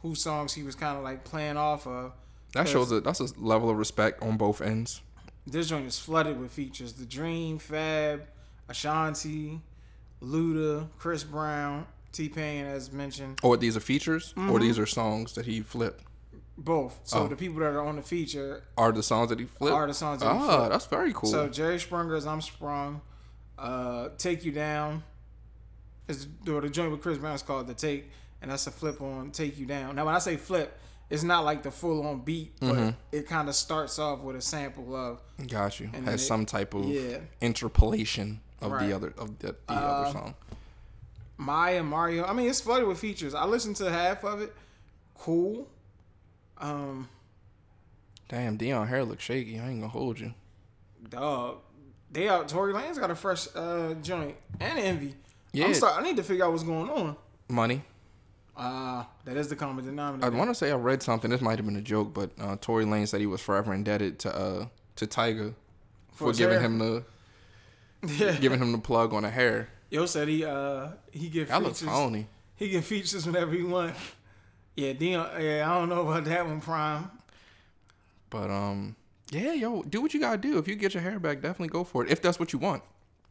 whose 0.00 0.22
songs 0.22 0.54
he 0.54 0.62
was 0.62 0.74
kind 0.74 0.96
of 0.96 1.04
like 1.04 1.22
playing 1.22 1.58
off 1.58 1.86
of. 1.86 2.12
That 2.54 2.66
shows 2.66 2.90
a 2.90 3.00
that's 3.00 3.20
a 3.20 3.26
level 3.38 3.68
of 3.68 3.76
respect 3.76 4.22
on 4.22 4.38
both 4.38 4.62
ends. 4.62 5.02
This 5.50 5.68
joint 5.68 5.86
is 5.86 5.98
flooded 5.98 6.38
with 6.40 6.52
features: 6.52 6.92
The 6.92 7.06
Dream, 7.06 7.58
Fab, 7.58 8.22
Ashanti, 8.68 9.60
Luda, 10.22 10.88
Chris 10.98 11.24
Brown, 11.24 11.86
T 12.12 12.28
Pain, 12.28 12.66
as 12.66 12.92
mentioned. 12.92 13.40
Or 13.42 13.56
these 13.56 13.76
are 13.76 13.80
features, 13.80 14.32
or 14.36 14.58
these 14.60 14.78
are 14.78 14.86
songs 14.86 15.32
that 15.34 15.46
he 15.46 15.60
flipped. 15.60 16.04
Both. 16.56 17.00
So 17.04 17.20
Oh. 17.20 17.26
the 17.28 17.36
people 17.36 17.58
that 17.60 17.72
are 17.72 17.80
on 17.86 17.96
the 17.96 18.02
feature 18.02 18.64
Are 18.76 18.92
the 18.92 19.02
songs 19.02 19.30
that 19.30 19.38
he 19.40 19.46
flipped? 19.46 19.74
are 19.74 19.86
the 19.86 19.94
songs 19.94 20.20
that 20.20 20.30
he 20.30 20.38
ah, 20.42 20.68
that's 20.68 20.84
very 20.86 21.12
cool. 21.14 21.30
So 21.30 21.48
Jerry 21.48 21.78
Sprunger's 21.78 22.26
"I'm 22.26 22.42
Sprung," 22.42 23.00
uh, 23.58 24.10
"Take 24.18 24.44
You 24.44 24.52
Down," 24.52 25.02
is 26.06 26.28
the, 26.44 26.60
the 26.60 26.68
joint 26.68 26.90
with 26.92 27.00
Chris 27.00 27.18
Brown 27.18 27.34
is 27.34 27.42
called 27.42 27.66
"The 27.66 27.74
Take," 27.74 28.10
and 28.42 28.50
that's 28.50 28.66
a 28.66 28.70
flip 28.70 29.00
on 29.00 29.30
"Take 29.30 29.58
You 29.58 29.64
Down." 29.66 29.96
Now, 29.96 30.04
when 30.04 30.14
I 30.14 30.18
say 30.18 30.36
flip, 30.36 30.78
it's 31.10 31.22
not 31.24 31.44
like 31.44 31.62
the 31.64 31.70
full 31.70 32.06
on 32.06 32.20
beat, 32.20 32.52
but 32.60 32.74
Mm-hmm. 32.74 32.90
it 33.12 33.26
kind 33.28 33.48
of 33.48 33.54
starts 33.54 33.98
off 33.98 34.20
with 34.20 34.36
a 34.36 34.40
sample 34.40 34.94
of 34.94 35.20
Got 35.48 35.80
you. 35.80 35.88
Has 36.04 36.22
it- 36.22 36.24
some 36.26 36.46
type 36.46 36.72
of 36.74 36.84
yeah. 36.86 37.18
interpolation 37.40 38.40
of 38.60 38.72
Right. 38.72 38.86
the 38.88 38.94
other 38.94 39.12
of 39.18 39.38
the, 39.40 39.48
the 39.66 39.72
Uh, 39.72 39.74
other 39.74 40.12
song. 40.12 40.34
Maya 41.36 41.82
Mario. 41.82 42.24
I 42.24 42.32
mean, 42.34 42.48
it's 42.48 42.60
flooded 42.60 42.86
with 42.86 42.98
features. 42.98 43.34
I 43.34 43.44
listened 43.46 43.76
to 43.76 43.90
half 43.90 44.24
of 44.24 44.40
it. 44.42 44.54
Cool. 45.18 45.66
Um, 46.58 47.08
Damn, 48.28 48.56
Dion 48.56 48.86
hair 48.86 49.04
looks 49.04 49.24
shaky. 49.24 49.58
I 49.58 49.68
ain't 49.70 49.80
gonna 49.80 49.88
hold 49.88 50.20
you. 50.20 50.34
dog. 51.08 51.58
They 52.12 52.28
out. 52.28 52.48
Tory 52.48 52.72
Lanez 52.72 52.98
got 52.98 53.10
a 53.10 53.14
fresh 53.14 53.46
uh 53.54 53.94
joint 53.94 54.36
and 54.60 54.78
Envy. 54.78 55.14
Yeah. 55.52 55.66
I'm 55.66 55.74
sorry. 55.74 55.94
I 55.94 56.02
need 56.02 56.16
to 56.16 56.22
figure 56.22 56.44
out 56.44 56.50
what's 56.52 56.64
going 56.64 56.90
on. 56.90 57.16
Money. 57.48 57.82
Uh 58.60 59.04
that 59.24 59.36
is 59.38 59.48
the 59.48 59.56
common 59.56 59.84
denominator. 59.86 60.26
I 60.26 60.36
want 60.38 60.50
to 60.50 60.54
say 60.54 60.70
I 60.70 60.74
read 60.76 61.02
something. 61.02 61.30
This 61.30 61.40
might 61.40 61.58
have 61.58 61.64
been 61.64 61.76
a 61.76 61.80
joke, 61.82 62.12
but 62.12 62.30
uh, 62.38 62.56
Tory 62.60 62.84
Lanez 62.84 63.08
said 63.08 63.20
he 63.20 63.26
was 63.26 63.40
forever 63.40 63.72
indebted 63.72 64.18
to 64.20 64.36
uh 64.36 64.66
to 64.96 65.06
Tyga 65.06 65.54
for, 66.12 66.28
his 66.28 66.38
giving 66.38 66.60
him 66.60 66.78
the 66.78 67.02
yeah. 68.06 68.32
giving 68.32 68.58
him 68.60 68.72
the 68.72 68.78
plug 68.78 69.14
on 69.14 69.22
the 69.22 69.30
hair. 69.30 69.68
Yo 69.88 70.04
said 70.04 70.28
he 70.28 70.44
uh 70.44 70.88
he 71.10 71.28
get 71.30 71.48
That 71.48 71.62
looks 71.62 71.80
features. 71.80 71.94
phony. 71.94 72.26
He 72.56 72.68
get 72.68 72.84
features 72.84 73.24
whenever 73.24 73.52
he 73.52 73.62
want. 73.62 73.94
Yeah, 74.76 74.92
Dion. 74.92 75.30
Yeah, 75.40 75.70
I 75.70 75.78
don't 75.78 75.88
know 75.88 76.06
about 76.06 76.24
that 76.26 76.46
one, 76.46 76.60
Prime. 76.60 77.10
But 78.28 78.50
um, 78.50 78.94
yeah, 79.30 79.54
yo, 79.54 79.82
do 79.82 80.02
what 80.02 80.12
you 80.14 80.20
gotta 80.20 80.36
do. 80.36 80.58
If 80.58 80.68
you 80.68 80.74
get 80.76 80.92
your 80.94 81.02
hair 81.02 81.18
back, 81.18 81.40
definitely 81.40 81.68
go 81.68 81.82
for 81.84 82.04
it. 82.04 82.10
If 82.12 82.20
that's 82.20 82.38
what 82.38 82.52
you 82.52 82.58
want, 82.58 82.82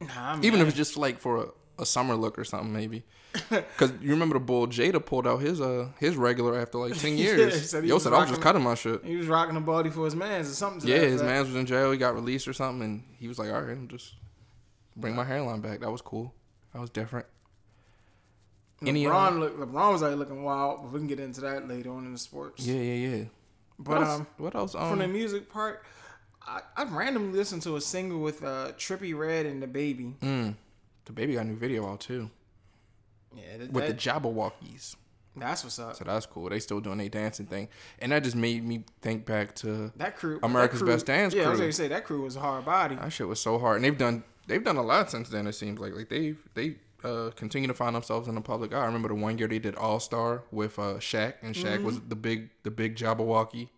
Nah, 0.02 0.40
even 0.42 0.60
if 0.60 0.68
it's 0.68 0.76
just 0.78 0.98
like 0.98 1.20
for 1.20 1.54
a, 1.80 1.82
a 1.84 1.86
summer 1.86 2.16
look 2.16 2.38
or 2.38 2.44
something, 2.44 2.72
maybe. 2.74 3.04
Cause 3.78 3.92
you 4.02 4.10
remember 4.10 4.34
the 4.36 4.40
bull 4.40 4.66
Jada 4.68 5.06
pulled 5.06 5.28
out 5.28 5.38
his 5.42 5.62
uh 5.62 5.90
his 6.00 6.16
regular 6.18 6.60
after 6.60 6.80
like 6.80 6.98
ten 7.00 7.16
years. 7.18 7.54
he 7.54 7.60
said 7.62 7.86
yo 7.86 8.00
said 8.00 8.12
I 8.14 8.20
was 8.22 8.30
just 8.30 8.42
cutting 8.42 8.64
my 8.64 8.74
shit. 8.74 9.06
he 9.06 9.16
was 9.18 9.28
rocking 9.28 9.54
the 9.54 9.62
body 9.62 9.92
for 9.92 10.06
his 10.06 10.16
man's 10.16 10.50
or 10.50 10.54
something. 10.56 10.90
Yeah, 10.90 10.98
his 10.98 11.22
effect. 11.22 11.28
man 11.28 11.46
was 11.46 11.56
in 11.56 11.66
jail. 11.68 11.92
He 11.92 11.98
got 12.00 12.16
released 12.16 12.48
or 12.48 12.54
something, 12.54 12.84
and 12.84 13.04
he 13.20 13.28
was 13.28 13.38
like, 13.38 13.50
"All 13.52 13.62
right, 13.62 13.72
I'm 13.78 13.88
just 13.88 14.16
bring 14.98 15.16
my 15.16 15.24
hairline 15.26 15.62
back." 15.62 15.82
That 15.82 15.92
was 15.92 16.02
cool. 16.02 16.34
That 16.74 16.80
was 16.82 16.90
different. 16.90 17.28
Any 18.86 19.06
uh, 19.06 19.12
LeBron 19.12 19.40
look, 19.40 19.60
LeBron 19.60 19.92
was 19.92 20.02
like 20.02 20.16
looking 20.16 20.44
wild, 20.44 20.82
but 20.84 20.92
we 20.94 21.00
can 21.00 21.08
get 21.08 21.20
into 21.20 21.42
that 21.42 21.68
later 21.68 21.92
on 21.92 22.06
in 22.06 22.14
the 22.14 22.18
sports. 22.20 22.66
Yeah, 22.66 22.82
yeah, 22.82 23.08
yeah. 23.18 23.24
but 23.78 24.00
what 24.00 24.08
else? 24.08 24.20
um, 24.20 24.28
what 24.38 24.56
else? 24.56 24.72
from 24.72 25.00
the 25.00 25.06
Um, 25.06 25.12
music 25.14 25.50
part, 25.52 25.84
I, 26.48 26.62
I 26.78 26.86
randomly 26.86 27.38
listened 27.38 27.62
to 27.64 27.76
a 27.76 27.82
single 27.82 28.20
with 28.22 28.42
uh, 28.44 28.72
Trippie 28.78 29.18
Redd 29.18 29.46
and 29.46 29.62
the 29.62 29.68
Baby. 29.68 30.16
mm, 30.22 30.56
the 31.06 31.12
baby 31.14 31.34
got 31.34 31.42
a 31.42 31.48
new 31.50 31.56
video 31.58 31.88
out 31.92 32.00
too 32.02 32.30
Yeah, 33.36 33.58
that, 33.58 33.72
with 33.72 33.88
that- 33.88 33.98
the 33.98 34.10
Jabbawockeez. 34.10 34.96
that's 35.36 35.64
what's 35.64 35.80
up. 35.80 35.96
So 35.96 36.04
that's 36.04 36.26
cool. 36.26 36.50
They 36.50 36.60
still 36.60 36.80
doing 36.82 36.98
their 36.98 37.10
dancing 37.10 37.46
thing, 37.46 37.70
and 38.00 38.12
that 38.12 38.24
just 38.24 38.36
made 38.36 38.64
me 38.66 38.84
think 39.02 39.26
back 39.26 39.56
to 39.56 39.92
That 39.98 40.18
crew, 40.18 40.40
America's 40.44 40.80
that 40.80 40.86
crew- 40.86 40.94
Best 40.94 41.06
Dance 41.06 41.34
Yeah, 41.34 41.48
I 41.48 41.50
was 41.50 41.60
gonna 41.60 41.72
say 41.72 41.88
that 41.90 42.04
crew 42.06 42.22
was 42.24 42.36
a 42.36 42.40
hard 42.42 42.66
body. 42.66 42.96
that 42.96 43.12
shit 43.14 43.28
was 43.28 43.40
so 43.40 43.58
hard, 43.60 43.78
and 43.78 43.86
they've 43.86 43.98
done 43.98 44.24
they've 44.48 44.64
done 44.64 44.78
a 44.78 44.82
lot 44.84 45.10
since 45.12 45.30
then. 45.30 45.48
It 45.48 45.54
seems 45.54 45.80
like 45.80 45.94
like 45.96 46.10
they've 46.10 46.38
they 46.56 46.76
uh 47.04 47.30
continue 47.36 47.68
to 47.68 47.74
find 47.74 47.96
themselves 47.96 48.28
in 48.28 48.36
the 48.36 48.42
public 48.42 48.74
eye. 48.74 48.82
I 48.82 48.86
remember 48.86 49.08
the 49.08 49.16
one 49.16 49.38
year 49.38 49.48
they 49.48 49.60
did 49.60 49.76
All 49.76 50.00
Star 50.00 50.44
with 50.52 50.78
uh 50.80 50.96
Shaq, 50.96 51.36
and 51.42 51.56
Shaq 51.56 51.84
was 51.84 51.96
Mm-hmm. 51.98 52.10
the 52.10 52.16
big 52.16 52.50
the 52.64 52.72
big 52.72 52.96
Jabberwocky. 52.96 53.70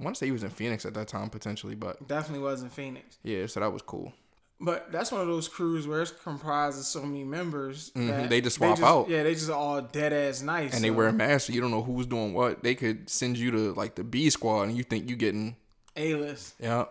I 0.00 0.04
want 0.04 0.16
to 0.16 0.18
say 0.20 0.26
he 0.26 0.32
was 0.32 0.42
in 0.42 0.48
Phoenix 0.50 0.86
at 0.86 0.94
that 0.94 1.06
time 1.08 1.28
potentially, 1.28 1.74
but 1.74 2.08
Definitely 2.08 2.42
was 2.44 2.62
in 2.62 2.70
Phoenix. 2.70 3.18
yeah, 3.22 3.44
so 3.46 3.60
that 3.60 3.70
was 3.72 3.82
cool. 3.82 4.14
But 4.64 4.92
that's 4.92 5.10
one 5.10 5.20
of 5.20 5.26
those 5.26 5.48
crews 5.48 5.88
where 5.88 6.02
it's 6.02 6.12
comprised 6.12 6.78
of 6.78 6.84
so 6.84 7.02
many 7.02 7.24
members. 7.24 7.90
Mhm, 7.96 8.06
that 8.06 8.30
they 8.30 8.40
just 8.40 8.56
swap 8.56 8.80
out. 8.80 9.08
Yeah, 9.08 9.24
they 9.24 9.34
just 9.34 9.50
all 9.50 9.82
dead 9.82 10.12
ass 10.12 10.40
nice. 10.40 10.72
And 10.72 10.84
they 10.84 10.88
so 10.88 10.94
wear 10.94 11.10
masks, 11.10 11.48
so 11.48 11.52
you 11.52 11.60
don't 11.60 11.72
know 11.72 11.82
who's 11.82 12.06
doing 12.06 12.32
what. 12.32 12.62
They 12.62 12.76
could 12.76 13.10
send 13.10 13.36
you 13.36 13.50
to 13.50 13.74
like 13.74 13.96
the 13.96 14.04
B 14.04 14.30
squad, 14.30 14.62
and 14.68 14.76
you 14.76 14.84
think 14.84 15.10
you 15.10 15.16
getting 15.16 15.56
A 15.96 16.14
list, 16.14 16.54
yeah, 16.60 16.84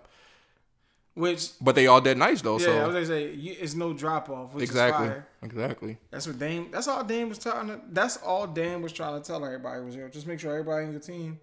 which 1.13 1.51
but 1.62 1.75
they 1.75 1.88
all 1.88 2.01
dead 2.01 2.17
nice 2.17 2.41
though. 2.41 2.60
yeah, 2.60 2.65
so 2.65 2.77
I 2.77 2.88
was 2.88 2.93
gonna 2.93 3.05
say 3.05 3.25
it's 3.31 3.73
no 3.73 3.93
drop 3.93 4.29
off. 4.29 4.60
Exactly, 4.62 5.07
fire. 5.07 5.27
exactly. 5.41 5.97
That's 6.10 6.27
what 6.27 6.39
Dame. 6.39 6.67
That's 6.71 6.89
all 6.89 7.05
Dame 7.05 7.29
was 7.29 7.39
trying 7.39 7.67
to. 7.67 7.79
That's 7.89 8.17
all 8.17 8.47
Dame 8.47 8.81
was 8.81 8.91
trying 8.91 9.21
to 9.21 9.25
tell 9.25 9.45
everybody 9.45 9.81
was. 9.81 9.95
Just 10.12 10.27
make 10.27 10.41
sure 10.41 10.51
everybody 10.51 10.86
in 10.88 10.91
your 10.91 10.99
team 10.99 11.39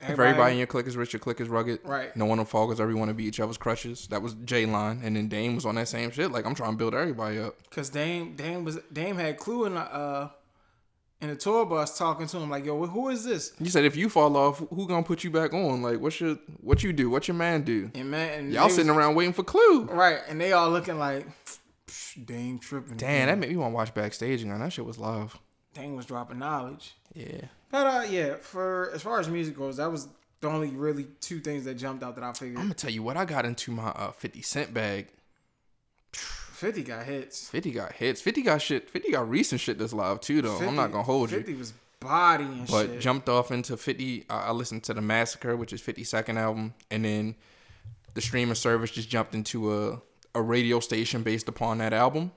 if 0.00 0.10
everybody 0.10 0.52
in 0.52 0.58
your 0.58 0.66
clique 0.66 0.86
is 0.86 0.96
rich, 0.96 1.12
your 1.12 1.20
clique 1.20 1.40
is 1.40 1.48
rugged. 1.48 1.80
Right. 1.84 2.14
No 2.16 2.24
one 2.24 2.38
will 2.38 2.44
fall 2.44 2.66
because 2.66 2.80
everyone 2.80 3.08
to 3.08 3.14
be 3.14 3.24
each 3.24 3.40
other's 3.40 3.58
crushes. 3.58 4.06
That 4.08 4.22
was 4.22 4.34
J 4.44 4.66
line, 4.66 5.00
and 5.02 5.16
then 5.16 5.28
Dame 5.28 5.54
was 5.54 5.66
on 5.66 5.74
that 5.76 5.88
same 5.88 6.10
shit. 6.10 6.30
Like 6.30 6.46
I'm 6.46 6.54
trying 6.54 6.72
to 6.72 6.76
build 6.76 6.94
everybody 6.94 7.38
up. 7.38 7.56
Cause 7.70 7.90
Dame 7.90 8.34
Dame 8.36 8.64
was 8.64 8.78
Dame 8.92 9.16
had 9.16 9.36
Clue 9.38 9.64
in 9.64 9.74
the 9.74 9.80
uh 9.80 10.28
in 11.20 11.28
the 11.30 11.34
tour 11.34 11.66
bus 11.66 11.98
talking 11.98 12.28
to 12.28 12.36
him 12.38 12.48
like, 12.48 12.64
yo, 12.64 12.86
who 12.86 13.08
is 13.08 13.24
this? 13.24 13.52
You 13.58 13.70
said 13.70 13.84
if 13.84 13.96
you 13.96 14.08
fall 14.08 14.36
off, 14.36 14.60
who 14.70 14.86
gonna 14.86 15.02
put 15.02 15.24
you 15.24 15.30
back 15.32 15.52
on? 15.52 15.82
Like 15.82 15.98
what's 16.00 16.20
your 16.20 16.36
what 16.60 16.84
you 16.84 16.92
do? 16.92 17.10
What 17.10 17.26
your 17.26 17.34
man 17.36 17.62
do? 17.62 17.90
And 17.94 18.08
man, 18.10 18.38
and 18.38 18.52
Y'all 18.52 18.68
they 18.68 18.74
sitting 18.74 18.88
was- 18.88 18.96
around 18.98 19.16
waiting 19.16 19.32
for 19.32 19.42
Clue. 19.42 19.86
right, 19.86 20.20
and 20.28 20.40
they 20.40 20.52
all 20.52 20.70
looking 20.70 20.96
like, 20.98 21.26
"Psh, 21.88 22.24
Dame 22.26 22.60
tripping. 22.60 22.98
Damn, 22.98 23.26
that 23.26 23.38
made 23.38 23.50
me 23.50 23.56
want 23.56 23.72
to 23.72 23.74
watch 23.74 23.94
backstage 23.94 24.42
again. 24.42 24.60
That 24.60 24.72
shit 24.72 24.84
was 24.84 24.98
live. 24.98 25.36
Dame 25.78 25.96
was 25.96 26.06
dropping 26.06 26.38
knowledge. 26.38 26.94
Yeah. 27.14 27.42
But 27.70 27.86
uh, 27.86 28.02
yeah, 28.08 28.34
for 28.34 28.90
as 28.94 29.02
far 29.02 29.20
as 29.20 29.28
music 29.28 29.56
goes, 29.56 29.76
that 29.76 29.90
was 29.90 30.08
the 30.40 30.48
only 30.48 30.68
really 30.70 31.06
two 31.20 31.40
things 31.40 31.64
that 31.64 31.74
jumped 31.74 32.02
out 32.02 32.14
that 32.16 32.24
I 32.24 32.32
figured. 32.32 32.58
I'm 32.58 32.64
gonna 32.64 32.74
tell 32.74 32.90
you 32.90 33.02
what 33.02 33.16
I 33.16 33.24
got 33.24 33.44
into 33.44 33.70
my 33.70 33.88
uh, 33.88 34.12
50 34.12 34.42
Cent 34.42 34.74
bag. 34.74 35.08
Fifty 36.12 36.82
got 36.82 37.04
hits. 37.04 37.48
50 37.50 37.70
got 37.70 37.92
hits. 37.92 38.20
50 38.20 38.42
got 38.42 38.60
shit. 38.60 38.90
50 38.90 39.12
got 39.12 39.30
recent 39.30 39.60
shit 39.60 39.78
that's 39.78 39.92
live 39.92 40.20
too 40.20 40.42
though. 40.42 40.58
I'm 40.58 40.74
not 40.74 40.90
gonna 40.90 41.04
hold 41.04 41.30
you. 41.30 41.38
Fifty 41.38 41.54
was 41.54 41.72
bodying 42.00 42.66
But 42.68 42.82
shit. 42.82 42.90
But 42.94 43.00
jumped 43.00 43.28
off 43.28 43.52
into 43.52 43.76
50. 43.76 44.24
I 44.28 44.38
I 44.38 44.50
listened 44.50 44.82
to 44.84 44.94
the 44.94 45.00
Massacre, 45.00 45.56
which 45.56 45.72
is 45.72 45.80
50 45.80 46.02
second 46.04 46.38
album, 46.38 46.74
and 46.90 47.04
then 47.04 47.36
the 48.14 48.20
streaming 48.20 48.56
service 48.56 48.90
just 48.90 49.08
jumped 49.08 49.34
into 49.34 49.72
a 49.72 50.00
a 50.34 50.42
radio 50.42 50.80
station 50.80 51.22
based 51.22 51.48
upon 51.48 51.78
that 51.78 51.92
album, 51.92 52.32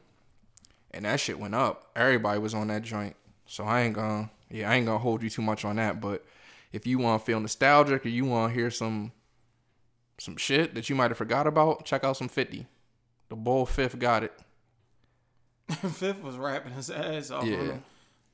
and 0.92 1.06
that 1.06 1.20
shit 1.20 1.40
went 1.40 1.56
up. 1.56 1.90
Everybody 1.96 2.40
was 2.40 2.54
on 2.54 2.68
that 2.68 2.84
joint, 2.84 3.16
so 3.52 3.66
I 3.66 3.82
ain't 3.82 3.94
gonna 3.96 4.30
yeah 4.50 4.72
I 4.72 4.76
ain't 4.76 4.86
gonna 4.86 4.98
hold 5.00 5.22
you 5.22 5.30
too 5.30 5.42
much 5.42 5.66
on 5.66 5.76
that. 5.76 6.00
But 6.00 6.26
if 6.72 6.88
you 6.88 6.98
want 7.00 7.22
to 7.22 7.26
feel 7.26 7.40
nostalgic 7.40 8.06
or 8.06 8.10
you 8.10 8.24
want 8.26 8.54
to 8.54 8.60
hear 8.60 8.72
some 8.72 9.12
some 10.18 10.38
shit 10.38 10.74
that 10.76 10.90
you 10.90 10.96
might 10.96 11.12
have 11.12 11.18
forgot 11.18 11.48
about, 11.48 11.84
check 11.84 12.04
out 12.04 12.16
some 12.16 12.30
50. 12.30 12.66
The 13.30 13.36
Bull 13.36 13.66
Fifth 13.66 13.98
got 14.00 14.24
it. 14.24 14.34
Fifth 15.72 16.22
was 16.22 16.36
rapping 16.38 16.74
his 16.74 16.90
ass 16.90 17.32
off 17.32 17.46
Yeah. 17.46 17.58
on 17.58 17.84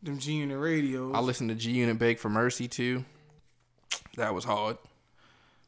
them 0.04 0.20
G 0.20 0.34
Unit 0.34 0.60
radios. 0.60 1.14
I 1.16 1.20
listened 1.20 1.50
to 1.50 1.56
G 1.56 1.72
Unit 1.72 1.98
Beg 1.98 2.20
for 2.20 2.30
Mercy 2.30 2.68
too. 2.68 3.04
That 4.18 4.34
was 4.36 4.44
hard. 4.44 4.78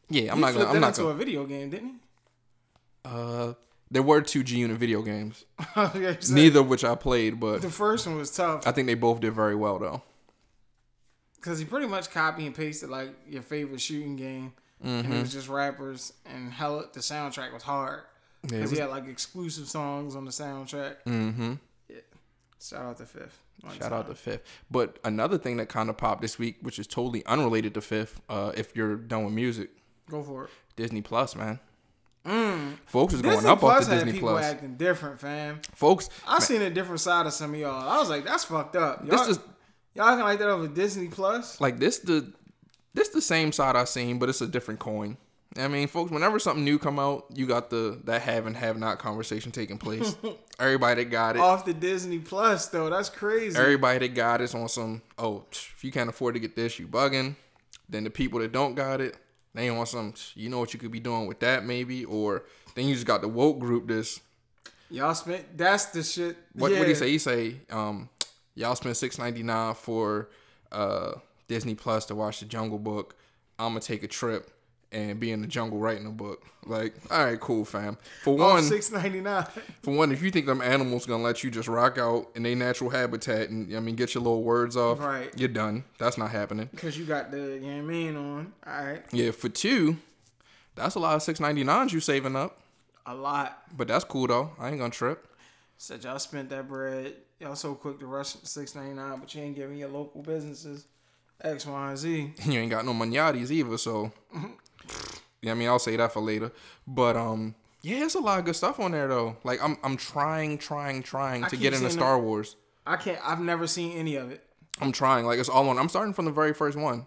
Yeah, 0.10 0.32
I'm 0.32 0.38
he 0.38 0.42
not 0.42 0.54
gonna. 0.54 0.66
I'm 0.66 0.80
not 0.82 0.88
into 0.90 1.02
gonna. 1.02 1.14
a 1.14 1.18
video 1.18 1.46
game, 1.46 1.70
didn't 1.70 1.88
he? 1.88 1.96
Uh, 3.06 3.54
there 3.92 4.04
were 4.04 4.22
two 4.22 4.44
G 4.44 4.58
Unit 4.58 4.78
video 4.78 5.02
games, 5.02 5.46
Yeah, 5.76 6.16
neither 6.30 6.60
of 6.62 6.68
which 6.70 6.84
I 6.84 6.96
played, 6.96 7.40
but 7.40 7.62
The 7.62 7.70
first 7.70 8.06
one 8.08 8.18
was 8.18 8.32
tough 8.36 8.66
I 8.68 8.72
think 8.72 8.88
they 8.88 8.94
both 8.96 9.20
did 9.20 9.34
very 9.34 9.56
well 9.56 9.80
though. 9.80 10.02
because 11.36 11.60
he 11.60 11.66
pretty 11.66 11.88
much 11.88 12.12
copy 12.12 12.46
and 12.46 12.56
pasted 12.56 12.90
like 12.90 13.10
your 13.28 13.42
favorite 13.42 13.82
shooting 13.82 14.16
game, 14.16 14.54
and 14.84 15.04
Mm-hmm. 15.06 15.14
it 15.14 15.20
was 15.22 15.34
just 15.34 15.50
rappers. 15.50 16.14
And 16.26 16.52
hell, 16.54 16.86
the 16.94 17.00
soundtrack 17.02 17.52
was 17.54 17.64
hard 17.64 18.02
Yeah, 18.44 18.50
because 18.50 18.62
was- 18.62 18.72
he 18.72 18.78
had 18.80 18.90
like 18.90 19.08
exclusive 19.08 19.68
songs 19.68 20.16
on 20.16 20.26
the 20.26 20.32
soundtrack. 20.32 20.96
mm-hmm. 21.06 21.54
Shout 22.62 22.84
out 22.86 22.98
to 22.98 23.06
Fifth. 23.06 23.40
Shout 23.78 23.92
out 23.94 24.02
time. 24.06 24.06
to 24.08 24.16
Fifth. 24.16 24.42
But 24.70 25.00
another 25.06 25.38
thing 25.38 25.58
that 25.58 25.70
kind 25.70 25.90
of 25.90 25.96
popped 25.98 26.22
this 26.22 26.38
week, 26.38 26.58
which 26.62 26.78
is 26.78 26.88
totally 26.88 27.26
unrelated 27.26 27.74
to 27.76 27.82
Fifth, 27.82 28.20
uh, 28.30 28.52
if 28.56 28.76
you're 28.76 28.96
done 28.98 29.24
with 29.24 29.34
music, 29.34 29.70
Go 30.10 30.22
for 30.24 30.46
it. 30.46 30.50
Disney 30.76 31.02
Plus, 31.02 31.36
man. 31.38 31.60
Mm. 32.26 32.78
Folks 32.86 33.14
is 33.14 33.22
going 33.22 33.46
up 33.46 33.60
Plus 33.60 33.84
off 33.84 33.90
the 33.90 33.96
Disney 33.96 34.12
people 34.14 34.30
Plus. 34.30 34.46
acting 34.46 34.76
different, 34.76 35.20
fam. 35.20 35.62
Folks, 35.74 36.10
I 36.28 36.40
seen 36.40 36.62
a 36.62 36.70
different 36.70 37.00
side 37.00 37.26
of 37.26 37.34
some 37.34 37.54
of 37.54 37.60
y'all. 37.60 37.90
I 37.90 37.98
was 37.98 38.10
like, 38.10 38.26
that's 38.26 38.44
fucked 38.44 38.76
up. 38.76 39.06
Y'all, 39.06 39.18
this 39.18 39.38
is 39.38 39.40
y'all 39.96 40.08
acting 40.08 40.26
like 40.26 40.40
that 40.40 40.50
over 40.50 40.68
Disney 40.68 41.08
Plus. 41.08 41.60
like 41.62 41.80
this 41.80 42.00
the 42.00 42.32
this 42.94 43.10
the 43.10 43.22
same 43.22 43.52
side 43.52 43.76
I 43.76 43.86
seen, 43.86 44.20
but 44.20 44.30
it's 44.30 44.42
a 44.42 44.48
different 44.48 44.80
coin. 44.80 45.18
I 45.58 45.68
mean, 45.68 45.88
folks, 45.88 46.12
whenever 46.12 46.38
something 46.38 46.64
new 46.64 46.78
come 46.78 47.00
out, 47.00 47.26
you 47.34 47.48
got 47.48 47.70
the 47.72 48.00
that 48.04 48.22
have 48.22 48.46
and 48.46 48.56
have 48.56 48.78
not 48.78 49.00
conversation 49.00 49.52
taking 49.52 49.78
place. 49.80 50.16
Everybody 50.60 51.04
that 51.04 51.10
got 51.10 51.38
it, 51.38 51.40
Off 51.40 51.66
the 51.66 51.74
Disney 51.74 52.20
Plus 52.20 52.68
though, 52.68 52.90
that's 52.90 53.10
crazy. 53.10 53.58
everybody 53.58 54.08
that 54.08 54.14
got 54.14 54.42
it's 54.42 54.54
on 54.54 54.68
some. 54.68 55.02
Oh, 55.18 55.46
if 55.52 55.84
you 55.84 55.92
can't 55.92 56.10
afford 56.10 56.36
to 56.36 56.40
get 56.40 56.56
this, 56.56 56.78
you 56.78 56.88
bugging. 56.88 57.36
Then 57.88 58.04
the 58.04 58.10
people 58.10 58.40
that 58.42 58.52
don't 58.52 58.76
got 58.76 59.02
it, 59.02 59.16
they 59.56 59.72
want 59.72 59.88
some. 59.88 60.14
You 60.36 60.50
know 60.50 60.60
what 60.60 60.74
you 60.74 60.80
could 60.80 60.92
be 60.92 61.00
doing 61.00 61.28
with 61.28 61.40
that 61.40 61.66
maybe, 61.66 62.06
or 62.06 62.44
then 62.76 62.88
you 62.88 62.94
just 62.94 63.08
got 63.08 63.22
the 63.22 63.28
woke 63.28 63.60
group. 63.60 63.88
This 63.88 64.20
y'all 64.90 65.16
spent. 65.16 65.58
That's 65.58 65.86
the 65.88 66.04
shit. 66.04 66.38
what 66.54 66.72
yeah. 66.72 66.80
would 66.80 66.88
he 66.88 66.96
say? 66.96 67.10
He 67.10 67.18
say, 67.18 67.56
um, 67.70 68.10
y'all 68.56 68.76
spent 68.76 68.98
six 68.98 69.18
ninety 69.18 69.44
nine 69.44 69.74
for 69.74 70.30
uh 70.72 71.14
Disney 71.48 71.76
Plus 71.76 72.06
to 72.06 72.16
watch 72.16 72.40
the 72.40 72.46
Jungle 72.46 72.80
Book. 72.80 73.16
I'm 73.58 73.70
gonna 73.72 73.82
take 73.82 74.04
a 74.04 74.08
trip 74.08 74.52
and 74.92 75.20
be 75.20 75.32
in 75.32 75.42
the 75.42 75.48
jungle 75.48 75.78
writing 75.78 76.06
a 76.08 76.12
book. 76.12 76.44
Like, 76.66 76.96
all 77.12 77.24
right, 77.24 77.40
cool, 77.40 77.64
fam. 77.66 77.98
For 78.24 78.32
Oh, 78.34 78.54
one, 78.54 78.64
six 78.64 78.92
ninety 78.92 79.22
nine. 79.22 79.46
for 79.84 79.94
one, 79.96 80.12
if 80.12 80.22
you 80.22 80.32
think 80.32 80.46
them 80.46 80.62
animals 80.62 81.06
gonna 81.06 81.24
let 81.24 81.44
you 81.44 81.52
just 81.52 81.68
rock 81.68 81.98
out 81.98 82.28
in 82.36 82.44
their 82.44 82.56
natural 82.56 82.90
habitat 82.90 83.50
and 83.50 83.76
I 83.76 83.80
mean 83.80 83.96
get 83.96 84.14
your 84.14 84.24
little 84.24 84.44
words 84.44 84.76
off, 84.76 85.00
Right. 85.00 85.32
You're 85.38 85.50
done. 85.50 85.84
That's 85.98 86.18
not 86.18 86.32
happening. 86.32 86.70
Because 86.72 86.98
you 86.98 87.06
got 87.06 87.32
the 87.32 87.38
you 87.38 87.60
know 87.62 87.68
what 87.68 87.74
I 87.76 87.82
mean 87.82 88.16
on. 88.16 88.54
All 88.68 88.84
right, 88.86 89.04
Yeah, 89.12 89.32
for 89.32 89.50
two, 89.50 89.98
that's 90.76 90.96
a 90.96 91.00
lot 91.00 91.16
of 91.16 91.22
six 91.24 91.40
ninety 91.40 91.64
nines 91.64 91.94
you 91.94 92.00
saving 92.00 92.36
up. 92.36 92.58
a 93.06 93.14
lot. 93.16 93.62
But 93.76 93.88
that's 93.88 94.04
cool 94.04 94.28
though. 94.28 94.52
I 94.60 94.70
ain't 94.70 94.80
gonna 94.80 94.90
trip. 94.92 95.26
Said 95.78 96.04
y'all 96.04 96.20
spent 96.20 96.50
that 96.50 96.68
bread. 96.68 97.14
Y'all 97.40 97.56
so 97.56 97.74
quick 97.74 98.00
to 98.00 98.06
rush 98.06 98.36
six 98.44 98.76
ninety 98.76 98.94
nine, 98.94 99.18
but 99.20 99.34
you 99.34 99.42
ain't 99.42 99.56
giving 99.56 99.78
your 99.78 99.88
local 99.90 100.22
businesses 100.22 100.86
X, 101.42 101.66
Y, 101.66 101.90
and 101.90 101.98
Z. 101.98 102.34
you 102.46 102.60
ain't 102.60 102.70
got 102.70 102.86
no 102.86 102.92
Moneyattis 102.94 103.50
either, 103.50 103.78
so 103.78 104.12
yeah, 105.42 105.52
I 105.52 105.56
mean 105.56 105.68
I'll 105.68 105.80
say 105.80 105.96
that 105.96 106.12
for 106.12 106.22
later. 106.22 106.52
But 106.88 107.16
um 107.18 107.56
yeah, 107.82 108.04
it's 108.04 108.16
a 108.16 108.20
lot 108.20 108.40
of 108.40 108.46
good 108.46 108.56
stuff 108.56 108.80
on 108.80 108.92
there 108.92 109.08
though. 109.08 109.38
Like 109.44 109.62
I'm 109.64 109.78
I'm 109.84 109.98
trying, 109.98 110.58
trying, 110.58 111.02
trying 111.04 111.44
I 111.46 111.50
to 111.50 111.58
get 111.58 111.74
into 111.74 111.90
Star 111.90 112.20
Wars. 112.20 112.56
I 112.86 112.96
can't. 112.98 113.20
I've 113.24 113.40
never 113.40 113.68
seen 113.68 113.98
any 113.98 114.16
of 114.16 114.32
it. 114.32 114.44
I'm 114.82 114.92
trying. 114.92 115.26
Like 115.26 115.40
it's 115.40 115.50
all 115.50 115.70
on. 115.70 115.78
I'm 115.78 115.90
starting 115.90 116.14
from 116.14 116.26
the 116.26 116.32
very 116.32 116.54
first 116.54 116.78
one. 116.78 117.06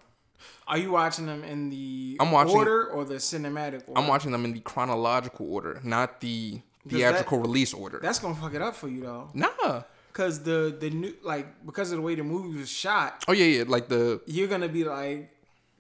Are 0.67 0.79
you 0.79 0.91
watching 0.93 1.27
them 1.27 1.45
in 1.45 1.71
the 1.71 2.17
I'm 2.21 2.31
watching- 2.33 2.57
order 2.57 2.87
or 2.89 3.05
the 3.05 3.15
cinematic 3.17 3.87
order? 3.89 4.01
I'm 4.01 4.09
watching 4.09 4.33
them 4.33 4.45
in 4.45 4.53
the 4.53 4.61
chronological 4.61 5.53
order, 5.53 5.81
not 5.85 6.21
the 6.21 6.61
theatrical 6.89 7.39
release 7.39 7.73
order. 7.75 8.01
That's 8.03 8.19
gonna 8.19 8.35
fuck 8.35 8.55
it 8.55 8.63
up 8.63 8.75
for 8.77 8.89
you 8.89 9.03
though, 9.03 9.31
Nah. 9.35 9.83
cause 10.13 10.43
the 10.43 10.77
the 10.81 10.91
new 10.91 11.15
like 11.23 11.65
because 11.67 11.93
of 11.93 11.97
the 11.99 12.03
way 12.03 12.15
the 12.15 12.25
movie 12.25 12.59
was 12.59 12.71
shot, 12.71 13.25
Oh 13.29 13.33
yeah, 13.33 13.45
yeah. 13.59 13.65
Like 13.67 13.89
the 13.89 14.21
you're 14.27 14.49
gonna 14.49 14.69
be 14.69 14.85
like, 14.85 15.31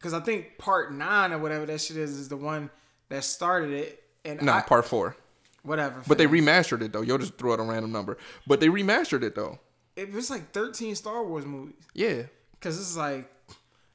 cause 0.02 0.12
I 0.12 0.20
think 0.20 0.58
part 0.58 0.92
nine 0.92 1.32
or 1.32 1.38
whatever 1.38 1.64
that 1.66 1.80
shit 1.80 1.96
is 1.96 2.10
is 2.18 2.28
the 2.28 2.36
one 2.36 2.68
that 3.08 3.24
started 3.24 3.70
it, 3.72 4.02
and 4.24 4.42
nah 4.42 4.58
I, 4.58 4.60
part 4.60 4.84
four. 4.84 5.16
whatever. 5.62 6.02
But 6.06 6.18
they 6.18 6.26
remastered 6.26 6.82
it 6.82 6.92
though. 6.92 7.00
You'll 7.02 7.18
just 7.18 7.38
throw 7.38 7.54
out 7.54 7.60
a 7.60 7.62
random 7.62 7.92
number. 7.92 8.18
But 8.46 8.60
they 8.60 8.68
remastered 8.68 9.22
it 9.22 9.34
though. 9.34 9.58
it 9.96 10.12
was 10.12 10.28
like 10.30 10.50
13 10.52 10.94
Star 10.94 11.24
Wars 11.24 11.46
movies, 11.46 11.74
Yeah. 11.94 12.22
cause 12.60 12.78
it's 12.78 12.96
like 12.96 13.30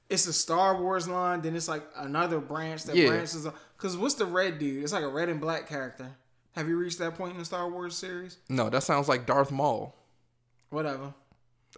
it's 0.09 0.25
a 0.27 0.33
Star 0.33 0.81
Wars 0.81 1.07
line, 1.07 1.41
then 1.41 1.55
it's 1.55 1.67
like 1.67 1.83
another 1.97 2.39
branch 2.39 2.83
that 2.85 2.95
Yeah. 2.95 3.09
branches. 3.09 3.45
off- 3.45 3.55
Cause 3.77 3.95
what's 3.97 4.15
the 4.15 4.25
red 4.25 4.57
dude? 4.57 4.83
It's 4.83 4.93
like 4.93 5.03
a 5.03 5.07
red 5.09 5.29
and 5.29 5.39
black 5.41 5.67
character. 5.67 6.09
Have 6.53 6.67
you 6.69 6.77
reached 6.77 6.97
that 6.99 7.15
point 7.15 7.33
in 7.33 7.39
the 7.39 7.45
Star 7.45 7.69
Wars 7.69 7.95
series? 7.95 8.37
No, 8.49 8.69
that 8.69 8.81
sounds 8.83 9.07
like 9.07 9.25
Darth 9.27 9.51
Maul. 9.51 9.95
Whatever. 10.69 11.13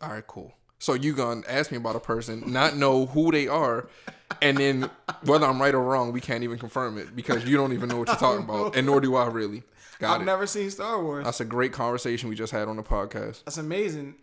All 0.01 0.09
right, 0.09 0.25
cool. 0.25 0.53
So 0.79 0.93
you 0.93 1.13
gonna 1.13 1.41
ask 1.47 1.71
me 1.71 1.77
about 1.77 1.95
a 1.95 1.99
person, 1.99 2.43
not 2.47 2.75
know 2.77 3.05
who 3.07 3.31
they 3.31 3.47
are, 3.47 3.87
and 4.41 4.57
then 4.57 4.89
whether 5.25 5.45
I'm 5.45 5.61
right 5.61 5.75
or 5.75 5.83
wrong, 5.83 6.13
we 6.13 6.21
can't 6.21 6.43
even 6.43 6.57
confirm 6.57 6.97
it 6.97 7.15
because 7.15 7.43
you 7.45 7.57
don't 7.57 7.73
even 7.73 7.89
know 7.89 7.97
what 7.97 8.07
you're 8.07 8.15
talking 8.17 8.43
about, 8.45 8.75
and 8.77 8.87
nor 8.87 9.01
do 9.01 9.15
I 9.15 9.27
really. 9.27 9.63
Got 9.99 10.15
I've 10.15 10.21
it. 10.21 10.25
never 10.25 10.47
seen 10.47 10.69
Star 10.71 11.03
Wars. 11.03 11.25
That's 11.25 11.41
a 11.41 11.45
great 11.45 11.73
conversation 11.73 12.29
we 12.29 12.35
just 12.35 12.53
had 12.53 12.69
on 12.69 12.77
the 12.77 12.83
podcast. 12.83 13.43
That's 13.43 13.57
amazing. 13.57 14.15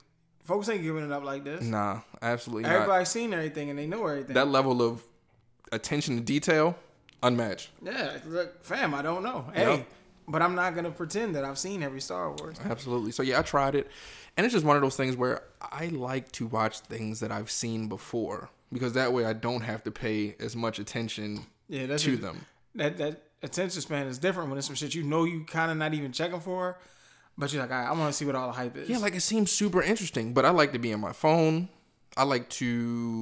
Folks 0.45 0.69
ain't 0.71 0.83
giving 0.83 1.05
it 1.05 1.13
up 1.13 1.23
like 1.25 1.45
this. 1.45 1.63
Nah, 1.63 2.01
absolutely 2.23 2.63
not. 2.63 2.73
Everybody's 2.73 3.09
seen 3.11 3.35
everything 3.35 3.69
and 3.69 3.79
they 3.79 3.87
know 3.87 4.07
everything. 4.07 4.33
That 4.35 4.49
level 4.49 4.81
of 4.81 5.03
attention 5.73 6.17
to 6.17 6.23
detail, 6.23 6.79
unmatched. 7.23 7.69
yeah, 7.83 8.17
look, 8.27 8.65
fam, 8.65 8.95
I 8.95 9.03
don't 9.03 9.23
know. 9.23 9.45
Hey, 9.53 9.77
Yep. 9.79 9.87
But 10.29 10.43
I'm 10.43 10.55
not 10.55 10.75
gonna 10.75 10.91
pretend 10.91 11.35
that 11.35 11.45
I've 11.45 11.59
seen 11.59 11.83
every 11.83 12.01
Star 12.01 12.33
Wars. 12.33 12.57
Absolutely. 12.65 13.13
So 13.13 13.23
yeah, 13.23 13.39
I 13.39 13.43
tried 13.43 13.75
it, 13.75 13.91
and 14.37 14.45
it's 14.45 14.53
just 14.53 14.65
one 14.67 14.77
of 14.77 14.83
those 14.83 14.97
things 14.97 15.17
where 15.17 15.43
I 15.61 15.87
like 15.87 16.33
to 16.33 16.47
watch 16.47 16.81
things 16.81 17.21
that 17.21 17.31
I've 17.33 17.51
seen 17.51 17.89
before 17.89 18.51
because 18.73 18.95
that 18.95 19.13
way 19.13 19.25
I 19.25 19.33
don't 19.33 19.63
have 19.63 19.85
to 19.85 19.91
pay 19.91 20.35
as 20.41 20.57
much 20.57 20.79
attention 20.79 21.47
Yeah, 21.69 21.87
that's 21.87 22.03
to 22.05 22.11
just- 22.11 22.23
them. 22.23 22.45
That 22.75 22.99
that 22.99 23.23
attention 23.43 23.81
span 23.81 24.07
is 24.07 24.19
different 24.19 24.49
when 24.51 24.59
it's 24.59 24.67
some 24.67 24.77
shit 24.77 24.95
you 24.95 25.03
know 25.03 25.25
you 25.25 25.45
kind 25.45 25.71
of 25.71 25.77
not 25.77 25.95
even 25.95 26.13
checking 26.13 26.41
for, 26.41 26.77
but 27.39 27.53
you're 27.53 27.63
like, 27.63 27.71
right, 27.71 27.87
I 27.87 27.93
want 27.93 28.11
to 28.11 28.13
see 28.13 28.25
what 28.25 28.35
all 28.35 28.49
the 28.49 28.53
hype 28.53 28.77
is. 28.77 28.89
Yeah, 28.89 28.99
like 28.99 29.15
it 29.15 29.21
seems 29.23 29.51
super 29.53 29.83
interesting, 29.83 30.35
but 30.35 30.45
I 30.45 30.51
like 30.51 30.73
to 30.73 30.79
be 30.79 30.93
on 30.93 31.01
my 31.01 31.13
phone. 31.13 31.69
I 32.19 32.25
like 32.25 32.49
to 32.51 32.67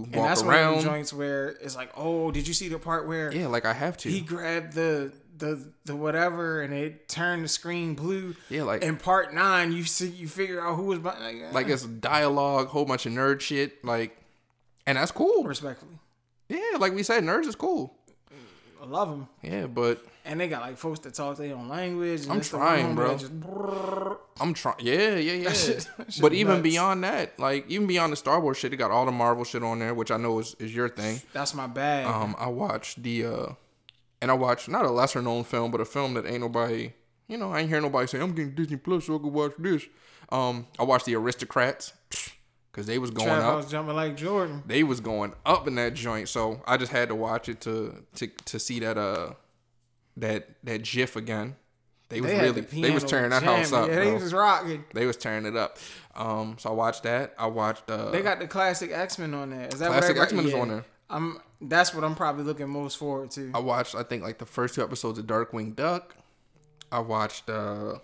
and 0.07 0.15
walk 0.17 0.29
that's 0.29 0.43
one 0.43 0.55
of 0.55 0.61
around. 0.61 0.77
the 0.79 0.83
joints 0.85 1.13
where 1.13 1.49
it's 1.49 1.75
like, 1.77 1.91
oh, 1.97 2.31
did 2.31 2.47
you 2.49 2.55
see 2.55 2.69
the 2.69 2.79
part 2.79 3.07
where 3.09 3.33
yeah, 3.35 3.49
like 3.49 3.65
I 3.65 3.73
have 3.73 3.97
to. 3.99 4.09
he 4.09 4.21
grabbed 4.21 4.73
the 4.75 5.13
the 5.37 5.73
the 5.85 5.97
whatever 5.97 6.63
and 6.63 6.73
it 6.73 7.09
turned 7.09 7.45
the 7.45 7.49
screen 7.49 7.95
blue? 7.95 8.35
yeah, 8.49 8.63
like 8.63 8.83
In 8.83 8.97
part 8.97 9.35
nine, 9.35 9.73
you 9.73 9.85
see 9.85 10.09
you 10.09 10.29
figure 10.29 10.61
out 10.65 10.77
who 10.77 10.85
was 10.85 10.99
behind. 11.01 11.43
Like, 11.43 11.53
like 11.53 11.69
it's 11.69 11.85
dialogue, 11.85 12.69
whole 12.69 12.85
bunch 12.85 13.07
of 13.07 13.13
nerd 13.13 13.41
shit, 13.41 13.85
like, 13.85 14.17
and 14.87 14.97
that's 14.99 15.11
cool. 15.13 15.45
respectfully. 15.45 15.99
Yeah, 16.49 16.77
like 16.79 16.95
we 16.95 17.03
said, 17.03 17.25
nerds 17.25 17.47
is 17.47 17.57
cool. 17.57 17.95
I 18.83 18.87
love 18.87 19.09
them. 19.09 19.29
Yeah, 19.43 19.67
but 19.67 20.05
And 20.27 20.39
they 20.39 20.47
got 20.47 20.61
like 20.61 20.77
folks 20.77 21.01
that 21.01 21.15
talk 21.15 21.39
their 21.39 21.55
own 21.57 21.69
language. 21.69 22.29
I'm 22.29 22.43
trying, 22.43 22.95
bro. 22.95 23.17
just. 23.17 23.33
I'm 24.41 24.53
trying. 24.53 24.77
Yeah, 24.81 25.17
yeah, 25.17 25.33
yeah. 25.33 25.53
shit- 25.53 25.89
shit 26.11 26.21
but 26.21 26.35
even 26.35 26.57
nuts. 26.57 26.63
beyond 26.65 27.05
that, 27.05 27.39
like 27.39 27.65
even 27.71 27.87
beyond 27.87 28.13
the 28.13 28.17
Star 28.17 28.41
Wars 28.41 28.59
shit, 28.59 28.73
it 28.75 28.77
got 28.77 28.91
all 28.91 29.07
the 29.07 29.13
Marvel 29.13 29.45
shit 29.45 29.63
on 29.63 29.79
there, 29.79 29.95
which 29.95 30.11
I 30.11 30.17
know 30.19 30.39
is, 30.39 30.55
is 30.59 30.75
your 30.75 30.89
thing. 30.91 31.23
That's 31.33 31.55
my 31.55 31.67
bag. 31.67 32.07
Um, 32.07 32.37
I 32.39 32.49
watched 32.49 33.03
the 33.03 33.25
uh, 33.25 33.47
and 34.25 34.31
I 34.31 34.35
watched 34.35 34.71
not 34.71 34.87
a 34.87 34.91
lesser 34.91 35.21
known 35.21 35.45
film, 35.45 35.71
but 35.71 35.83
a 35.83 35.85
film 35.85 36.15
that 36.15 36.25
ain't 36.25 36.41
nobody, 36.41 36.93
you 37.29 37.37
know, 37.37 37.53
I 37.53 37.61
ain't 37.61 37.69
hear 37.69 37.79
nobody 37.79 38.07
say 38.07 38.19
I'm 38.21 38.33
getting 38.35 38.55
Disney 38.55 38.79
Plus 38.79 39.05
so 39.05 39.17
I 39.17 39.19
can 39.19 39.31
watch 39.35 39.53
this. 39.59 39.85
Um, 40.33 40.67
I 40.79 40.85
watched 40.85 41.05
the 41.05 41.13
Aristocats 41.13 41.93
because 42.73 42.87
they 42.87 42.99
was 42.99 43.11
going 43.11 43.29
Trav 43.29 43.43
up. 43.43 43.57
was 43.57 43.71
jumping 43.71 43.95
like 43.95 44.17
Jordan. 44.17 44.63
They 44.65 44.83
was 44.83 45.01
going 45.01 45.35
up 45.45 45.69
in 45.69 45.75
that 45.75 45.93
joint, 45.93 46.31
so 46.31 46.63
I 46.67 46.79
just 46.79 46.91
had 46.91 47.11
to 47.11 47.15
watch 47.15 47.51
it 47.51 47.61
to 47.63 48.03
to 48.15 48.29
to 48.47 48.59
see 48.59 48.81
that 48.81 48.97
uh 48.97 49.35
that 50.17 50.49
that 50.65 50.85
GIF 50.85 51.17
again. 51.17 51.57
They 52.09 52.23
was 52.23 52.31
They 52.31 52.37
had 52.37 52.43
really 52.45 52.61
the 52.63 52.81
they 52.81 52.91
was 52.93 53.05
tearing 53.05 53.29
that 53.29 53.43
house 53.43 53.75
up. 53.75 53.89
Yeah, 53.91 53.97
they 53.97 54.11
bro. 54.11 54.15
was 54.15 54.33
rocking. 54.33 54.85
They 54.95 55.05
was 55.05 55.19
tearing 55.19 55.45
it 55.45 55.55
up. 55.57 55.77
Um, 56.15 56.57
so 56.59 56.71
I 56.71 56.73
watched 56.73 57.03
that. 57.03 57.35
I 57.39 57.47
watched 57.47 57.91
uh, 57.91 58.11
They 58.11 58.23
got 58.23 58.39
the 58.39 58.47
classic 58.47 58.91
X 58.91 59.19
Men 59.19 59.35
on 59.35 59.51
there. 59.51 59.69
Is 59.69 59.81
that 59.81 59.91
Classic 59.91 60.17
X-Men 60.17 60.47
is 60.47 60.55
on 60.55 60.69
there. 60.69 60.85
I'm. 61.11 61.41
That's 61.69 61.95
what 61.95 62.05
I'm 62.05 62.15
probably 62.15 62.45
looking 62.45 62.69
most 62.69 62.97
forward 62.99 63.31
to. 63.33 63.51
I 63.55 63.59
watched 63.59 63.95
I 63.95 64.03
think 64.03 64.23
like 64.23 64.39
the 64.39 64.47
first 64.47 64.75
two 64.75 64.83
episodes 64.83 65.19
of 65.19 65.27
Darkwing 65.27 65.75
Duck. 65.75 66.15
I 66.93 66.99
watched 67.01 67.49
uh 67.51 67.99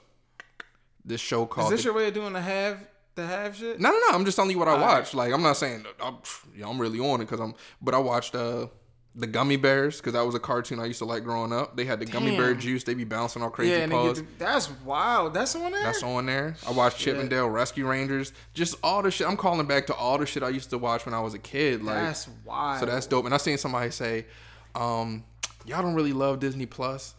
this 1.04 1.20
show 1.20 1.46
called. 1.46 1.72
Is 1.72 1.78
this 1.78 1.82
the- 1.82 1.88
your 1.88 1.94
way 1.94 2.08
of 2.08 2.14
doing 2.14 2.32
the 2.32 2.40
have 2.40 2.86
the 3.14 3.26
have 3.26 3.56
shit? 3.56 3.80
No, 3.80 3.90
no, 3.90 3.96
no. 3.98 4.06
I'm 4.14 4.24
just 4.24 4.36
telling 4.36 4.50
you 4.50 4.58
what 4.58 4.68
I 4.68 4.72
All 4.72 4.80
watched. 4.80 5.14
Like 5.14 5.32
I'm 5.32 5.42
not 5.42 5.56
saying 5.56 5.84
I'm, 6.02 6.16
yeah, 6.56 6.68
I'm 6.68 6.80
really 6.80 6.98
on 7.00 7.20
it 7.20 7.24
because 7.24 7.40
I'm. 7.40 7.54
But 7.82 7.94
I 7.94 7.98
watched 7.98 8.34
uh 8.34 8.66
the 9.14 9.26
Gummy 9.26 9.56
Bears 9.56 9.96
because 9.96 10.12
that 10.12 10.24
was 10.24 10.34
a 10.34 10.40
cartoon 10.40 10.78
I 10.78 10.86
used 10.86 11.00
to 11.00 11.04
like 11.04 11.24
growing 11.24 11.52
up. 11.52 11.76
They 11.76 11.84
had 11.84 11.98
the 11.98 12.06
Gummy 12.06 12.36
Bear 12.36 12.54
juice. 12.54 12.84
They 12.84 12.94
be 12.94 13.04
bouncing 13.04 13.42
all 13.42 13.50
crazy 13.50 13.72
yeah, 13.72 13.78
and 13.78 13.92
paws. 13.92 14.20
the, 14.20 14.26
that's 14.38 14.70
wild. 14.84 15.34
That's 15.34 15.56
on 15.56 15.72
there. 15.72 15.82
That's 15.82 16.02
on 16.02 16.26
there. 16.26 16.56
I 16.66 16.70
watched 16.70 16.98
Chip 16.98 17.16
'n 17.16 17.28
Dale 17.28 17.48
Rescue 17.48 17.88
Rangers. 17.88 18.32
Just 18.54 18.76
all 18.82 19.02
the 19.02 19.10
shit. 19.10 19.26
I'm 19.26 19.36
calling 19.36 19.66
back 19.66 19.86
to 19.88 19.94
all 19.94 20.16
the 20.16 20.26
shit 20.26 20.42
I 20.42 20.50
used 20.50 20.70
to 20.70 20.78
watch 20.78 21.06
when 21.06 21.14
I 21.14 21.20
was 21.20 21.34
a 21.34 21.38
kid. 21.38 21.82
Like 21.82 21.96
That's 21.96 22.28
wild. 22.44 22.80
So 22.80 22.86
that's 22.86 23.06
dope. 23.06 23.24
And 23.24 23.34
I 23.34 23.38
seen 23.38 23.58
somebody 23.58 23.90
say, 23.90 24.26
um, 24.74 25.24
y'all 25.66 25.82
don't 25.82 25.94
really 25.94 26.12
love 26.12 26.38
Disney 26.38 26.66
Plus. 26.66 27.14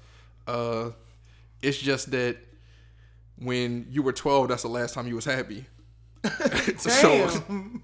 Uh, 0.48 0.92
it's 1.62 1.78
just 1.78 2.12
that 2.12 2.38
when 3.38 3.88
you 3.90 4.02
were 4.02 4.14
12, 4.14 4.48
that's 4.48 4.62
the 4.62 4.70
last 4.70 4.94
time 4.94 5.08
you 5.08 5.16
was 5.16 5.26
happy. 5.26 5.66
so, 6.78 7.28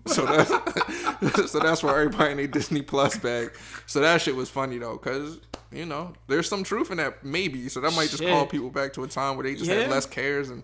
so 0.06 0.26
that's 0.26 0.50
so 1.52 1.60
that's 1.60 1.82
why 1.84 1.92
everybody 1.92 2.36
their 2.36 2.48
Disney 2.48 2.82
Plus 2.82 3.18
bag. 3.18 3.52
So 3.88 4.00
that 4.02 4.22
shit 4.22 4.36
was 4.36 4.50
funny 4.50 4.78
though, 4.78 4.98
cause 4.98 5.40
you 5.72 5.86
know 5.86 6.14
there's 6.28 6.48
some 6.48 6.64
truth 6.64 6.92
in 6.92 6.98
that 6.98 7.24
maybe. 7.24 7.68
So 7.70 7.82
that 7.82 7.94
might 7.94 8.10
just 8.10 8.20
Shit. 8.22 8.30
call 8.32 8.46
people 8.46 8.70
back 8.70 8.94
to 8.94 9.04
a 9.04 9.08
time 9.08 9.36
where 9.38 9.44
they 9.44 9.56
just 9.56 9.70
Yeah. 9.70 9.82
had 9.82 9.90
less 9.90 10.06
cares 10.06 10.50
and 10.50 10.64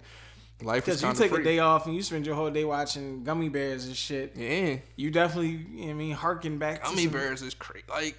life 0.61 0.85
was 0.85 1.01
Because 1.01 1.19
you 1.19 1.25
take 1.25 1.31
of 1.31 1.39
a 1.39 1.43
day 1.43 1.59
off 1.59 1.87
and 1.87 1.95
you 1.95 2.01
spend 2.03 2.25
your 2.25 2.35
whole 2.35 2.51
day 2.51 2.63
watching 2.63 3.23
gummy 3.23 3.49
bears 3.49 3.85
and 3.85 3.95
shit. 3.95 4.33
yeah, 4.35 4.77
You 4.95 5.09
definitely, 5.11 5.65
I 5.89 5.93
mean, 5.93 6.11
harken 6.13 6.57
back 6.59 6.83
gummy 6.83 7.07
bears 7.07 7.41
is 7.41 7.53
crazy. 7.53 7.85
Like, 7.89 8.15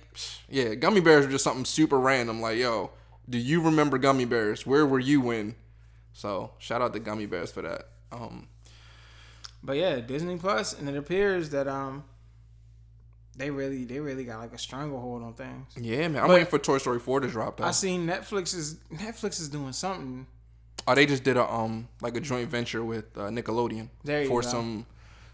yeah, 0.51 0.75
gummy 0.75 1.01
bears 1.01 1.27
are 1.27 1.31
just 1.31 1.45
something 1.45 1.65
super 1.65 1.99
random. 1.99 2.41
Like, 2.43 2.59
yo, 2.59 2.91
do 3.31 3.39
you 3.39 3.63
remember 3.63 3.97
gummy 3.99 4.25
bears? 4.27 4.67
Where 4.67 4.85
were 4.85 4.99
you 4.99 5.21
when? 5.21 5.55
So 6.13 6.51
shout 6.59 6.83
out 6.83 6.93
to 6.93 6.99
gummy 7.01 7.27
bears 7.27 7.51
for 7.51 7.63
that. 7.63 7.89
Um, 8.13 8.49
But 9.65 9.77
yeah, 9.77 10.01
Disney 10.01 10.37
Plus, 10.37 10.79
and 10.79 10.89
it 10.89 10.97
appears 10.97 11.49
that 11.51 11.67
um, 11.67 12.05
they 13.37 13.51
really, 13.51 13.85
they 13.85 13.99
really 13.99 14.25
got 14.25 14.39
like 14.39 14.53
a 14.53 14.59
stranglehold 14.59 15.23
on 15.23 15.35
things. 15.35 15.67
yeah, 15.77 16.07
man, 16.09 16.23
I'm 16.23 16.29
But- 16.29 16.35
waiting 16.35 16.47
for 16.47 16.59
Toy 16.59 16.79
Story 16.79 17.01
4 17.01 17.21
to 17.21 17.29
drop 17.29 17.57
though. 17.57 17.65
I 17.65 17.71
seen 17.73 18.07
Netflix 18.07 18.55
is 18.55 18.75
Netflix 18.93 19.41
is 19.41 19.49
doing 19.49 19.73
something. 19.73 20.27
Oh, 20.87 20.95
they 20.95 21.07
just 21.07 21.25
did 21.25 21.37
a 21.39 21.51
um 21.51 21.89
like 22.03 22.15
a 22.17 22.21
joint 22.21 22.51
venture 22.51 22.85
with 22.85 23.07
uh, 23.17 23.23
Nickelodeon 23.31 23.89
for 24.29 24.43
go. 24.43 24.47
some 24.47 24.87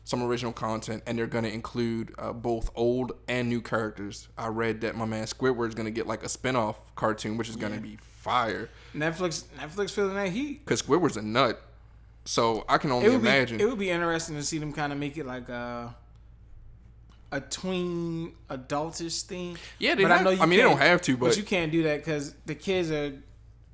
some 0.04 0.22
original 0.22 0.52
content, 0.52 1.02
and 1.06 1.18
they're 1.18 1.26
gonna 1.26 1.48
include 1.48 2.14
uh, 2.18 2.32
both 2.32 2.70
old 2.76 3.12
and 3.28 3.48
new 3.48 3.60
characters. 3.60 4.28
I 4.38 4.46
read 4.46 4.80
that 4.82 4.96
my 4.96 5.04
man 5.06 5.24
Squidward's 5.26 5.74
gonna 5.74 5.90
get 5.90 6.06
like 6.06 6.22
a 6.22 6.28
spin-off 6.28 6.76
cartoon, 6.94 7.36
which 7.36 7.48
is 7.48 7.56
gonna 7.56 7.80
be 7.80 7.96
fire. 8.00 8.70
Netflix, 8.94 9.44
Netflix 9.58 9.90
feeling 9.90 10.14
that 10.14 10.28
heat. 10.28 10.64
Cause 10.66 10.82
Squidward's 10.82 11.16
a 11.16 11.22
nut, 11.22 11.60
so 12.24 12.64
I 12.68 12.78
can 12.78 12.90
only 12.92 13.06
It 13.06 13.14
imagine. 13.14 13.58
be, 13.58 13.64
it 13.64 13.66
would 13.68 13.78
be 13.78 13.90
interesting 13.90 14.36
to 14.36 14.42
see 14.42 14.58
them 14.58 14.72
kind 14.72 14.92
of 14.92 14.98
make 14.98 15.16
it 15.16 15.26
like 15.26 15.48
a 15.48 15.94
a 17.32 17.40
tween 17.40 18.32
adultish 18.48 19.22
thing. 19.22 19.56
yeah, 19.78 19.94
they 19.94 20.02
but 20.02 20.10
have, 20.10 20.20
I 20.20 20.24
know 20.24 20.30
you 20.30 20.42
I 20.42 20.46
mean, 20.46 20.58
they 20.58 20.64
don't 20.64 20.78
have 20.78 21.00
to, 21.02 21.16
But 21.16 21.26
but 21.26 21.36
you 21.36 21.44
can't 21.44 21.70
do 21.70 21.84
that 21.84 21.98
because 21.98 22.34
the 22.46 22.54
kids 22.54 22.90
are. 22.90 23.12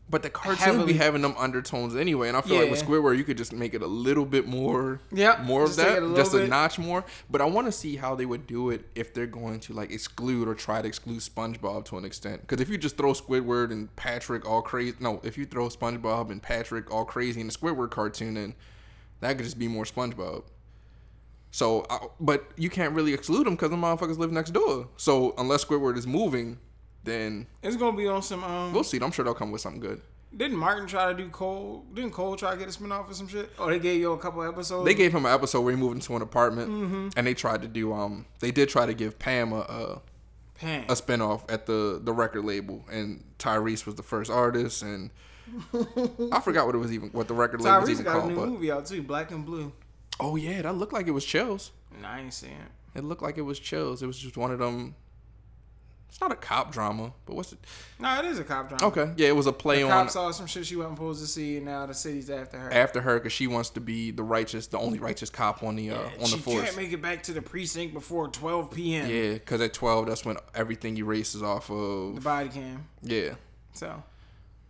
But 0.08 0.22
the 0.22 0.30
cartoon 0.30 0.56
heavily- 0.64 0.92
be 0.92 0.98
having 0.98 1.22
them 1.22 1.34
undertones 1.36 1.96
anyway, 1.96 2.28
and 2.28 2.36
I 2.36 2.40
feel 2.40 2.60
like 2.60 2.70
with 2.70 2.82
Squidward, 2.84 3.18
you 3.18 3.24
could 3.24 3.36
just 3.36 3.52
make 3.52 3.74
it 3.74 3.82
a 3.82 3.86
little 3.86 4.24
bit 4.24 4.46
more, 4.46 5.00
Yep, 5.12 5.40
more 5.40 5.62
of 5.64 5.68
just 5.70 5.78
that, 5.78 6.02
a 6.02 6.14
just 6.14 6.32
a 6.34 6.46
notch 6.46 6.78
more. 6.78 7.04
But 7.28 7.40
I 7.40 7.44
want 7.46 7.66
to 7.66 7.72
see 7.72 7.96
how 7.96 8.14
they 8.14 8.24
would 8.26 8.46
do 8.46 8.70
it 8.70 8.84
if 8.94 9.12
they're 9.12 9.26
going 9.26 9.58
to 9.60 9.72
like 9.72 9.90
exclude 9.90 10.46
or 10.46 10.54
try 10.54 10.80
to 10.80 10.86
exclude 10.86 11.18
SpongeBob 11.18 11.84
to 11.86 11.98
an 11.98 12.04
extent. 12.04 12.42
Because 12.42 12.60
if 12.60 12.68
you 12.68 12.78
just 12.78 12.96
throw 12.96 13.12
Squidward 13.14 13.72
and 13.72 13.94
Patrick 13.96 14.48
all 14.48 14.62
crazy, 14.62 14.96
no, 15.00 15.20
if 15.24 15.36
you 15.36 15.44
throw 15.44 15.68
SpongeBob 15.68 16.30
and 16.30 16.40
Patrick 16.42 16.90
all 16.92 17.04
crazy 17.04 17.40
in 17.40 17.48
the 17.48 17.52
Squidward 17.52 17.90
cartoon, 17.90 18.34
then 18.34 18.54
that 19.20 19.36
could 19.36 19.44
just 19.44 19.58
be 19.58 19.66
more 19.66 19.84
SpongeBob. 19.84 20.44
So, 21.50 21.86
I, 21.88 21.98
but 22.20 22.50
you 22.56 22.68
can't 22.68 22.92
really 22.94 23.14
exclude 23.14 23.46
them 23.46 23.54
because 23.54 23.70
the 23.70 23.76
motherfuckers 23.76 24.18
live 24.18 24.30
next 24.30 24.50
door. 24.50 24.88
So 24.96 25.34
unless 25.38 25.64
Squidward 25.64 25.96
is 25.96 26.06
moving, 26.06 26.58
then 27.06 27.46
It's 27.62 27.76
gonna 27.76 27.96
be 27.96 28.06
on 28.06 28.22
some. 28.22 28.44
Um, 28.44 28.72
we'll 28.74 28.84
see. 28.84 28.98
I'm 29.00 29.10
sure 29.12 29.24
they'll 29.24 29.32
come 29.34 29.50
with 29.52 29.62
something 29.62 29.80
good. 29.80 30.02
didn't 30.36 30.56
Martin 30.58 30.86
try 30.86 31.10
to 31.10 31.16
do 31.16 31.28
Cole? 31.30 31.84
Didn't 31.94 32.10
Cole 32.12 32.36
try 32.36 32.50
to 32.50 32.56
get 32.58 32.68
a 32.68 32.72
spin 32.72 32.92
off 32.92 33.08
or 33.10 33.14
some 33.14 33.28
shit? 33.28 33.50
Oh, 33.58 33.68
they 33.70 33.78
gave 33.78 33.98
you 34.00 34.12
a 34.12 34.18
couple 34.18 34.42
episodes. 34.42 34.84
They 34.84 34.92
gave 34.94 35.14
him 35.14 35.24
an 35.24 35.32
episode 35.32 35.62
where 35.62 35.74
he 35.74 35.80
moved 35.80 35.94
into 35.96 36.14
an 36.16 36.20
apartment, 36.22 36.68
Mm-hmm. 36.70 37.08
and 37.16 37.26
they 37.26 37.32
tried 37.34 37.62
to 37.62 37.68
do 37.68 37.92
um. 37.94 38.26
They 38.40 38.50
did 38.50 38.68
try 38.68 38.84
to 38.84 38.92
give 38.94 39.18
Pam 39.18 39.52
a 39.52 39.60
a, 39.60 40.02
Pam. 40.56 40.84
a 40.90 40.94
spinoff 40.94 41.42
at 41.50 41.64
the 41.66 42.00
the 42.02 42.12
record 42.12 42.44
label, 42.44 42.84
and 42.90 43.24
Tyrese 43.38 43.86
was 43.86 43.94
the 43.94 44.02
first 44.02 44.30
artist, 44.30 44.82
and 44.82 45.10
I 46.32 46.40
forgot 46.40 46.66
what 46.66 46.74
it 46.74 46.78
was 46.78 46.92
even 46.92 47.10
what 47.10 47.28
the 47.28 47.34
record 47.34 47.60
label 47.60 47.80
was 47.80 47.88
Tyrese 47.88 47.92
even 47.92 48.04
got 48.04 48.16
a 48.16 48.20
called. 48.20 48.30
new 48.32 48.36
But 48.36 48.48
movie 48.48 48.70
out 48.70 48.86
too, 48.86 49.02
Black 49.02 49.30
and 49.30 49.44
Blue. 49.44 49.72
oh 50.20 50.36
yeah, 50.36 50.62
that 50.62 50.74
looked 50.74 50.92
like 50.92 51.06
it 51.06 51.12
was 51.12 51.24
chills. 51.24 51.72
Nah, 52.02 52.10
I 52.14 52.20
ain't 52.20 52.34
seeing 52.34 52.52
it. 52.52 52.98
It 52.98 53.04
looked 53.04 53.22
like 53.22 53.36
it 53.38 53.42
was 53.42 53.58
chills. 53.58 54.02
It 54.02 54.06
was 54.06 54.18
just 54.18 54.36
one 54.36 54.50
of 54.50 54.58
them. 54.58 54.94
It's 56.08 56.20
not 56.20 56.32
a 56.32 56.36
cop 56.36 56.72
drama, 56.72 57.12
but 57.26 57.36
what's 57.36 57.52
it? 57.52 57.58
No, 57.98 58.18
it 58.18 58.24
is 58.24 58.38
a 58.38 58.44
cop 58.44 58.70
drama. 58.70 58.86
Okay, 58.86 59.12
yeah, 59.18 59.28
it 59.28 59.36
was 59.36 59.46
a 59.46 59.52
play 59.52 59.82
The 59.82 59.90
on 59.90 59.90
cop 59.90 60.10
saw 60.10 60.30
some 60.30 60.46
shit 60.46 60.64
she 60.64 60.74
wasn't 60.76 60.96
supposed 60.96 61.20
to 61.20 61.26
see, 61.26 61.56
and 61.58 61.66
now 61.66 61.84
the 61.84 61.92
city's 61.92 62.30
after 62.30 62.58
her. 62.58 62.72
after 62.72 63.02
her 63.02 63.18
because 63.18 63.32
she 63.34 63.46
wants 63.46 63.68
to 63.70 63.80
be 63.80 64.12
the 64.12 64.22
righteous, 64.22 64.66
the 64.66 64.78
only 64.78 64.98
righteous 64.98 65.28
cop 65.28 65.62
on 65.62 65.76
the 65.76 65.90
uh, 65.90 65.98
And 65.98 66.22
on 66.22 66.30
the 66.30 66.38
force. 66.38 66.60
She 66.60 66.64
can't 66.64 66.76
make 66.76 66.92
it 66.92 67.02
back 67.02 67.22
to 67.24 67.32
the 67.32 67.42
precinct 67.42 67.92
before 67.92 68.28
12 68.28 68.70
p.m. 68.70 69.10
Yeah, 69.10 69.32
because 69.34 69.60
at 69.60 69.74
twelve, 69.74 70.06
that's 70.06 70.24
when 70.24 70.36
everything 70.54 70.96
erases 70.96 71.42
off 71.42 71.70
of 71.70 72.14
The 72.14 72.20
body 72.22 72.48
cam. 72.48 72.86
Yeah. 73.02 73.34
So 73.74 74.02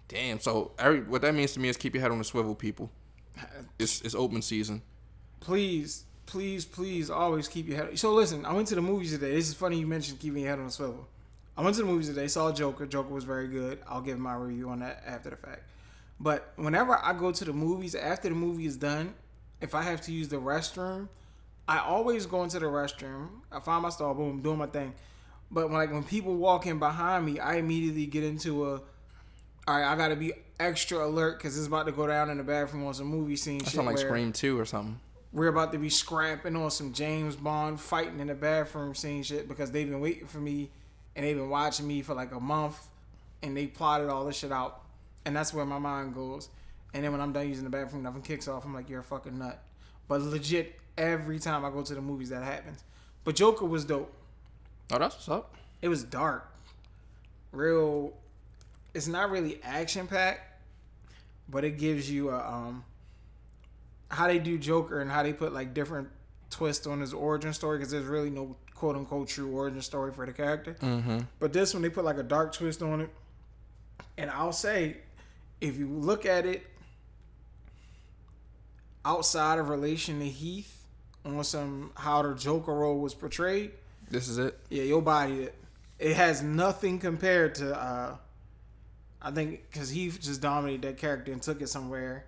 Damn. 0.09 0.41
So 0.41 0.73
every, 0.79 1.03
what 1.03 1.23
that 1.23 1.35
means 1.35 1.53
to 1.53 1.61
me 1.61 1.69
is 1.69 1.77
keep 1.77 1.95
your 1.95 2.03
head 2.03 2.11
on 2.11 2.19
the 2.19 2.25
swivel, 2.25 2.55
people. 2.55 2.91
It's 3.79 4.01
it's 4.01 4.15
open 4.15 4.41
season. 4.43 4.83
please, 5.41 6.05
please, 6.27 6.65
please, 6.65 7.11
always 7.11 7.47
keep 7.47 7.69
your 7.69 7.77
head. 7.77 7.99
So 7.99 8.13
listen, 8.15 8.45
I 8.45 8.53
went 8.53 8.67
to 8.69 8.75
the 8.75 8.83
movies 8.83 9.13
today. 9.13 9.33
This 9.35 9.49
is 9.49 9.55
funny 9.55 9.79
you 9.79 9.87
mentioned 9.87 10.19
keeping 10.19 10.43
your 10.43 10.51
head 10.51 10.59
on 10.59 10.67
the 10.67 10.73
swivel. 10.73 11.07
I 11.57 11.63
went 11.63 11.75
to 11.77 11.83
the 11.83 11.89
movies 11.89 12.09
today. 12.09 12.29
Saw 12.29 12.53
Joker. 12.53 12.87
Joker 12.87 13.13
was 13.13 13.25
very 13.25 13.49
good. 13.49 13.79
I'll 13.89 14.03
give 14.03 14.19
my 14.19 14.35
review 14.35 14.69
on 14.69 14.81
that 14.81 15.03
after 15.07 15.31
the 15.31 15.37
fact. 15.37 15.63
But 16.21 16.53
whenever 16.57 16.99
I 17.03 17.13
go 17.13 17.33
to 17.33 17.45
the 17.45 17.53
movies, 17.53 17.95
after 17.95 18.29
the 18.29 18.35
movie 18.35 18.67
is 18.67 18.77
done, 18.77 19.15
if 19.61 19.75
I 19.75 19.83
have 19.83 20.01
to 20.03 20.13
use 20.13 20.29
the 20.29 20.37
restroom, 20.37 21.09
I 21.69 21.79
always 21.79 22.27
go 22.27 22.43
into 22.43 22.59
the 22.59 22.67
restroom. 22.67 23.29
I 23.51 23.61
find 23.61 23.83
my 23.83 23.89
stall, 23.89 24.15
boom, 24.15 24.41
doing 24.43 24.59
my 24.59 24.67
thing. 24.67 24.95
But 25.51 25.69
when, 25.69 25.75
like 25.75 25.93
when 25.93 26.05
people 26.05 26.35
walk 26.37 26.67
in 26.67 26.79
behind 26.79 27.25
me, 27.25 27.39
I 27.39 27.57
immediately 27.57 28.07
get 28.07 28.25
into 28.25 28.67
a. 28.67 28.81
All 29.69 29.77
right, 29.77 29.85
I 29.85 29.97
got 29.97 30.09
to 30.09 30.17
be 30.17 30.33
extra 30.61 31.05
alert 31.05 31.39
because 31.39 31.59
it's 31.59 31.67
about 31.67 31.87
to 31.87 31.93
go 31.93 32.07
down 32.07 32.31
in 32.31 32.37
the 32.39 32.45
bathroom 32.45 32.87
on 32.87 32.95
some 32.95 33.09
movie 33.09 33.37
scene. 33.37 33.59
That 33.59 33.71
shit 33.71 33.85
like 33.85 33.99
Scream 33.99 34.33
Two 34.33 34.59
or 34.59 34.65
something. 34.65 35.01
We're 35.33 35.49
about 35.49 35.73
to 35.73 35.79
be 35.79 35.91
scrapping 35.91 36.57
on 36.57 36.71
some 36.71 36.93
James 36.93 37.37
Bond 37.37 37.81
fighting 37.81 38.21
in 38.21 38.29
the 38.29 38.35
bathroom 38.35 38.95
scene 38.95 39.23
shit 39.23 39.49
because 39.49 39.71
they've 39.71 39.89
been 39.89 40.01
waiting 40.01 40.27
for 40.27 40.39
me 40.39 40.71
and 41.17 41.25
they've 41.25 41.37
been 41.37 41.49
watching 41.49 41.87
me 41.87 42.03
for 42.03 42.15
like 42.15 42.33
a 42.33 42.41
month 42.41 42.79
and 43.43 43.57
they 43.57 43.67
plotted 43.67 44.09
all 44.09 44.25
this 44.27 44.37
shit 44.37 44.53
out. 44.53 44.83
And 45.25 45.35
that's 45.35 45.53
where 45.53 45.65
my 45.65 45.79
mind 45.79 46.15
goes. 46.15 46.51
And 46.95 47.03
then 47.03 47.11
when 47.11 47.21
I'm 47.21 47.33
done 47.33 47.49
using 47.49 47.65
the 47.65 47.71
bathroom, 47.71 48.03
nothing 48.03 48.23
kicks 48.23 48.47
off. 48.47 48.65
I'm 48.65 48.75
like, 48.75 48.89
you're 48.89 49.01
a 49.01 49.05
fucking 49.05 49.37
nut. 49.37 49.61
But 50.07 50.21
legit, 50.21 50.79
every 50.97 51.39
time 51.39 51.65
I 51.65 51.71
go 51.71 51.83
to 51.83 51.95
the 51.95 52.01
movies, 52.01 52.29
that 52.29 52.45
happens. 52.45 52.85
But 53.25 53.35
Joker 53.35 53.65
was 53.65 53.85
dope. 53.85 54.13
Oh, 54.93 54.99
that's 54.99 55.17
what's 55.17 55.29
up. 55.29 55.55
It 55.83 55.89
was 55.89 56.05
dark. 56.05 56.49
Real. 57.51 58.13
It's 58.95 59.09
not 59.09 59.31
really 59.31 59.61
action 59.65 60.07
packed, 60.07 60.63
but 61.49 61.65
it 61.65 61.79
gives 61.79 62.11
you 62.11 62.31
a 62.31 62.39
um. 62.39 62.85
How 64.09 64.29
they 64.29 64.39
do 64.39 64.57
Joker 64.57 65.01
and 65.01 65.11
how 65.11 65.25
they 65.25 65.33
put 65.33 65.53
like 65.53 65.75
different 65.75 66.09
twists 66.51 66.87
on 66.87 67.01
his 67.01 67.13
origin 67.13 67.53
story 67.53 67.79
because 67.79 67.91
there's 67.91 68.05
really 68.05 68.31
no 68.31 68.57
quote 68.77 68.95
unquote 68.97 69.29
true 69.29 69.51
origin 69.51 69.81
story 69.83 70.13
for 70.13 70.27
the 70.27 70.33
character. 70.33 70.75
Mm-hmm. 70.81 71.21
But 71.41 71.53
this 71.53 71.73
one 71.75 71.83
they 71.83 71.89
put 71.91 72.05
like 72.05 72.19
a 72.19 72.23
dark 72.23 72.53
twist 72.53 72.83
on 72.83 73.01
it. 73.01 73.11
And 74.19 74.31
I'll 74.31 74.53
say, 74.53 74.99
if 75.61 75.77
you 75.79 75.89
look 75.89 76.25
at 76.27 76.47
it 76.47 76.65
outside 79.05 79.59
of 79.59 79.69
relation 79.69 80.19
to 80.21 80.27
Heath 80.27 80.85
on 81.25 81.43
some 81.45 81.91
how 81.97 82.23
the 82.23 82.35
Joker 82.35 82.75
role 82.75 82.99
was 83.01 83.15
portrayed, 83.15 83.73
This 84.11 84.29
is 84.29 84.39
it. 84.39 84.59
yeah, 84.71 84.83
your 84.85 85.03
body 85.03 85.45
it. 85.45 85.55
It 85.99 86.15
has 86.17 86.43
nothing 86.43 86.99
compared 86.99 87.55
to. 87.57 87.75
uh 87.77 88.17
I 89.23 89.31
think 89.33 89.63
because 89.73 89.91
he 89.91 90.09
just 90.11 90.41
dominated 90.41 90.83
that 90.83 90.99
character 90.99 91.33
and 91.33 91.43
took 91.43 91.61
it 91.61 91.69
somewhere. 91.69 92.27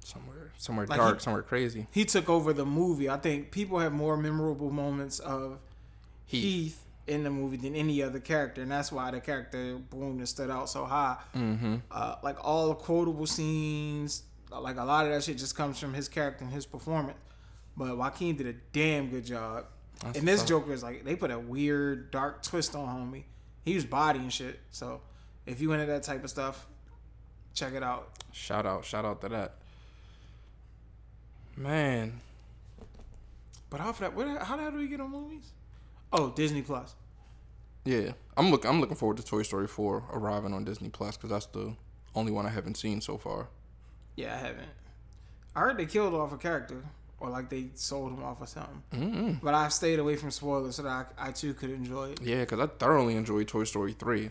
Somewhere, 0.00 0.52
somewhere 0.58 0.86
Like 0.86 0.98
dark, 0.98 1.18
he- 1.18 1.22
somewhere 1.24 1.42
crazy. 1.42 1.86
He 1.92 2.04
took 2.04 2.28
over 2.28 2.52
the 2.52 2.66
movie. 2.66 3.08
I 3.08 3.16
think 3.16 3.50
people 3.50 3.78
have 3.78 3.92
more 3.92 4.16
memorable 4.16 4.70
moments 4.70 5.18
of 5.18 5.58
Heath. 6.26 6.42
Heath, 6.42 6.86
in 7.06 7.22
the 7.22 7.30
movie 7.30 7.56
than 7.56 7.74
any 7.74 8.02
other 8.02 8.18
character, 8.18 8.62
and 8.62 8.70
that's 8.70 8.90
why 8.90 9.10
the 9.10 9.20
character 9.20 9.76
boom 9.76 10.24
stood 10.26 10.50
out 10.50 10.68
so 10.68 10.84
high. 10.84 11.16
Mm-hmm. 11.34 11.76
Uh, 11.90 12.16
like 12.22 12.36
all 12.44 12.68
the 12.68 12.74
quotable 12.74 13.26
scenes, 13.26 14.24
like 14.50 14.76
a 14.76 14.84
lot 14.84 15.06
of 15.06 15.12
that 15.12 15.22
shit 15.22 15.38
just 15.38 15.56
comes 15.56 15.78
from 15.78 15.94
his 15.94 16.08
character 16.08 16.44
and 16.44 16.52
his 16.52 16.66
performance. 16.66 17.18
But 17.76 17.96
Joaquin 17.96 18.36
did 18.36 18.46
a 18.46 18.54
damn 18.72 19.08
good 19.08 19.24
job. 19.24 19.66
That's 20.02 20.18
and 20.18 20.26
this 20.26 20.42
up. 20.42 20.48
Joker 20.48 20.72
is 20.72 20.82
like 20.82 21.04
they 21.04 21.14
put 21.14 21.30
a 21.30 21.38
weird 21.38 22.10
dark 22.10 22.42
twist 22.42 22.74
on 22.74 22.88
homie. 22.88 23.24
He 23.64 23.74
was 23.74 23.84
body 23.84 24.18
and 24.18 24.32
shit. 24.32 24.58
So 24.70 25.00
if 25.44 25.60
you 25.60 25.72
into 25.72 25.86
that 25.86 26.02
type 26.02 26.24
of 26.24 26.30
stuff, 26.30 26.66
check 27.54 27.74
it 27.74 27.82
out. 27.82 28.10
Shout 28.32 28.66
out, 28.66 28.84
shout 28.84 29.04
out 29.04 29.20
to 29.22 29.28
that. 29.28 29.54
Man, 31.56 32.20
But 33.70 33.80
how 33.80 33.92
that? 33.92 34.14
Where, 34.14 34.38
how 34.38 34.56
the 34.56 34.62
hell 34.62 34.72
do 34.72 34.78
we 34.78 34.88
get 34.88 35.00
on 35.00 35.10
movies? 35.10 35.52
Oh, 36.12 36.30
Disney 36.30 36.62
Plus. 36.62 36.94
yeah, 37.84 38.12
I'm 38.36 38.50
look, 38.50 38.64
I'm 38.64 38.80
looking 38.80 38.96
forward 38.96 39.16
to 39.18 39.24
Toy 39.24 39.42
Story 39.42 39.66
4 39.66 40.04
arriving 40.12 40.52
on 40.52 40.64
Disney 40.64 40.88
Plus 40.88 41.16
because 41.16 41.30
that's 41.30 41.46
the 41.46 41.74
only 42.14 42.32
one 42.32 42.46
I 42.46 42.50
haven't 42.50 42.76
seen 42.76 43.00
so 43.00 43.18
far. 43.18 43.48
Yeah, 44.16 44.34
I 44.34 44.38
haven't. 44.38 44.68
I 45.54 45.60
heard 45.60 45.76
they 45.78 45.86
killed 45.86 46.14
off 46.14 46.32
a 46.32 46.36
character, 46.36 46.82
or 47.20 47.30
like 47.30 47.48
they 47.48 47.66
sold 47.74 48.12
him 48.12 48.22
off 48.22 48.40
or 48.40 48.46
something. 48.46 48.82
Mm-hmm. 48.94 49.32
But 49.42 49.54
I 49.54 49.68
stayed 49.68 49.98
away 49.98 50.16
from 50.16 50.30
spoilers 50.30 50.76
so 50.76 50.82
that 50.82 51.12
I, 51.18 51.28
I 51.28 51.32
too 51.32 51.54
could 51.54 51.70
enjoy 51.70 52.10
it. 52.10 52.20
Yeah, 52.22 52.40
because 52.40 52.60
I 52.60 52.66
thoroughly 52.66 53.16
enjoyed 53.16 53.48
Toy 53.48 53.64
Story 53.64 53.92
3. 53.92 54.30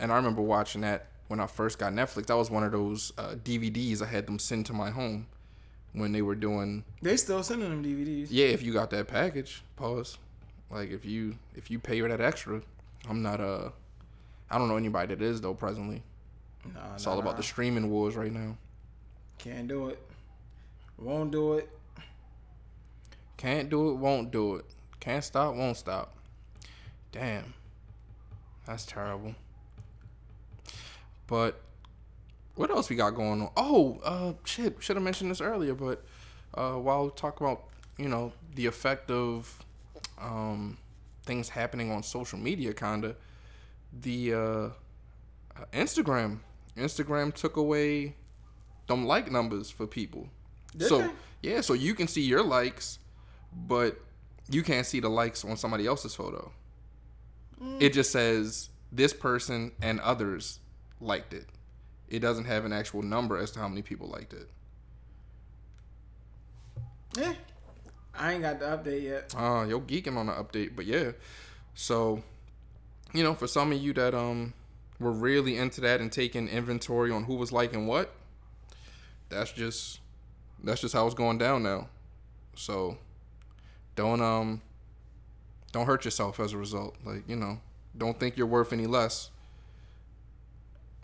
And 0.00 0.10
I 0.12 0.16
remember 0.16 0.42
watching 0.42 0.80
that 0.82 1.06
when 1.28 1.40
I 1.40 1.46
first 1.46 1.78
got 1.78 1.92
Netflix. 1.92 2.26
That 2.26 2.36
was 2.36 2.50
one 2.50 2.64
of 2.64 2.72
those 2.72 3.12
uh, 3.16 3.34
DVDs 3.42 4.02
I 4.02 4.06
had 4.06 4.26
them 4.26 4.38
send 4.38 4.66
to 4.66 4.72
my 4.72 4.90
home 4.90 5.26
when 5.92 6.12
they 6.12 6.22
were 6.22 6.34
doing. 6.34 6.84
They 7.02 7.16
still 7.16 7.42
sending 7.42 7.70
them 7.70 7.84
DVDs. 7.84 8.28
Yeah, 8.30 8.46
if 8.46 8.62
you 8.62 8.72
got 8.72 8.90
that 8.90 9.06
package, 9.08 9.62
pause. 9.76 10.18
Like 10.70 10.90
if 10.90 11.04
you 11.04 11.36
if 11.54 11.70
you 11.70 11.78
pay 11.78 11.98
her 12.00 12.08
that 12.08 12.20
extra, 12.20 12.60
I'm 13.08 13.22
not 13.22 13.40
uh 13.40 13.70
I 14.50 14.58
don't 14.58 14.68
know 14.68 14.76
anybody 14.76 15.14
that 15.14 15.22
is 15.22 15.40
though 15.40 15.54
presently. 15.54 16.02
No, 16.64 16.80
It's 16.94 17.06
all 17.06 17.18
about 17.18 17.36
the 17.36 17.42
streaming 17.42 17.90
wars 17.90 18.16
right 18.16 18.32
now. 18.32 18.56
Can't 19.38 19.68
do 19.68 19.88
it. 19.88 19.98
Won't 20.98 21.30
do 21.30 21.54
it. 21.54 21.68
Can't 23.36 23.68
do 23.68 23.90
it, 23.90 23.94
won't 23.94 24.30
do 24.30 24.56
it. 24.56 24.64
Can't 25.00 25.22
stop, 25.22 25.54
won't 25.54 25.76
stop. 25.76 26.16
Damn. 27.12 27.52
That's 28.66 28.86
terrible. 28.86 29.34
But 31.26 31.60
what 32.54 32.70
else 32.70 32.88
we 32.88 32.96
got 32.96 33.10
going 33.10 33.42
on? 33.42 33.50
Oh, 33.56 34.00
uh 34.04 34.32
shit, 34.44 34.76
should 34.80 34.96
have 34.96 35.02
mentioned 35.02 35.30
this 35.30 35.40
earlier, 35.40 35.74
but 35.74 36.02
uh 36.54 36.72
while 36.74 37.04
we 37.04 37.10
talk 37.10 37.40
about, 37.40 37.64
you 37.98 38.08
know, 38.08 38.32
the 38.54 38.66
effect 38.66 39.10
of 39.10 39.58
um 40.24 40.78
things 41.24 41.48
happening 41.48 41.90
on 41.90 42.02
social 42.02 42.38
media 42.38 42.72
kinda, 42.72 43.16
the 44.00 44.34
uh 44.34 44.38
uh, 44.38 44.70
Instagram 45.72 46.40
Instagram 46.76 47.32
took 47.32 47.56
away 47.56 48.16
them 48.86 49.06
like 49.06 49.30
numbers 49.30 49.70
for 49.70 49.86
people. 49.86 50.28
Did 50.76 50.88
so 50.88 50.98
they? 50.98 51.10
yeah, 51.42 51.60
so 51.60 51.74
you 51.74 51.94
can 51.94 52.08
see 52.08 52.22
your 52.22 52.42
likes, 52.42 52.98
but 53.66 54.00
you 54.50 54.62
can't 54.62 54.86
see 54.86 55.00
the 55.00 55.08
likes 55.08 55.44
on 55.44 55.56
somebody 55.56 55.86
else's 55.86 56.14
photo. 56.14 56.52
It 57.80 57.92
just 57.94 58.10
says 58.10 58.68
this 58.92 59.12
person 59.12 59.72
and 59.80 60.00
others 60.00 60.58
liked 61.00 61.32
it. 61.32 61.46
It 62.08 62.18
doesn't 62.18 62.44
have 62.44 62.64
an 62.64 62.72
actual 62.72 63.02
number 63.02 63.38
as 63.38 63.50
to 63.52 63.60
how 63.60 63.68
many 63.68 63.80
people 63.82 64.08
liked 64.08 64.34
it. 64.34 64.48
Yeah. 67.16 67.32
I 68.18 68.32
ain't 68.32 68.42
got 68.42 68.60
the 68.60 68.66
update 68.66 69.02
yet. 69.02 69.34
Uh, 69.36 69.64
yo, 69.68 69.80
geeking 69.80 70.16
on 70.16 70.26
the 70.26 70.32
update, 70.32 70.76
but 70.76 70.86
yeah. 70.86 71.12
So, 71.74 72.22
you 73.12 73.22
know, 73.22 73.34
for 73.34 73.46
some 73.46 73.72
of 73.72 73.78
you 73.78 73.92
that 73.94 74.14
um 74.14 74.54
were 75.00 75.12
really 75.12 75.56
into 75.56 75.80
that 75.80 76.00
and 76.00 76.10
taking 76.10 76.48
inventory 76.48 77.10
on 77.10 77.24
who 77.24 77.34
was 77.34 77.52
liking 77.52 77.86
what, 77.86 78.14
that's 79.28 79.52
just 79.52 80.00
that's 80.62 80.80
just 80.80 80.94
how 80.94 81.06
it's 81.06 81.14
going 81.14 81.38
down 81.38 81.62
now. 81.62 81.88
So, 82.54 82.96
don't 83.96 84.20
um 84.22 84.62
don't 85.72 85.86
hurt 85.86 86.04
yourself 86.04 86.38
as 86.38 86.52
a 86.52 86.58
result. 86.58 86.94
Like, 87.04 87.28
you 87.28 87.36
know, 87.36 87.58
don't 87.98 88.18
think 88.18 88.36
you're 88.36 88.46
worth 88.46 88.72
any 88.72 88.86
less. 88.86 89.30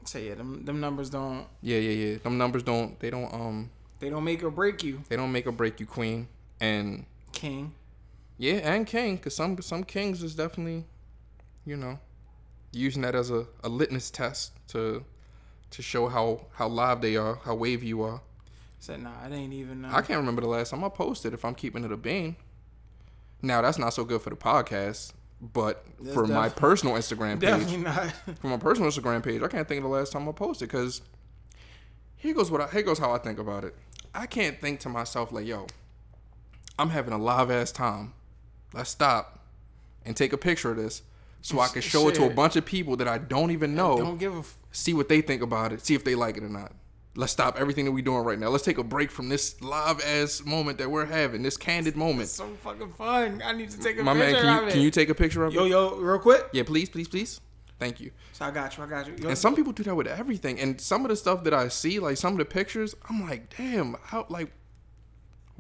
So 0.04 0.18
yeah, 0.18 0.34
them, 0.34 0.64
them 0.64 0.80
numbers 0.80 1.10
don't 1.10 1.46
Yeah, 1.60 1.78
yeah, 1.78 2.06
yeah. 2.12 2.18
Them 2.18 2.38
numbers 2.38 2.62
don't 2.62 2.98
they 3.00 3.10
don't 3.10 3.32
um 3.34 3.70
they 3.98 4.08
don't 4.08 4.24
make 4.24 4.42
or 4.42 4.50
break 4.50 4.82
you, 4.82 5.02
they 5.08 5.16
don't 5.16 5.30
make 5.32 5.46
or 5.46 5.52
break 5.52 5.78
you, 5.78 5.86
queen. 5.86 6.28
And 6.60 7.06
King. 7.32 7.74
Yeah, 8.38 8.54
and 8.54 8.86
king, 8.86 9.18
cause 9.18 9.34
some 9.34 9.60
some 9.60 9.84
kings 9.84 10.22
is 10.22 10.34
definitely, 10.34 10.86
you 11.66 11.76
know, 11.76 11.98
using 12.72 13.02
that 13.02 13.14
as 13.14 13.30
a, 13.30 13.46
a 13.62 13.68
litmus 13.68 14.10
test 14.10 14.52
to 14.68 15.04
to 15.72 15.82
show 15.82 16.08
how 16.08 16.46
how 16.54 16.66
live 16.68 17.02
they 17.02 17.16
are, 17.16 17.36
how 17.44 17.54
wavy 17.54 17.88
you 17.88 18.02
are. 18.02 18.22
Said 18.78 19.02
nah, 19.02 19.10
it 19.26 19.32
ain't 19.34 19.52
even. 19.52 19.84
Uh, 19.84 19.90
I 19.92 20.00
can't 20.00 20.18
remember 20.18 20.40
the 20.40 20.48
last 20.48 20.70
time 20.70 20.82
I 20.82 20.88
posted. 20.88 21.34
If 21.34 21.44
I'm 21.44 21.54
keeping 21.54 21.84
it 21.84 21.92
a 21.92 21.98
bean, 21.98 22.36
now 23.42 23.60
that's 23.60 23.78
not 23.78 23.92
so 23.92 24.04
good 24.04 24.22
for 24.22 24.30
the 24.30 24.36
podcast, 24.36 25.12
but 25.40 25.84
That's 26.00 26.14
for 26.14 26.26
my 26.26 26.48
personal 26.64 26.94
Instagram 26.94 27.38
Definitely 27.40 27.74
page, 27.76 27.84
not. 27.84 28.38
for 28.40 28.46
my 28.46 28.56
personal 28.56 28.90
Instagram 28.90 29.22
page, 29.22 29.42
I 29.42 29.48
can't 29.48 29.68
think 29.68 29.84
of 29.84 29.90
the 29.90 29.94
last 29.96 30.12
time 30.12 30.26
I 30.26 30.32
posted. 30.32 30.70
Cause 30.70 31.02
here 32.16 32.32
goes 32.32 32.50
what 32.50 32.62
I, 32.62 32.68
here 32.68 32.82
goes 32.82 32.98
how 32.98 33.12
I 33.12 33.18
think 33.18 33.38
about 33.38 33.64
it. 33.64 33.74
I 34.14 34.24
can't 34.24 34.58
think 34.60 34.80
to 34.80 34.88
myself 34.88 35.30
like, 35.30 35.46
yo, 35.46 35.66
I'm 36.80 36.88
having 36.90 37.12
a 37.12 37.18
live 37.18 37.50
ass 37.50 37.72
time. 37.72 38.14
Let's 38.72 38.88
stop 38.88 39.40
and 40.06 40.16
take 40.16 40.32
a 40.32 40.38
picture 40.38 40.70
of 40.70 40.78
this 40.78 41.02
so 41.42 41.60
I 41.60 41.68
can 41.68 41.82
show 41.82 42.08
it 42.08 42.14
to 42.14 42.24
a 42.24 42.30
bunch 42.30 42.56
of 42.56 42.64
people 42.64 42.96
that 42.96 43.08
I 43.08 43.18
don't 43.18 43.50
even 43.50 43.74
know. 43.74 43.98
Don't 43.98 44.18
give 44.18 44.34
a. 44.34 44.38
F- 44.38 44.56
see 44.72 44.94
what 44.94 45.08
they 45.10 45.20
think 45.20 45.42
about 45.42 45.72
it. 45.72 45.84
See 45.84 45.94
if 45.94 46.04
they 46.04 46.14
like 46.14 46.38
it 46.38 46.42
or 46.42 46.48
not. 46.48 46.72
Let's 47.16 47.32
stop 47.32 47.60
everything 47.60 47.84
that 47.84 47.92
we're 47.92 48.04
doing 48.04 48.24
right 48.24 48.38
now. 48.38 48.48
Let's 48.48 48.64
take 48.64 48.78
a 48.78 48.84
break 48.84 49.10
from 49.10 49.28
this 49.28 49.60
live 49.60 50.00
ass 50.00 50.42
moment 50.44 50.78
that 50.78 50.90
we're 50.90 51.04
having, 51.04 51.42
this 51.42 51.56
candid 51.58 51.96
moment. 51.96 52.22
it's 52.22 52.32
so 52.32 52.48
fucking 52.62 52.92
fun. 52.92 53.42
I 53.44 53.52
need 53.52 53.68
to 53.70 53.78
take 53.78 53.98
a 53.98 54.02
My 54.02 54.14
man, 54.14 54.30
picture 54.30 54.42
can 54.42 54.56
of 54.56 54.62
you, 54.62 54.68
it. 54.68 54.72
can 54.72 54.80
you 54.80 54.90
take 54.90 55.08
a 55.10 55.14
picture 55.14 55.44
of 55.44 55.52
yo 55.52 55.66
it? 55.66 55.68
yo 55.68 55.96
real 55.96 56.18
quick? 56.18 56.46
Yeah, 56.52 56.62
please, 56.62 56.88
please, 56.88 57.08
please. 57.08 57.40
Thank 57.78 58.00
you. 58.00 58.10
So 58.32 58.44
I 58.46 58.50
got 58.52 58.76
you. 58.78 58.84
I 58.84 58.86
got 58.86 59.06
you. 59.06 59.16
Yo, 59.20 59.28
And 59.28 59.36
some 59.36 59.56
people 59.56 59.72
do 59.72 59.82
that 59.82 59.94
with 59.94 60.06
everything. 60.06 60.60
And 60.60 60.80
some 60.80 61.04
of 61.04 61.08
the 61.10 61.16
stuff 61.16 61.44
that 61.44 61.52
I 61.52 61.68
see, 61.68 61.98
like 61.98 62.16
some 62.16 62.32
of 62.34 62.38
the 62.38 62.44
pictures, 62.44 62.94
I'm 63.08 63.28
like, 63.28 63.54
damn, 63.56 63.96
how 64.02 64.26
like 64.28 64.52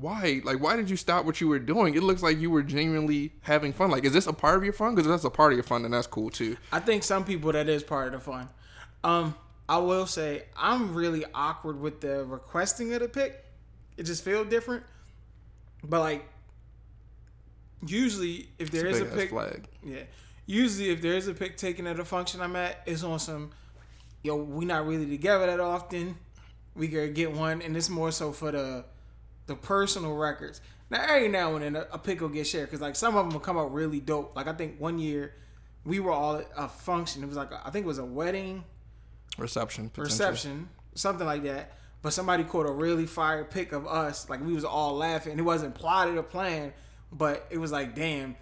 why? 0.00 0.40
Like 0.44 0.60
why 0.60 0.76
did 0.76 0.88
you 0.90 0.96
stop 0.96 1.24
what 1.24 1.40
you 1.40 1.48
were 1.48 1.58
doing? 1.58 1.94
It 1.94 2.02
looks 2.02 2.22
like 2.22 2.38
you 2.38 2.50
were 2.50 2.62
genuinely 2.62 3.32
having 3.42 3.72
fun. 3.72 3.90
Like, 3.90 4.04
is 4.04 4.12
this 4.12 4.26
a 4.26 4.32
part 4.32 4.56
of 4.56 4.64
your 4.64 4.72
fun? 4.72 4.94
Because 4.94 5.06
if 5.06 5.10
that's 5.12 5.24
a 5.24 5.30
part 5.30 5.52
of 5.52 5.56
your 5.56 5.64
fun, 5.64 5.82
then 5.82 5.90
that's 5.90 6.06
cool 6.06 6.30
too. 6.30 6.56
I 6.72 6.80
think 6.80 7.02
some 7.02 7.24
people 7.24 7.52
that 7.52 7.68
is 7.68 7.82
part 7.82 8.08
of 8.08 8.12
the 8.12 8.20
fun. 8.20 8.48
Um, 9.04 9.34
I 9.68 9.78
will 9.78 10.06
say 10.06 10.44
I'm 10.56 10.94
really 10.94 11.24
awkward 11.34 11.80
with 11.80 12.00
the 12.00 12.24
requesting 12.24 12.92
of 12.94 13.00
the 13.00 13.08
pic. 13.08 13.44
It 13.96 14.04
just 14.04 14.24
feels 14.24 14.48
different. 14.48 14.84
But 15.84 16.00
like, 16.00 16.28
usually 17.86 18.48
if 18.58 18.70
there 18.70 18.86
is 18.86 19.00
a 19.00 19.04
Big 19.04 19.12
ass 19.12 19.18
pic, 19.18 19.30
flag. 19.30 19.68
yeah. 19.84 20.02
Usually 20.46 20.90
if 20.90 21.00
there 21.00 21.14
is 21.14 21.28
a 21.28 21.34
pic 21.34 21.56
taken 21.56 21.86
at 21.86 22.00
a 22.00 22.04
function 22.04 22.40
I'm 22.40 22.56
at, 22.56 22.82
it's 22.86 23.02
on 23.04 23.18
some. 23.18 23.50
Yo, 24.22 24.36
we 24.36 24.64
not 24.64 24.86
really 24.86 25.06
together 25.06 25.46
that 25.46 25.60
often. 25.60 26.16
We 26.74 26.88
could 26.88 27.14
get 27.14 27.32
one, 27.32 27.62
and 27.62 27.76
it's 27.76 27.88
more 27.88 28.10
so 28.10 28.32
for 28.32 28.50
the 28.50 28.84
the 29.50 29.56
personal 29.56 30.14
records. 30.14 30.60
Now 30.90 31.02
every 31.02 31.28
now 31.28 31.56
and 31.56 31.64
then 31.64 31.76
a, 31.76 31.86
a 31.92 31.98
pic 31.98 32.20
will 32.20 32.28
get 32.28 32.46
shared 32.46 32.68
because 32.68 32.80
like 32.80 32.96
some 32.96 33.16
of 33.16 33.24
them 33.26 33.32
will 33.32 33.40
come 33.40 33.58
out 33.58 33.72
really 33.72 34.00
dope. 34.00 34.34
Like 34.34 34.46
I 34.46 34.52
think 34.54 34.80
one 34.80 34.98
year 34.98 35.34
we 35.84 36.00
were 36.00 36.12
all 36.12 36.36
at 36.36 36.48
a 36.56 36.68
function. 36.68 37.22
It 37.22 37.26
was 37.26 37.36
like 37.36 37.50
a, 37.50 37.60
I 37.64 37.70
think 37.70 37.84
it 37.84 37.88
was 37.88 37.98
a 37.98 38.04
wedding 38.04 38.64
Reception. 39.38 39.90
reception, 39.96 40.68
something 40.94 41.26
like 41.26 41.42
that. 41.44 41.72
But 42.02 42.12
somebody 42.12 42.44
caught 42.44 42.66
a 42.66 42.72
really 42.72 43.06
fire 43.06 43.44
pic 43.44 43.72
of 43.72 43.86
us. 43.86 44.30
Like 44.30 44.40
we 44.44 44.54
was 44.54 44.64
all 44.64 44.94
laughing. 44.94 45.38
It 45.38 45.42
wasn't 45.42 45.74
plotted 45.74 46.16
or 46.16 46.22
planned, 46.22 46.72
but 47.12 47.46
it 47.50 47.58
was 47.58 47.72
like, 47.72 47.94
damn, 47.94 48.36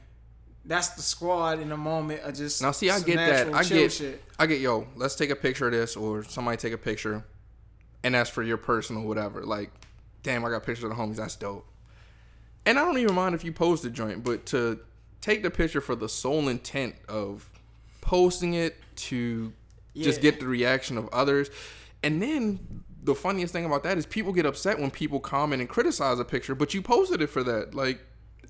that's 0.65 0.91
the 0.91 1.03
squad 1.03 1.61
in 1.61 1.73
a 1.73 1.77
moment 1.77 2.21
of 2.23 2.35
just 2.35 2.61
Now, 2.61 2.73
see, 2.73 2.91
I 2.91 3.01
get 3.01 3.17
that. 3.17 3.55
I 3.55 3.65
get, 3.65 3.93
shit. 3.93 4.23
I 4.39 4.47
get, 4.47 4.61
yo, 4.61 4.87
let's 4.95 5.15
take 5.15 5.31
a 5.31 5.37
picture 5.37 5.67
of 5.67 5.73
this, 5.73 5.97
or 5.97 6.23
somebody 6.23 6.57
take 6.59 6.75
a 6.75 6.79
picture, 6.79 7.25
and 8.05 8.15
that's 8.15 8.31
for 8.31 8.43
your 8.43 8.59
personal 8.59 9.03
whatever. 9.03 9.43
Like, 9.43 9.71
damn, 10.29 10.45
I 10.45 10.51
got 10.51 10.63
pictures 10.63 10.85
of 10.85 10.91
the 10.91 10.97
homies. 10.97 11.17
That's 11.17 11.37
dope. 11.37 11.67
And 12.67 12.79
I 12.79 12.85
don't 12.85 12.99
even 12.99 13.15
mind 13.15 13.35
if 13.35 13.45
you 13.45 13.53
post 13.53 13.83
the 13.83 13.89
joint, 13.89 14.23
but 14.23 14.45
to 14.47 14.79
take 15.23 15.43
the 15.43 15.51
picture 15.51 15.81
for 15.81 15.97
the 15.97 16.09
sole 16.09 16.49
intent 16.49 16.97
of 17.09 17.49
posting 18.03 18.53
it 18.53 18.77
to 18.97 19.55
just 19.97 20.21
get 20.21 20.39
the 20.39 20.47
reaction 20.47 20.99
of 20.99 21.09
others. 21.15 21.49
And 22.03 22.21
then 22.21 22.85
the 23.03 23.15
funniest 23.15 23.55
thing 23.55 23.65
about 23.65 23.85
that 23.85 23.97
is 23.97 24.05
people 24.05 24.35
get 24.35 24.45
upset 24.45 24.79
when 24.79 24.91
people 24.91 25.19
comment 25.19 25.61
and 25.61 25.69
criticize 25.69 26.19
a 26.19 26.27
picture, 26.27 26.55
but 26.55 26.75
you 26.75 26.83
posted 26.83 27.23
it 27.23 27.29
for 27.29 27.43
that. 27.45 27.75
Like 27.75 27.99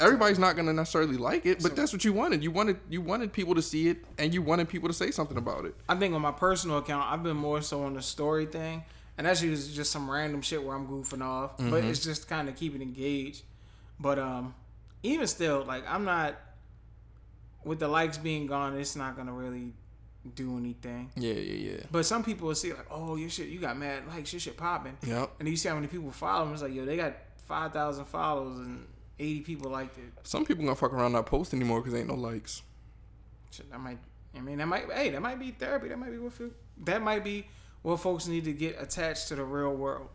everybody's 0.01 0.41
not 0.41 0.57
gonna 0.57 0.73
necessarily 0.73 1.17
like 1.17 1.47
it, 1.47 1.63
but 1.63 1.77
that's 1.77 1.93
what 1.93 2.05
you 2.05 2.13
wanted. 2.13 2.43
You 2.43 2.51
wanted 2.51 2.79
you 2.91 3.01
wanted 3.01 3.33
people 3.33 3.55
to 3.55 3.63
see 3.63 3.87
it 3.87 3.99
and 4.19 4.35
you 4.35 4.43
wanted 4.43 4.69
people 4.69 4.89
to 4.89 4.95
say 4.95 5.13
something 5.13 5.37
about 5.37 5.65
it. 5.65 5.77
I 5.89 5.95
think 5.95 6.13
on 6.13 6.23
my 6.23 6.33
personal 6.33 6.79
account, 6.79 7.09
I've 7.09 7.23
been 7.23 7.37
more 7.37 7.63
so 7.63 7.85
on 7.85 7.95
the 7.95 8.03
story 8.03 8.47
thing, 8.47 8.83
and 9.19 9.27
that's 9.27 9.43
usually 9.43 9.75
just 9.75 9.93
some 9.93 10.11
random 10.11 10.41
shit 10.41 10.63
where 10.65 10.75
I'm 10.75 10.87
goofing 10.87 11.23
off, 11.23 11.59
but 11.59 11.65
Mm-hmm. 11.65 11.89
it's 11.91 12.03
just 12.03 12.27
kind 12.29 12.49
of 12.49 12.57
keeping 12.57 12.81
engaged. 12.81 13.43
But 14.01 14.19
um, 14.19 14.55
even 15.03 15.27
still, 15.27 15.65
like 15.65 15.85
I'm 15.87 16.05
not 16.05 16.37
with 17.65 17.79
the 17.81 17.89
likes 17.89 18.17
being 18.19 18.47
gone, 18.47 18.77
it's 18.79 18.97
not 18.97 19.17
gonna 19.17 19.33
really 19.33 19.73
do 20.35 20.57
anything. 20.57 21.11
Yeah, 21.17 21.33
yeah, 21.35 21.71
yeah. 21.73 21.81
But 21.91 22.07
some 22.07 22.23
people 22.25 22.49
will 22.49 22.55
see 22.55 22.73
like, 22.73 22.87
oh, 22.91 23.17
your 23.17 23.31
shit, 23.31 23.49
you 23.49 23.59
got 23.59 23.77
mad 23.77 24.07
likes, 24.09 24.33
your 24.33 24.41
shit 24.41 24.57
popping, 24.57 24.97
Yep. 25.07 25.31
and 25.41 25.49
you 25.49 25.57
see 25.57 25.69
how 25.69 25.75
many 25.75 25.87
people 25.89 26.11
follow 26.13 26.45
them. 26.45 26.55
It's 26.55 26.63
like, 26.63 26.75
yo, 26.75 26.85
they 26.85 26.97
got 26.97 27.15
five 27.47 27.73
thousand 27.73 28.05
followers 28.07 28.59
and 28.59 28.87
eighty 29.19 29.41
people 29.41 29.71
liked 29.71 29.99
it. 29.99 30.05
Some 30.23 30.45
people 30.45 30.65
gonna 30.65 30.77
fuck 30.77 30.93
around 30.93 31.13
not 31.13 31.27
post 31.27 31.53
anymore 31.55 31.81
because 31.81 31.99
ain't 31.99 32.09
no 32.09 32.15
likes. 32.15 32.63
Shit, 33.51 33.71
that 33.71 33.81
might. 33.81 33.99
I 34.37 34.41
mean, 34.41 34.59
that 34.59 34.67
might. 34.69 34.91
Hey, 34.93 35.11
that 35.11 35.23
might 35.23 35.39
be 35.41 35.51
therapy. 35.51 35.89
That 35.89 35.99
might 35.99 36.11
be 36.13 36.19
what. 36.19 36.33
feel- 36.35 36.51
That 36.85 37.03
might 37.03 37.25
be 37.25 37.47
what 37.83 37.99
folks 38.01 38.27
need 38.27 38.45
to 38.45 38.53
get 38.53 38.81
attached 38.81 39.29
to 39.29 39.35
the 39.35 39.45
real 39.45 39.75
world. 39.75 40.09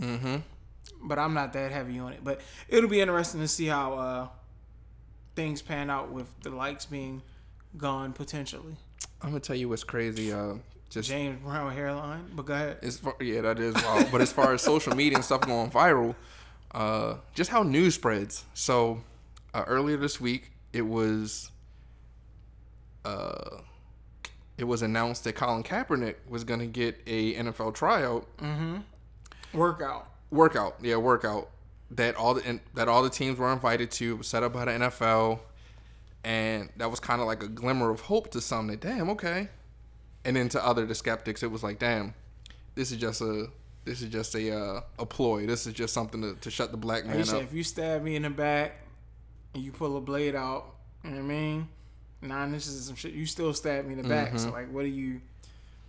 Mm-hmm. 0.00 0.36
But 1.02 1.18
I'm 1.18 1.34
not 1.34 1.52
that 1.52 1.72
heavy 1.72 1.98
on 1.98 2.12
it. 2.12 2.20
But 2.22 2.40
it'll 2.68 2.90
be 2.90 3.00
interesting 3.00 3.40
to 3.40 3.48
see 3.48 3.66
how 3.66 3.94
uh, 3.94 4.28
things 5.36 5.62
pan 5.62 5.90
out 5.90 6.10
with 6.10 6.26
the 6.42 6.50
likes 6.50 6.86
being 6.86 7.22
gone 7.76 8.12
potentially. 8.12 8.76
I'm 9.22 9.30
gonna 9.30 9.40
tell 9.40 9.56
you 9.56 9.68
what's 9.68 9.84
crazy. 9.84 10.32
Uh, 10.32 10.54
just 10.90 11.08
James 11.08 11.40
Brown 11.42 11.72
hairline. 11.72 12.30
But 12.34 12.46
go 12.46 12.54
ahead. 12.54 12.78
as 12.82 12.98
far, 12.98 13.14
yeah, 13.20 13.42
that 13.42 13.58
is 13.58 13.74
wild. 13.74 14.10
but 14.10 14.20
as 14.20 14.32
far 14.32 14.54
as 14.54 14.62
social 14.62 14.94
media 14.94 15.16
and 15.16 15.24
stuff 15.24 15.42
going 15.42 15.70
viral, 15.70 16.14
uh, 16.72 17.16
just 17.34 17.50
how 17.50 17.62
news 17.62 17.94
spreads. 17.94 18.44
So 18.54 19.02
uh, 19.54 19.64
earlier 19.66 19.96
this 19.96 20.20
week, 20.20 20.52
it 20.72 20.82
was 20.82 21.50
uh, 23.04 23.58
it 24.58 24.64
was 24.64 24.82
announced 24.82 25.24
that 25.24 25.34
Colin 25.34 25.62
Kaepernick 25.62 26.16
was 26.28 26.44
gonna 26.44 26.66
get 26.66 27.00
a 27.06 27.34
NFL 27.34 27.74
tryout 27.74 28.26
Workout. 29.54 30.08
workout. 30.30 30.76
Yeah, 30.82 30.96
workout 30.96 31.48
that 31.92 32.16
all 32.16 32.34
the 32.34 32.60
that 32.74 32.88
all 32.88 33.02
the 33.02 33.10
teams 33.10 33.38
were 33.38 33.52
invited 33.52 33.90
to. 33.92 34.16
Was 34.16 34.26
set 34.26 34.42
up 34.42 34.52
by 34.52 34.66
the 34.66 34.72
NFL, 34.72 35.40
and 36.24 36.68
that 36.76 36.90
was 36.90 37.00
kind 37.00 37.20
of 37.20 37.26
like 37.26 37.42
a 37.42 37.48
glimmer 37.48 37.90
of 37.90 38.00
hope 38.02 38.30
to 38.32 38.40
some. 38.40 38.66
That 38.66 38.80
damn, 38.80 39.08
okay. 39.10 39.48
And 40.24 40.36
then 40.36 40.48
to 40.50 40.64
other 40.64 40.84
the 40.84 40.94
skeptics, 40.94 41.42
it 41.42 41.50
was 41.50 41.62
like, 41.62 41.78
damn, 41.78 42.12
this 42.74 42.90
is 42.90 42.98
just 42.98 43.22
a 43.22 43.46
this 43.84 44.02
is 44.02 44.10
just 44.10 44.34
a 44.34 44.54
uh, 44.54 44.80
a 44.98 45.06
ploy. 45.06 45.46
This 45.46 45.66
is 45.66 45.72
just 45.72 45.94
something 45.94 46.20
to, 46.20 46.34
to 46.34 46.50
shut 46.50 46.70
the 46.72 46.76
black 46.76 47.06
man 47.06 47.24
said, 47.24 47.36
up. 47.36 47.42
if 47.42 47.54
you 47.54 47.62
stab 47.62 48.02
me 48.02 48.16
in 48.16 48.22
the 48.22 48.30
back 48.30 48.76
and 49.54 49.62
you 49.62 49.72
pull 49.72 49.96
a 49.96 50.00
blade 50.00 50.34
out, 50.34 50.74
you 51.04 51.10
know 51.10 51.16
what 51.16 51.22
I 51.22 51.26
mean? 51.26 51.68
Nine 52.20 52.52
inches 52.52 52.74
and 52.74 52.84
some 52.84 52.96
shit, 52.96 53.12
you 53.12 53.26
still 53.26 53.54
stab 53.54 53.84
me 53.86 53.92
in 53.94 54.02
the 54.02 54.08
back. 54.08 54.28
Mm-hmm. 54.28 54.38
So 54.38 54.50
like, 54.50 54.72
what 54.72 54.84
are 54.84 54.88
you? 54.88 55.20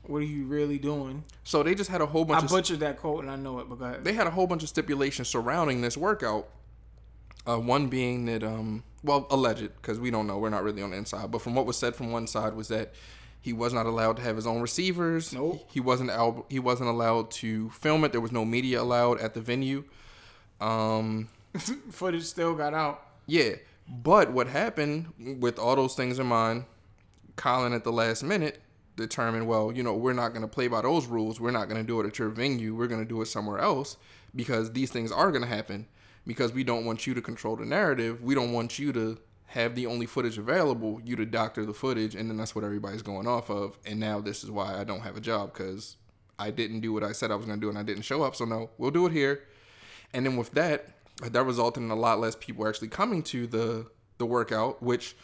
What 0.03 0.19
are 0.19 0.21
you 0.25 0.45
really 0.45 0.79
doing? 0.79 1.23
So 1.43 1.61
they 1.61 1.75
just 1.75 1.89
had 1.89 2.01
a 2.01 2.05
whole 2.05 2.23
I 2.23 2.27
bunch 2.39 2.43
of 2.45 2.49
butchered 2.49 2.79
that 2.79 2.97
quote 2.97 3.23
and 3.23 3.31
I 3.31 3.35
know 3.35 3.59
it, 3.59 3.67
ahead. 3.69 4.03
they 4.03 4.13
had 4.13 4.27
a 4.27 4.31
whole 4.31 4.47
bunch 4.47 4.63
of 4.63 4.69
stipulations 4.69 5.27
surrounding 5.27 5.81
this 5.81 5.97
workout. 5.97 6.47
Uh, 7.47 7.57
one 7.57 7.87
being 7.87 8.25
that, 8.25 8.43
um, 8.43 8.83
well, 9.03 9.25
alleged, 9.29 9.61
because 9.81 9.99
we 9.99 10.09
don't 10.11 10.27
know, 10.27 10.37
we're 10.37 10.49
not 10.49 10.63
really 10.63 10.81
on 10.81 10.91
the 10.91 10.97
inside. 10.97 11.31
But 11.31 11.41
from 11.41 11.55
what 11.55 11.65
was 11.65 11.77
said 11.77 11.95
from 11.95 12.11
one 12.11 12.27
side 12.27 12.53
was 12.53 12.67
that 12.67 12.93
he 13.41 13.53
was 13.53 13.73
not 13.73 13.85
allowed 13.85 14.17
to 14.17 14.21
have 14.23 14.35
his 14.35 14.45
own 14.47 14.61
receivers. 14.61 15.33
Nope. 15.33 15.67
He 15.71 15.79
wasn't 15.79 16.09
al- 16.11 16.45
he 16.49 16.59
wasn't 16.59 16.89
allowed 16.89 17.31
to 17.31 17.69
film 17.71 18.03
it. 18.03 18.11
There 18.11 18.21
was 18.21 18.31
no 18.31 18.45
media 18.45 18.81
allowed 18.81 19.19
at 19.19 19.33
the 19.33 19.41
venue. 19.41 19.83
Um, 20.61 21.29
Footage 21.91 22.23
still 22.23 22.55
got 22.55 22.73
out. 22.73 23.05
yeah, 23.25 23.53
but 23.89 24.31
what 24.31 24.47
happened 24.47 25.13
with 25.39 25.57
all 25.57 25.75
those 25.75 25.95
things 25.95 26.19
in 26.19 26.27
mind, 26.27 26.65
Colin 27.35 27.73
at 27.73 27.83
the 27.83 27.91
last 27.91 28.23
minute 28.23 28.61
determined, 28.95 29.47
well, 29.47 29.71
you 29.71 29.81
know, 29.81 29.95
we're 29.95 30.13
not 30.13 30.29
going 30.29 30.41
to 30.41 30.47
play 30.47 30.67
by 30.67 30.81
those 30.81 31.07
rules. 31.07 31.39
We're 31.39 31.51
not 31.51 31.69
going 31.69 31.81
to 31.81 31.87
do 31.87 31.99
it 32.01 32.05
at 32.05 32.19
your 32.19 32.29
venue. 32.29 32.75
We're 32.75 32.87
going 32.87 33.01
to 33.01 33.07
do 33.07 33.21
it 33.21 33.25
somewhere 33.25 33.57
else 33.59 33.97
because 34.35 34.71
these 34.73 34.91
things 34.91 35.11
are 35.11 35.31
going 35.31 35.41
to 35.41 35.47
happen 35.47 35.87
because 36.27 36.53
we 36.53 36.63
don't 36.63 36.85
want 36.85 37.07
you 37.07 37.13
to 37.15 37.21
control 37.21 37.55
the 37.55 37.65
narrative. 37.65 38.21
We 38.21 38.35
don't 38.35 38.51
want 38.51 38.77
you 38.77 38.93
to 38.93 39.17
have 39.47 39.73
the 39.73 39.87
only 39.87 40.05
footage 40.05 40.37
available, 40.37 41.01
you 41.03 41.15
to 41.15 41.25
doctor 41.25 41.65
the 41.65 41.73
footage, 41.73 42.13
and 42.13 42.29
then 42.29 42.37
that's 42.37 42.53
what 42.53 42.63
everybody's 42.63 43.01
going 43.01 43.27
off 43.27 43.49
of. 43.49 43.79
And 43.83 43.99
now 43.99 44.19
this 44.19 44.43
is 44.43 44.51
why 44.51 44.79
I 44.79 44.83
don't 44.83 44.99
have 44.99 45.17
a 45.17 45.21
job 45.21 45.53
because 45.53 45.97
I 46.37 46.51
didn't 46.51 46.81
do 46.81 46.93
what 46.93 47.03
I 47.03 47.13
said 47.13 47.31
I 47.31 47.35
was 47.35 47.47
going 47.47 47.59
to 47.59 47.65
do 47.65 47.69
and 47.69 47.77
I 47.79 47.83
didn't 47.83 48.03
show 48.03 48.21
up. 48.21 48.35
So, 48.35 48.45
no, 48.45 48.69
we'll 48.77 48.91
do 48.91 49.07
it 49.07 49.11
here. 49.11 49.45
And 50.13 50.25
then 50.25 50.37
with 50.37 50.51
that, 50.51 50.89
that 51.21 51.43
resulted 51.43 51.83
in 51.83 51.91
a 51.91 51.95
lot 51.95 52.19
less 52.19 52.35
people 52.35 52.67
actually 52.67 52.87
coming 52.89 53.23
to 53.23 53.47
the 53.47 53.87
the 54.17 54.25
workout, 54.25 54.81
which 54.83 55.15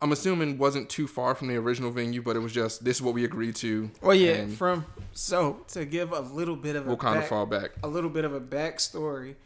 I'm 0.00 0.12
assuming 0.12 0.58
wasn't 0.58 0.88
too 0.90 1.06
far 1.06 1.34
from 1.34 1.48
the 1.48 1.56
original 1.56 1.90
venue, 1.90 2.22
but 2.22 2.36
it 2.36 2.40
was 2.40 2.52
just 2.52 2.84
this 2.84 2.96
is 2.96 3.02
what 3.02 3.14
we 3.14 3.24
agreed 3.24 3.54
to. 3.56 3.90
Well, 4.00 4.14
yeah. 4.14 4.46
From 4.46 4.84
so 5.12 5.64
to 5.68 5.84
give 5.84 6.12
a 6.12 6.20
little 6.20 6.56
bit 6.56 6.76
of 6.76 6.84
a 6.86 6.88
we'll 6.88 6.96
kind 6.96 7.18
of 7.18 7.26
fall 7.26 7.46
back. 7.46 7.72
a 7.82 7.88
little 7.88 8.10
bit 8.10 8.24
of 8.24 8.34
a 8.34 8.40
backstory 8.40 9.36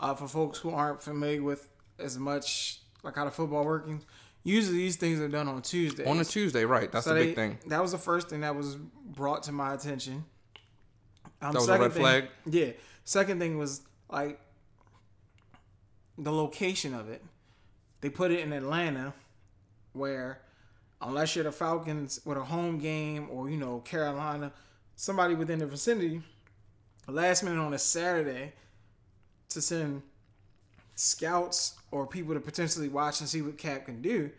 uh, 0.00 0.14
for 0.14 0.26
folks 0.28 0.58
who 0.58 0.70
aren't 0.70 1.02
familiar 1.02 1.42
with 1.42 1.68
as 1.98 2.18
much 2.18 2.80
like 3.02 3.16
how 3.16 3.24
the 3.24 3.30
football 3.30 3.64
working. 3.64 4.02
Usually 4.44 4.78
these 4.78 4.96
things 4.96 5.20
are 5.20 5.28
done 5.28 5.46
on 5.48 5.60
Tuesday. 5.62 6.04
On 6.06 6.18
a 6.18 6.24
Tuesday, 6.24 6.64
right? 6.64 6.90
That's 6.90 7.04
So 7.04 7.12
the 7.12 7.20
they- 7.20 7.26
big 7.26 7.34
thing. 7.36 7.58
That 7.66 7.82
was 7.82 7.92
the 7.92 7.98
first 7.98 8.28
thing 8.30 8.40
that 8.40 8.54
was 8.56 8.76
brought 8.76 9.42
to 9.44 9.52
my 9.52 9.74
attention. 9.74 10.24
Um, 11.42 11.52
That 11.52 11.54
was 11.54 11.64
a 11.64 11.66
second 11.66 11.82
red 11.82 11.92
thing- 11.92 12.02
flag? 12.02 12.24
Yeah. 12.46 12.70
Second 13.04 13.40
thing 13.40 13.58
was 13.58 13.82
like 14.10 14.40
the 16.18 16.32
location 16.32 16.92
of 16.94 17.08
it. 17.08 17.22
They 18.00 18.10
put 18.10 18.30
it 18.30 18.40
in 18.40 18.52
Atlanta, 18.52 19.14
where 19.92 20.40
unless 21.00 21.34
you're 21.34 21.44
the 21.44 21.52
Falcons 21.52 22.20
with 22.24 22.36
a 22.38 22.44
home 22.44 22.78
game 22.78 23.28
or 23.30 23.48
you 23.48 23.56
know 23.56 23.78
Carolina, 23.80 24.52
somebody 24.96 25.34
within 25.34 25.58
the 25.60 25.66
vicinity, 25.66 26.20
last 27.06 27.42
minute 27.42 27.60
on 27.60 27.72
a 27.72 27.78
Saturday, 27.78 28.52
to 29.50 29.62
send 29.62 30.02
scouts 30.94 31.76
or 31.90 32.06
people 32.06 32.34
to 32.34 32.40
potentially 32.40 32.88
watch 32.88 33.20
and 33.20 33.28
see 33.28 33.40
what 33.42 33.56
Cap 33.56 33.86
can 33.86 34.02
do. 34.02 34.30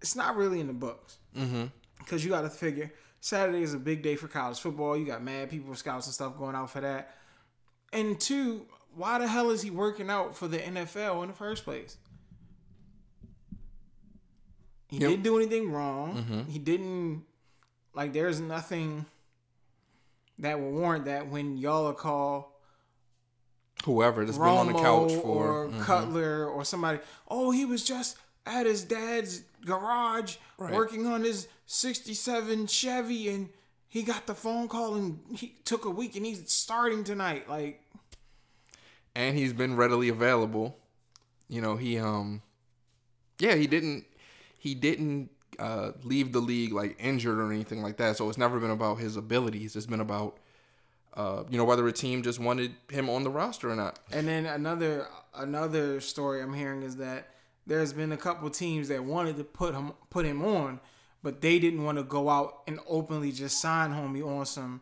It's 0.00 0.16
not 0.16 0.36
really 0.36 0.60
in 0.60 0.66
the 0.66 0.72
books 0.72 1.16
Mm-hmm. 1.36 1.66
because 1.98 2.24
you 2.24 2.30
got 2.30 2.40
to 2.40 2.50
figure 2.50 2.90
Saturday 3.20 3.62
is 3.62 3.72
a 3.72 3.78
big 3.78 4.02
day 4.02 4.16
for 4.16 4.26
college 4.26 4.58
football. 4.58 4.96
You 4.96 5.06
got 5.06 5.22
mad 5.22 5.48
people, 5.48 5.72
scouts 5.76 6.06
and 6.06 6.14
stuff 6.14 6.36
going 6.36 6.56
out 6.56 6.70
for 6.70 6.80
that. 6.80 7.14
And 7.92 8.18
two, 8.18 8.66
why 8.94 9.18
the 9.18 9.26
hell 9.28 9.50
is 9.50 9.62
he 9.62 9.70
working 9.70 10.10
out 10.10 10.36
for 10.36 10.48
the 10.48 10.58
NFL 10.58 11.22
in 11.22 11.28
the 11.28 11.34
first 11.34 11.64
place? 11.64 11.96
He 14.88 14.98
Yep. 14.98 15.08
didn't 15.10 15.22
do 15.22 15.36
anything 15.36 15.70
wrong. 15.70 16.24
Mhm. 16.24 16.48
He 16.48 16.58
didn't 16.58 17.24
like. 17.94 18.12
There's 18.12 18.40
nothing 18.40 19.06
that 20.38 20.58
will 20.60 20.72
warrant 20.72 21.04
that 21.04 21.28
when 21.28 21.56
y'all 21.56 21.86
are 21.86 21.94
called 21.94 22.44
Whoever 23.84 24.26
that's 24.26 24.36
been 24.36 24.46
on 24.46 24.66
the 24.66 24.74
couch 24.74 25.12
for 25.14 25.64
or 25.64 25.68
mhm. 25.68 25.80
Cutler 25.82 26.46
or 26.46 26.64
somebody. 26.66 26.98
Oh, 27.28 27.50
he 27.50 27.64
was 27.64 27.82
just 27.82 28.16
at 28.44 28.66
his 28.66 28.84
dad's 28.84 29.42
garage 29.64 30.36
Right. 30.58 30.74
working 30.74 31.06
on 31.06 31.22
his 31.24 31.48
'67 31.66 32.66
Chevy, 32.66 33.28
and 33.30 33.48
he 33.88 34.02
got 34.02 34.26
the 34.26 34.34
phone 34.34 34.68
call, 34.68 34.96
and 34.96 35.20
he 35.34 35.56
took 35.64 35.84
a 35.86 35.90
week, 35.90 36.14
and 36.16 36.26
he's 36.26 36.50
starting 36.52 37.04
tonight. 37.04 37.48
Like, 37.48 37.82
and 39.14 39.36
he's 39.36 39.52
been 39.52 39.76
readily 39.76 40.08
available. 40.08 40.76
You 41.48 41.60
know, 41.60 41.76
he 41.76 41.98
um 41.98 42.42
yeah, 43.38 43.54
he 43.54 43.66
didn't 43.66 44.04
he 44.58 44.74
didn't 44.74 45.30
uh 45.58 45.92
leave 46.02 46.32
the 46.32 46.40
league 46.40 46.72
like 46.72 46.96
injured 46.98 47.38
or 47.38 47.52
anything 47.52 47.82
like 47.82 47.96
that. 47.98 48.16
So 48.16 48.28
it's 48.28 48.38
never 48.38 48.58
been 48.60 48.70
about 48.70 48.96
his 48.96 49.16
abilities. 49.16 49.76
It's 49.76 49.86
been 49.86 50.00
about 50.00 50.38
uh 51.14 51.44
you 51.50 51.58
know 51.58 51.64
whether 51.64 51.86
a 51.88 51.92
team 51.92 52.22
just 52.22 52.38
wanted 52.38 52.74
him 52.90 53.10
on 53.10 53.24
the 53.24 53.30
roster 53.30 53.70
or 53.70 53.76
not. 53.76 53.98
and 54.12 54.28
then 54.28 54.46
another 54.46 55.06
another 55.34 56.00
story 56.00 56.40
I'm 56.42 56.54
hearing 56.54 56.82
is 56.82 56.96
that 56.96 57.28
there's 57.66 57.92
been 57.92 58.12
a 58.12 58.16
couple 58.16 58.48
teams 58.50 58.88
that 58.88 59.04
wanted 59.04 59.36
to 59.36 59.44
put 59.44 59.74
him 59.74 59.92
put 60.08 60.24
him 60.24 60.44
on, 60.44 60.80
but 61.22 61.40
they 61.40 61.58
didn't 61.58 61.84
want 61.84 61.98
to 61.98 62.04
go 62.04 62.28
out 62.28 62.62
and 62.66 62.80
openly 62.88 63.32
just 63.32 63.60
sign 63.60 63.90
homie 63.92 64.26
on 64.26 64.46
some. 64.46 64.80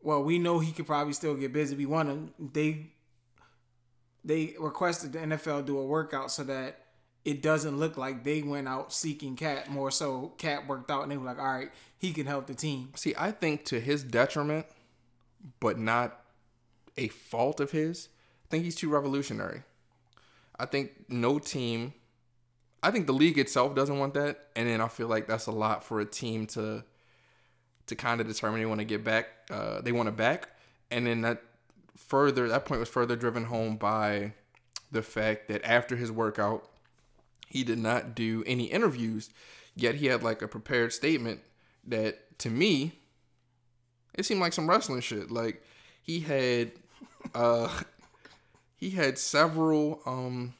Well, 0.00 0.22
we 0.24 0.38
know 0.38 0.58
he 0.58 0.72
could 0.72 0.86
probably 0.86 1.12
still 1.12 1.36
get 1.36 1.52
busy. 1.52 1.76
We 1.76 1.86
want 1.86 2.08
him. 2.08 2.34
They 2.52 2.92
they 4.24 4.54
requested 4.58 5.12
the 5.12 5.18
NFL 5.20 5.66
do 5.66 5.78
a 5.78 5.84
workout 5.84 6.30
so 6.30 6.44
that 6.44 6.78
it 7.24 7.42
doesn't 7.42 7.78
look 7.78 7.96
like 7.96 8.24
they 8.24 8.42
went 8.42 8.68
out 8.68 8.92
seeking 8.92 9.36
Cap. 9.36 9.68
More 9.68 9.90
so, 9.90 10.32
Cap 10.38 10.66
worked 10.66 10.90
out 10.90 11.02
and 11.02 11.12
they 11.12 11.16
were 11.16 11.24
like, 11.24 11.38
all 11.38 11.52
right, 11.52 11.70
he 11.98 12.12
can 12.12 12.26
help 12.26 12.46
the 12.46 12.54
team. 12.54 12.90
See, 12.96 13.14
I 13.16 13.30
think 13.30 13.64
to 13.66 13.80
his 13.80 14.02
detriment, 14.02 14.66
but 15.60 15.78
not 15.78 16.20
a 16.96 17.08
fault 17.08 17.60
of 17.60 17.70
his, 17.70 18.08
I 18.46 18.48
think 18.50 18.64
he's 18.64 18.74
too 18.74 18.90
revolutionary. 18.90 19.62
I 20.58 20.66
think 20.66 20.92
no 21.08 21.38
team 21.38 21.94
I 22.82 22.90
think 22.90 23.06
the 23.06 23.12
league 23.12 23.38
itself 23.38 23.74
doesn't 23.74 23.98
want 23.98 24.14
that, 24.14 24.48
and 24.56 24.68
then 24.68 24.80
I 24.80 24.88
feel 24.88 25.06
like 25.06 25.28
that's 25.28 25.46
a 25.46 25.52
lot 25.52 25.84
for 25.84 26.00
a 26.00 26.04
team 26.04 26.46
to 26.48 26.82
to 27.86 27.96
kind 27.96 28.20
of 28.20 28.26
determine 28.26 28.60
they 28.60 28.66
want 28.66 28.80
to 28.80 28.84
get 28.84 29.04
back. 29.04 29.26
Uh, 29.50 29.80
they 29.80 29.92
want 29.92 30.08
to 30.08 30.12
back, 30.12 30.48
and 30.90 31.06
then 31.06 31.20
that 31.22 31.42
further 31.96 32.48
that 32.48 32.64
point 32.64 32.80
was 32.80 32.88
further 32.88 33.16
driven 33.16 33.44
home 33.44 33.76
by 33.76 34.32
the 34.90 35.02
fact 35.02 35.48
that 35.48 35.64
after 35.64 35.96
his 35.96 36.12
workout, 36.12 36.68
he 37.48 37.64
did 37.64 37.78
not 37.78 38.14
do 38.14 38.42
any 38.46 38.64
interviews. 38.64 39.30
Yet 39.74 39.96
he 39.96 40.06
had 40.06 40.22
like 40.22 40.42
a 40.42 40.48
prepared 40.48 40.92
statement 40.92 41.40
that 41.86 42.38
to 42.40 42.50
me, 42.50 42.92
it 44.14 44.24
seemed 44.24 44.40
like 44.40 44.52
some 44.52 44.68
wrestling 44.68 45.00
shit. 45.00 45.30
Like 45.30 45.62
he 46.02 46.20
had, 46.20 46.72
uh, 47.34 47.68
he 48.76 48.90
had 48.90 49.18
several, 49.18 50.00
um, 50.06 50.54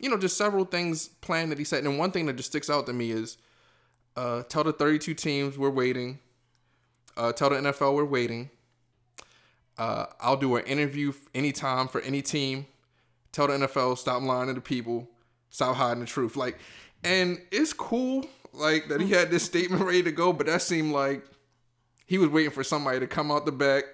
you 0.00 0.08
know, 0.08 0.18
just 0.18 0.36
several 0.36 0.64
things 0.64 1.08
planned 1.08 1.50
that 1.50 1.58
he 1.58 1.64
said. 1.64 1.84
And 1.84 1.98
one 1.98 2.10
thing 2.10 2.26
that 2.26 2.36
just 2.36 2.50
sticks 2.50 2.70
out 2.70 2.86
to 2.86 2.92
me 2.92 3.10
is, 3.10 3.38
uh, 4.16 4.42
tell 4.44 4.62
the 4.62 4.72
32 4.72 5.14
teams 5.14 5.58
we're 5.58 5.70
waiting. 5.70 6.20
Uh, 7.16 7.32
tell 7.32 7.50
the 7.50 7.56
NFL 7.56 7.94
we're 7.94 8.04
waiting. 8.04 8.50
Uh, 9.78 10.06
I'll 10.20 10.36
do 10.36 10.56
an 10.56 10.64
interview 10.66 11.12
anytime 11.34 11.88
for 11.88 12.00
any 12.00 12.22
team. 12.22 12.66
Tell 13.32 13.48
the 13.48 13.54
NFL 13.54 13.98
stop 13.98 14.22
lying 14.22 14.46
to 14.48 14.54
the 14.54 14.60
people, 14.60 15.08
stop 15.50 15.74
hiding 15.76 16.00
the 16.00 16.06
truth. 16.06 16.36
Like, 16.36 16.58
and 17.02 17.40
it's 17.50 17.72
cool 17.72 18.24
like 18.52 18.88
that 18.88 19.00
he 19.00 19.10
had 19.10 19.30
this 19.30 19.42
statement 19.42 19.82
ready 19.82 20.02
to 20.04 20.12
go, 20.12 20.32
but 20.32 20.46
that 20.46 20.62
seemed 20.62 20.92
like 20.92 21.24
he 22.06 22.18
was 22.18 22.28
waiting 22.28 22.52
for 22.52 22.62
somebody 22.62 23.00
to 23.00 23.06
come 23.08 23.32
out 23.32 23.44
the 23.46 23.52
back 23.52 23.84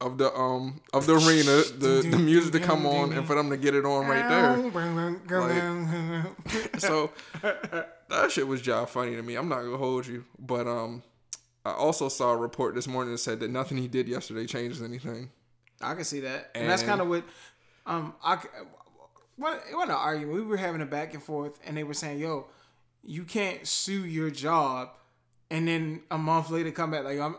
of 0.00 0.16
the 0.16 0.32
um 0.34 0.80
of 0.94 1.04
the 1.04 1.14
arena, 1.16 1.62
the 1.78 2.06
the 2.10 2.18
music 2.18 2.52
to 2.52 2.60
come 2.60 2.86
on, 2.86 3.12
and 3.12 3.26
for 3.26 3.34
them 3.34 3.50
to 3.50 3.58
get 3.58 3.74
it 3.74 3.84
on 3.84 4.06
right 4.06 4.26
there. 4.30 4.56
Like, 5.42 6.78
so 6.78 7.10
that 8.08 8.30
shit 8.30 8.48
was 8.48 8.62
job 8.62 8.88
funny 8.88 9.14
to 9.16 9.22
me. 9.22 9.34
I'm 9.34 9.50
not 9.50 9.60
gonna 9.62 9.76
hold 9.76 10.06
you, 10.06 10.24
but 10.38 10.66
um, 10.66 11.02
I 11.64 11.72
also 11.72 12.08
saw 12.08 12.32
a 12.32 12.36
report 12.36 12.74
this 12.74 12.88
morning 12.88 13.12
that 13.12 13.18
said 13.18 13.40
that 13.40 13.50
nothing 13.50 13.78
he 13.78 13.88
did 13.88 14.08
yesterday 14.08 14.46
changes 14.46 14.80
anything. 14.80 15.30
I 15.82 15.94
can 15.94 16.04
see 16.04 16.20
that, 16.20 16.50
and, 16.54 16.62
and 16.62 16.70
that's 16.70 16.82
kind 16.82 17.00
of 17.00 17.08
what 17.08 17.24
um 17.86 18.14
I 18.22 18.38
what 19.36 19.62
it 19.70 19.74
wasn't 19.74 19.92
an 19.92 19.96
argument. 19.96 20.34
We 20.34 20.42
were 20.42 20.56
having 20.56 20.80
a 20.82 20.86
back 20.86 21.14
and 21.14 21.22
forth, 21.22 21.58
and 21.66 21.76
they 21.76 21.84
were 21.84 21.94
saying, 21.94 22.18
"Yo, 22.18 22.46
you 23.02 23.24
can't 23.24 23.66
sue 23.66 24.04
your 24.04 24.30
job, 24.30 24.90
and 25.50 25.66
then 25.66 26.02
a 26.10 26.18
month 26.18 26.50
later 26.50 26.70
come 26.70 26.90
back 26.90 27.04
like 27.04 27.18
I'm, 27.18 27.36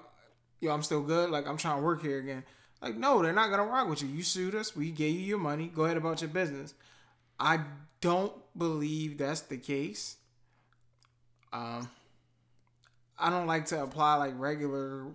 yo, 0.60 0.72
I'm 0.72 0.84
still 0.84 1.02
good. 1.02 1.30
Like 1.30 1.48
I'm 1.48 1.58
trying 1.58 1.78
to 1.78 1.84
work 1.84 2.02
here 2.02 2.20
again. 2.20 2.44
Like 2.82 2.98
no, 2.98 3.22
they're 3.22 3.34
not 3.34 3.50
gonna 3.52 3.66
rock 3.66 3.88
with 3.88 4.02
you. 4.02 4.08
You 4.08 4.24
sued 4.24 4.56
us. 4.56 4.76
We 4.76 4.92
gave 4.92 5.16
you 5.16 5.22
your 5.22 5.40
money. 5.40 5.68
Go 5.68 5.86
ahead 5.86 5.98
about 5.98 6.22
your 6.22 6.30
business. 6.30 6.74
I 7.40 7.62
don't 8.02 8.34
believe 8.58 9.18
that's 9.18 9.42
the 9.42 9.58
case. 9.58 10.18
Um, 11.54 11.90
I 13.22 13.30
don't 13.30 13.48
like 13.48 13.66
to 13.68 13.82
apply 13.84 14.16
like 14.16 14.34
regular 14.38 15.08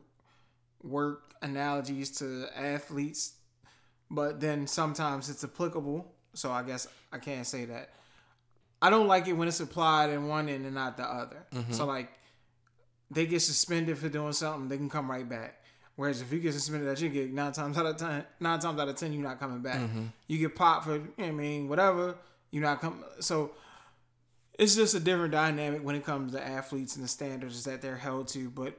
work 0.83 1.35
analogies 1.43 2.11
to 2.19 2.47
athletes, 2.57 3.35
but 4.11 4.41
then 4.41 4.67
sometimes 4.67 5.29
it's 5.29 5.45
applicable. 5.45 6.13
So 6.35 6.51
I 6.53 6.63
guess 6.63 6.87
I 7.13 7.19
can't 7.19 7.47
say 7.47 7.65
that. 7.67 7.91
I 8.81 8.91
don't 8.91 9.09
like 9.09 9.27
it 9.27 9.33
when 9.33 9.49
it's 9.49 9.61
applied 9.61 10.11
in 10.11 10.29
one 10.29 10.49
end 10.49 10.67
and 10.67 10.75
not 10.75 10.97
the 10.97 11.05
other. 11.05 11.47
Mm-hmm. 11.55 11.73
So 11.73 11.87
like 11.87 12.11
they 13.11 13.27
get 13.27 13.41
suspended 13.41 13.99
for 13.99 14.09
doing 14.09 14.33
something, 14.33 14.69
they 14.69 14.77
can 14.77 14.91
come 14.91 15.11
right 15.11 15.29
back. 15.29 15.63
Whereas 15.97 16.21
if 16.21 16.31
you 16.31 16.41
get 16.41 16.53
suspended 16.53 16.89
at 16.89 17.01
your 17.01 17.11
gig, 17.11 17.33
nine 17.33 17.53
times 17.53 17.79
out 17.79 17.87
of 17.87 17.97
ten, 17.97 18.25
nine 18.39 18.59
times 18.59 18.79
out 18.79 18.89
of 18.89 18.97
ten, 18.97 19.15
you're 19.15 19.23
not 19.23 19.41
coming 19.41 19.61
back. 19.61 19.81
Mm-hmm. 19.81 20.05
You 20.29 20.39
get 20.39 20.55
popped 20.55 20.85
for, 20.85 20.97
you 20.97 21.13
know 21.19 21.25
I 21.25 21.31
mean, 21.31 21.69
whatever, 21.69 22.17
you're 22.51 22.63
not 22.63 22.83
coming. 22.83 23.03
So 23.21 23.53
it's 24.59 24.75
just 24.75 24.95
a 24.95 25.01
different 25.01 25.33
dynamic 25.33 25.85
when 25.85 25.95
it 25.95 26.05
comes 26.05 26.33
to 26.33 26.45
athletes 26.45 26.97
and 26.97 27.05
the 27.05 27.09
standards 27.09 27.65
that 27.65 27.83
they're 27.83 27.97
held 27.97 28.29
to. 28.29 28.51
But 28.51 28.79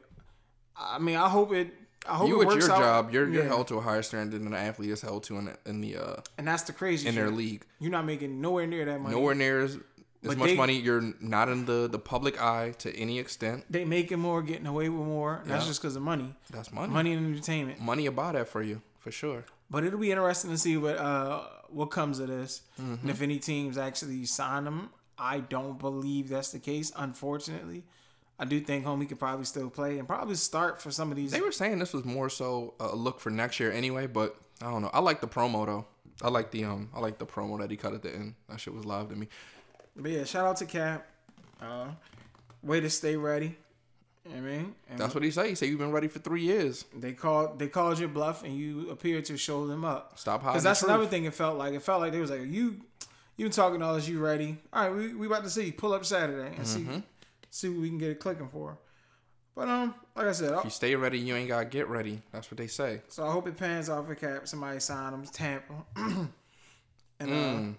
I 0.75 0.99
mean, 0.99 1.15
I 1.15 1.29
hope 1.29 1.53
it 1.53 1.73
I 2.07 2.15
hope 2.15 2.29
you 2.29 2.41
it 2.41 2.45
your 2.45 2.71
out. 2.71 2.79
job, 2.79 3.13
you're 3.13 3.29
you're 3.29 3.43
held 3.43 3.67
to 3.67 3.75
a 3.75 3.81
higher 3.81 4.01
standard 4.01 4.39
than 4.39 4.47
an 4.47 4.53
athlete 4.53 4.89
is 4.89 5.01
held 5.01 5.23
to 5.23 5.37
in 5.37 5.45
the, 5.45 5.57
in 5.65 5.81
the 5.81 5.97
uh 5.97 6.21
and 6.37 6.47
that's 6.47 6.63
the 6.63 6.73
crazy 6.73 7.07
in 7.07 7.13
shit. 7.13 7.23
their 7.23 7.31
league. 7.31 7.65
You're 7.79 7.91
not 7.91 8.05
making 8.05 8.41
nowhere 8.41 8.67
near 8.67 8.85
that 8.85 8.99
money. 9.01 9.15
Nowhere 9.15 9.35
near 9.35 9.61
as, 9.61 9.77
as 10.23 10.35
much 10.37 10.49
they, 10.49 10.55
money. 10.55 10.79
You're 10.79 11.13
not 11.19 11.49
in 11.49 11.65
the 11.65 11.87
the 11.87 11.99
public 11.99 12.41
eye 12.41 12.73
to 12.79 12.95
any 12.95 13.19
extent. 13.19 13.65
They 13.69 13.85
making 13.85 14.19
more, 14.19 14.41
getting 14.41 14.67
away 14.67 14.89
with 14.89 15.05
more. 15.05 15.41
That's 15.45 15.67
just 15.67 15.81
because 15.81 15.95
of 15.95 16.01
money. 16.01 16.33
That's 16.49 16.71
money. 16.71 16.91
Money 16.91 17.13
and 17.13 17.33
entertainment. 17.33 17.79
Money 17.79 18.05
about 18.05 18.33
that 18.33 18.47
for 18.47 18.61
you 18.61 18.81
for 18.99 19.11
sure. 19.11 19.43
But 19.69 19.83
it'll 19.83 19.99
be 19.99 20.11
interesting 20.11 20.51
to 20.51 20.57
see 20.57 20.77
what 20.77 20.97
uh 20.97 21.43
what 21.69 21.87
comes 21.87 22.19
of 22.19 22.29
this, 22.29 22.61
mm-hmm. 22.79 22.95
and 23.01 23.09
if 23.09 23.21
any 23.21 23.39
teams 23.39 23.77
actually 23.77 24.25
sign 24.25 24.63
them. 24.63 24.89
I 25.17 25.39
don't 25.39 25.79
believe 25.79 26.29
that's 26.29 26.51
the 26.51 26.59
case, 26.59 26.91
unfortunately. 26.95 27.83
I 28.39 28.45
do 28.45 28.59
think 28.59 28.85
homie 28.85 29.09
could 29.09 29.19
probably 29.19 29.45
still 29.45 29.69
play 29.69 29.97
and 29.97 30.07
probably 30.07 30.35
start 30.35 30.81
for 30.81 30.91
some 30.91 31.09
of 31.09 31.17
these. 31.17 31.31
They 31.31 31.41
were 31.41 31.51
saying 31.51 31.79
this 31.79 31.93
was 31.93 32.05
more 32.05 32.29
so 32.29 32.75
a 32.79 32.95
look 32.95 33.19
for 33.19 33.31
next 33.31 33.59
year 33.59 33.71
anyway, 33.71 34.05
but 34.05 34.37
I 34.61 34.69
don't 34.69 34.81
know. 34.83 34.91
I 34.93 34.99
like 34.99 35.21
the 35.21 35.27
promo 35.27 35.65
though. 35.65 35.85
I 36.21 36.29
like 36.29 36.51
the 36.51 36.65
um 36.65 36.89
I 36.95 36.99
like 36.99 37.17
the 37.17 37.25
promo 37.25 37.59
that 37.59 37.71
he 37.71 37.77
cut 37.77 37.93
at 37.93 38.03
the 38.03 38.13
end. 38.13 38.35
That 38.49 38.59
shit 38.59 38.73
was 38.73 38.85
live 38.85 39.09
to 39.09 39.15
me. 39.15 39.27
But 39.95 40.11
yeah, 40.11 40.23
shout 40.23 40.45
out 40.45 40.57
to 40.57 40.65
Cap. 40.65 41.07
Uh, 41.59 41.87
way 42.61 42.79
to 42.79 42.89
stay 42.89 43.15
ready. 43.15 43.55
I 44.35 44.39
mean, 44.39 44.75
and 44.89 44.99
that's 44.99 45.15
what 45.15 45.23
he 45.23 45.31
said. 45.31 45.47
He 45.47 45.55
said 45.55 45.69
you've 45.69 45.79
been 45.79 45.91
ready 45.91 46.07
for 46.07 46.19
three 46.19 46.41
years. 46.41 46.85
They 46.95 47.13
called 47.13 47.59
they 47.59 47.67
called 47.67 47.97
your 47.97 48.09
bluff, 48.09 48.43
and 48.43 48.55
you 48.55 48.89
appeared 48.89 49.25
to 49.25 49.37
show 49.37 49.65
them 49.67 49.85
up. 49.85 50.19
Stop 50.19 50.41
hiding. 50.41 50.53
Because 50.53 50.63
that's 50.63 50.83
another 50.83 51.05
thing. 51.05 51.25
It 51.25 51.33
felt 51.33 51.57
like 51.57 51.73
it 51.73 51.81
felt 51.81 52.01
like 52.01 52.11
they 52.11 52.19
was 52.19 52.29
like 52.29 52.41
you, 52.45 52.81
you 53.37 53.49
talking 53.49 53.81
all 53.81 53.95
this. 53.95 54.09
You 54.09 54.19
ready? 54.19 54.57
All 54.73 54.83
right, 54.83 54.95
we 54.95 55.13
we 55.13 55.27
about 55.27 55.43
to 55.43 55.49
see. 55.49 55.71
Pull 55.71 55.93
up 55.93 56.05
Saturday 56.05 56.55
and 56.55 56.65
mm-hmm. 56.65 56.95
see 56.95 57.03
see 57.49 57.69
what 57.69 57.81
we 57.81 57.89
can 57.89 57.97
get 57.97 58.09
it 58.09 58.19
clicking 58.19 58.49
for. 58.49 58.77
But 59.55 59.69
um, 59.69 59.95
like 60.15 60.27
I 60.27 60.31
said, 60.33 60.53
if 60.53 60.63
you 60.65 60.69
stay 60.69 60.95
ready, 60.95 61.17
you 61.17 61.35
ain't 61.35 61.47
gotta 61.47 61.65
get 61.65 61.87
ready. 61.87 62.21
That's 62.31 62.51
what 62.51 62.57
they 62.57 62.67
say. 62.67 63.01
So 63.07 63.25
I 63.25 63.31
hope 63.31 63.47
it 63.47 63.57
pans 63.57 63.89
off 63.89 64.05
for 64.05 64.15
Cap. 64.15 64.47
Somebody 64.47 64.79
sign 64.79 65.13
him, 65.13 65.23
Tampa. 65.25 65.73
and 65.95 66.29
mm. 67.21 67.73
uh, 67.73 67.77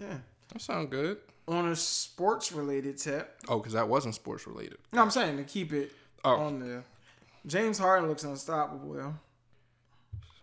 yeah, 0.00 0.18
that 0.52 0.62
sounds 0.62 0.90
good. 0.90 1.18
On 1.48 1.68
a 1.68 1.76
sports 1.76 2.52
related 2.52 2.96
tip. 2.96 3.40
Oh, 3.48 3.58
because 3.58 3.72
that 3.72 3.88
wasn't 3.88 4.14
sports 4.14 4.46
related. 4.46 4.78
No, 4.92 5.02
I'm 5.02 5.10
saying 5.10 5.36
to 5.36 5.44
keep 5.44 5.72
it 5.72 5.92
oh. 6.24 6.36
on 6.36 6.60
the. 6.60 6.82
James 7.46 7.78
Harden 7.78 8.08
looks 8.08 8.24
unstoppable. 8.24 8.96
Yo. 8.96 9.14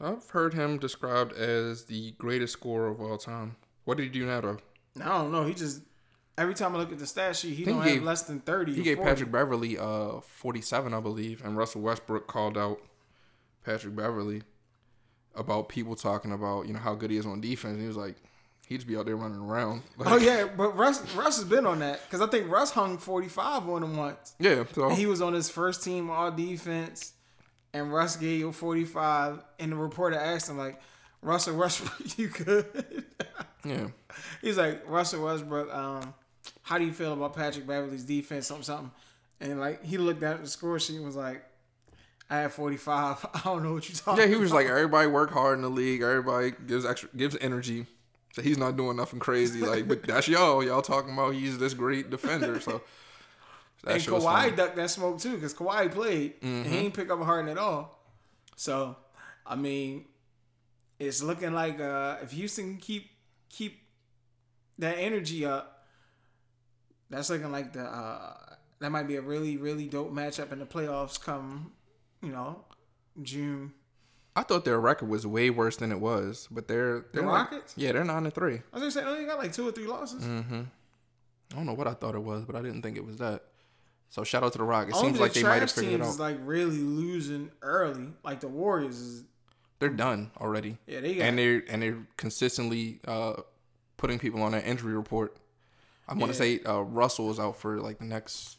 I've 0.02 0.30
heard 0.30 0.54
him 0.54 0.78
described 0.80 1.34
as 1.34 1.86
the 1.86 2.12
greatest 2.18 2.54
scorer 2.54 2.90
of 2.90 3.00
all 3.00 3.18
time. 3.18 3.56
What 3.92 3.98
did 3.98 4.04
he 4.04 4.10
do 4.10 4.26
now, 4.26 4.40
though? 4.40 4.58
I 5.02 5.10
don't 5.10 5.34
know. 5.34 5.44
He 5.44 5.54
just 5.54 5.82
Every 6.38 6.54
time 6.54 6.74
I 6.74 6.78
look 6.80 6.94
at 6.94 6.98
the 6.98 7.06
stat 7.06 7.36
sheet, 7.36 7.56
he 7.56 7.66
don't 7.66 7.84
he 7.84 7.96
have 7.96 8.04
less 8.04 8.24
than 8.24 8.40
thirty. 8.40 8.74
He 8.74 8.84
gave 8.84 8.96
40. 8.96 9.10
Patrick 9.10 9.32
Beverley 9.34 9.78
uh 9.78 10.22
forty 10.22 10.62
seven, 10.62 10.94
I 10.94 11.02
believe, 11.02 11.44
and 11.44 11.58
Russell 11.58 11.82
Westbrook 11.82 12.26
called 12.26 12.58
out 12.58 12.80
Patrick 13.66 13.94
Beverley 13.94 14.44
about 15.36 15.68
people 15.68 15.98
talking 15.98 16.32
about 16.32 16.68
you 16.68 16.74
know 16.74 16.80
how 16.80 16.96
good 16.96 17.12
he 17.12 17.18
is 17.18 17.26
on 17.26 17.42
defense. 17.42 17.74
And 17.74 17.82
he 17.82 17.88
was 17.88 17.98
like, 17.98 18.16
he'd 18.66 18.78
just 18.78 18.88
be 18.88 18.96
out 18.96 19.08
there 19.08 19.18
running 19.18 19.42
around. 19.42 19.84
Like, 19.98 20.10
oh 20.14 20.16
yeah, 20.16 20.46
but 20.46 20.78
Russ 20.78 21.02
Russ 21.14 21.36
has 21.36 21.44
been 21.44 21.66
on 21.66 21.80
that 21.80 22.00
because 22.06 22.22
I 22.22 22.32
think 22.32 22.50
Russ 22.50 22.72
hung 22.72 22.98
forty 22.98 23.28
five 23.28 23.68
on 23.68 23.84
him 23.84 23.98
once. 23.98 24.36
Yeah, 24.40 24.64
so. 24.74 24.88
and 24.88 24.98
he 24.98 25.06
was 25.06 25.22
on 25.22 25.34
his 25.34 25.50
first 25.50 25.84
team 25.84 26.10
all 26.10 26.32
defense, 26.32 27.12
and 27.74 27.92
Russ 27.92 28.16
gave 28.16 28.40
you 28.40 28.54
forty 28.54 28.86
five. 28.86 29.44
And 29.60 29.74
the 29.74 29.76
reporter 29.76 30.16
asked 30.16 30.50
him 30.50 30.58
like, 30.58 30.80
Russell 31.22 31.58
Westbrook, 31.58 31.94
you 32.18 32.30
good? 32.30 33.06
yeah. 33.64 33.88
He's 34.42 34.58
like 34.58 34.88
Russell 34.88 35.26
Westbrook. 35.26 35.74
Um, 35.74 36.14
how 36.64 36.78
do 36.78 36.86
you 36.86 36.94
feel 36.94 37.14
about 37.14 37.36
Patrick 37.36 37.68
Beverley's 37.68 38.04
defense, 38.04 38.48
something, 38.48 38.64
something. 38.64 38.92
And 39.40 39.60
like 39.60 39.84
he 39.84 39.98
looked 39.98 40.24
at 40.24 40.42
the 40.42 40.48
score 40.48 40.80
sheet 40.80 40.98
and 40.98 41.06
was 41.06 41.16
like, 41.16 41.44
I 42.30 42.38
have 42.38 42.54
45. 42.54 43.26
I 43.34 43.42
don't 43.44 43.64
know 43.64 43.74
what 43.74 43.90
you're 43.90 43.98
talking 43.98 44.24
Yeah, 44.24 44.30
he 44.30 44.36
was 44.36 44.52
about. 44.52 44.64
like, 44.64 44.68
everybody 44.68 45.08
work 45.08 45.32
hard 45.32 45.58
in 45.58 45.64
the 45.64 45.70
league. 45.70 46.02
Everybody 46.02 46.54
gives 46.66 46.86
extra, 46.86 47.10
gives 47.16 47.36
energy. 47.42 47.88
So 48.34 48.42
he's 48.42 48.58
not 48.58 48.78
doing 48.78 48.96
nothing 48.96 49.20
crazy. 49.20 49.60
Like, 49.62 49.88
but 49.88 50.04
that's 50.04 50.28
y'all. 50.28 50.64
Y'all 50.64 50.82
talking 50.82 51.14
about 51.14 51.34
he's 51.34 51.58
this 51.58 51.74
great 51.74 52.10
defender. 52.10 52.62
So 52.62 52.82
that 53.84 53.96
and 53.96 54.04
Kawhi 54.04 54.56
ducked 54.56 54.78
that 54.78 54.90
smoke 54.90 55.20
too 55.20 55.34
because 55.34 55.54
Kawhi 55.54 55.92
played 55.92 56.40
mm-hmm. 56.40 56.48
and 56.48 56.66
he 56.66 56.78
didn't 56.78 56.94
pick 56.94 57.10
up 57.10 57.20
a 57.20 57.26
Harden 57.26 57.52
at 57.52 57.58
all. 57.58 58.00
So, 58.56 58.96
I 59.46 59.56
mean, 59.56 60.06
it's 61.00 61.22
looking 61.22 61.54
like 61.54 61.82
uh, 61.82 62.18
if 62.22 62.32
Houston 62.32 62.74
can 62.74 62.78
keep 62.78 63.11
keep 63.52 63.82
that 64.80 64.98
energy 64.98 65.46
up, 65.46 65.86
that's 67.10 67.30
looking 67.30 67.52
like 67.52 67.74
the 67.74 67.84
uh, 67.84 68.34
that 68.80 68.92
might 68.92 69.08
be 69.08 69.16
a 69.18 69.22
really 69.22 69.58
really 69.58 69.88
dope 69.88 70.12
matchup 70.12 70.52
in 70.52 70.60
the 70.60 70.66
playoffs 70.66 71.22
come 71.22 71.72
you 72.22 72.32
know 72.32 72.64
June. 73.22 73.74
I 74.34 74.44
thought 74.44 74.64
their 74.64 74.80
record 74.80 75.10
was 75.10 75.28
way 75.28 75.50
worse 75.50 75.76
than 75.76 75.92
it 75.92 76.00
was, 76.00 76.48
but 76.50 76.68
they're 76.68 77.06
they're 77.12 77.22
the 77.22 77.28
like, 77.28 77.52
Rockets. 77.52 77.74
Yeah, 77.76 77.92
they're 77.92 78.06
nine 78.06 78.24
and 78.24 78.34
three. 78.34 78.56
I 78.56 78.80
was 78.80 78.82
gonna 78.82 78.92
say 78.92 79.20
they 79.20 79.26
got 79.26 79.38
like 79.38 79.52
two 79.52 79.68
or 79.68 79.72
three 79.72 79.88
losses. 79.88 80.24
Mm-hmm. 80.24 80.62
I 81.52 81.56
don't 81.56 81.66
know 81.66 81.74
what 81.74 81.88
I 81.88 81.94
thought 81.94 82.16
it 82.16 82.24
was, 82.24 82.46
but 82.46 82.56
I 82.56 82.62
didn't 82.62 82.82
think 82.82 82.96
it 82.96 83.06
was 83.06 83.18
that. 83.18 83.44
So 84.10 84.24
shout 84.24 84.44
out 84.44 84.54
to 84.54 84.58
the 84.58 84.64
Rockets. 84.64 84.98
It 84.98 85.02
seems 85.02 85.20
like 85.20 85.34
they 85.34 85.44
might 85.44 85.62
have 85.62 85.72
figured 85.72 86.02
it 86.02 86.04
out. 86.06 86.18
Like 86.18 86.38
really 86.44 86.78
losing 86.78 87.52
early. 87.62 88.08
Like 88.24 88.40
the 88.40 88.48
Warriors 88.48 89.00
is. 89.00 89.24
They're 89.82 89.90
done 89.90 90.30
already. 90.40 90.78
Yeah, 90.86 91.00
they 91.00 91.16
got 91.16 91.24
and 91.24 91.38
they're 91.40 91.64
and 91.68 91.82
they're 91.82 91.98
consistently 92.16 93.00
uh, 93.08 93.42
putting 93.98 94.20
people 94.20 94.44
on 94.44 94.54
an 94.54 94.62
injury 94.62 94.94
report. 94.94 95.36
I 96.08 96.14
want 96.14 96.32
to 96.34 96.38
Yeah. 96.48 96.60
say 96.60 96.64
uh, 96.66 96.82
Russell 96.82 97.32
is 97.32 97.40
out 97.40 97.58
for 97.58 97.80
like 97.82 97.98
the 97.98 98.06
next. 98.06 98.58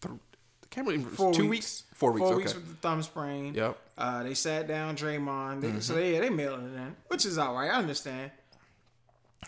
Th- 0.00 0.14
I 0.14 0.66
can't 0.70 0.86
remember. 0.86 1.10
Four 1.10 1.34
two 1.34 1.48
weeks. 1.48 1.50
weeks. 1.50 1.82
Four 1.94 2.12
weeks. 2.12 2.20
Four 2.20 2.28
okay. 2.28 2.36
weeks 2.36 2.54
with 2.54 2.68
the 2.68 2.74
thumb 2.76 3.02
sprain. 3.02 3.54
Yep. 3.54 3.76
Uh, 3.98 4.22
they 4.22 4.34
sat 4.34 4.68
down 4.68 4.94
Draymond. 4.96 5.60
They, 5.62 5.68
Mm-hmm. 5.68 5.80
So 5.80 5.94
they, 5.94 6.14
yeah, 6.14 6.20
they 6.20 6.30
mailed 6.30 6.60
it 6.60 6.76
in, 6.76 6.94
which 7.08 7.26
is 7.26 7.36
all 7.36 7.52
right. 7.54 7.70
I 7.70 7.74
understand. 7.74 8.30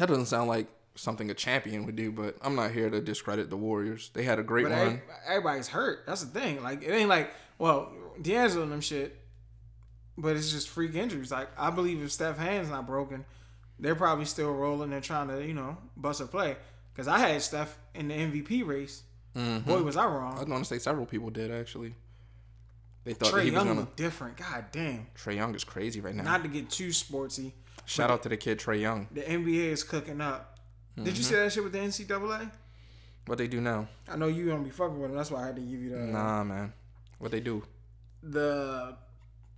That 0.01 0.09
doesn't 0.09 0.27
sound 0.27 0.49
like 0.49 0.67
something 0.97 1.31
a 1.31 1.35
champion 1.35 1.87
would 1.87 1.95
do, 1.95 2.11
but 2.11 2.37
I'm 2.43 2.57
not 2.57 2.73
here 2.73 2.91
to 2.91 3.01
discredit 3.01 3.51
the 3.51 3.57
Warriors. 3.57 4.11
They 4.14 4.25
had 4.25 4.41
a 4.41 4.43
great 4.43 4.64
But 4.64 4.73
run. 4.73 5.01
everybody's 5.29 5.69
hurt. 5.69 6.01
That's 6.07 6.25
the 6.25 6.41
thing. 6.41 6.61
Like 6.61 6.83
it 6.83 6.91
ain't 6.91 7.09
like 7.09 7.31
well, 7.57 7.93
D'Angelo 8.21 8.64
and 8.64 8.73
them 8.73 8.81
shit. 8.81 9.17
But 10.19 10.37
it's 10.37 10.51
just 10.51 10.69
freak 10.69 10.95
injuries. 10.95 11.31
Like 11.31 11.49
I 11.59 11.71
believe 11.71 12.03
if 12.03 12.11
Steph 12.12 12.39
hand's 12.39 12.71
not 12.71 12.87
broken, 12.87 13.25
they're 13.79 13.95
probably 13.95 14.25
still 14.25 14.53
rolling 14.55 14.93
and 14.93 15.03
trying 15.03 15.29
to 15.29 15.45
you 15.47 15.53
know 15.55 15.77
bust 15.97 16.21
a 16.21 16.27
play. 16.27 16.57
Because 16.93 17.09
I 17.09 17.19
had 17.19 17.43
Steph 17.43 17.79
in 17.95 18.09
the 18.09 18.14
MVP 18.14 18.67
race. 18.67 19.03
Mm-hmm. 19.37 19.69
Boy, 19.71 19.83
was 19.83 19.97
I 19.99 20.07
wrong. 20.07 20.33
I 20.37 20.39
was 20.39 20.49
going 20.49 20.62
to 20.62 20.64
say 20.64 20.79
several 20.79 21.05
people 21.05 21.29
did 21.29 21.51
actually. 21.51 21.95
They 23.05 23.12
thought 23.12 23.33
that 23.33 23.39
Trae 23.41 23.45
he 23.45 23.51
was 23.51 23.64
Young 23.64 23.75
gonna. 23.77 23.89
different. 23.95 24.37
God 24.39 24.64
damn. 24.73 25.07
Trae 25.14 25.37
Young 25.37 25.55
is 25.55 25.62
crazy 25.62 26.01
right 26.01 26.14
now. 26.14 26.23
Not 26.23 26.43
to 26.43 26.49
get 26.49 26.71
too 26.71 26.89
sportsy. 26.89 27.53
Shout 27.85 28.11
out 28.11 28.23
to 28.23 28.31
the 28.31 28.37
kid 28.39 28.59
Trae 28.59 28.81
Young. 28.81 29.09
The 29.12 29.21
NBA 29.21 29.67
is 29.73 29.85
cooking 29.85 30.21
up. 30.23 30.59
Did 30.97 31.05
Mm-hmm. 31.05 31.17
you 31.17 31.23
see 31.23 31.35
that 31.35 31.53
shit 31.53 31.62
with 31.62 31.73
the 31.75 31.79
NCAA? 31.81 32.51
What 33.27 33.37
they 33.37 33.47
do 33.47 33.61
now? 33.61 33.87
I 34.09 34.17
know 34.17 34.29
you 34.29 34.47
don't 34.49 34.64
be 34.64 34.71
fucking 34.71 34.99
with 34.99 35.11
them. 35.11 35.17
That's 35.19 35.31
why 35.31 35.43
I 35.43 35.47
had 35.49 35.57
to 35.57 35.62
give 35.62 35.81
you 35.83 35.91
that. 35.91 35.99
Nah, 35.99 36.43
man. 36.43 36.73
What 37.19 37.31
they 37.31 37.41
do? 37.41 37.62
the 38.23 38.97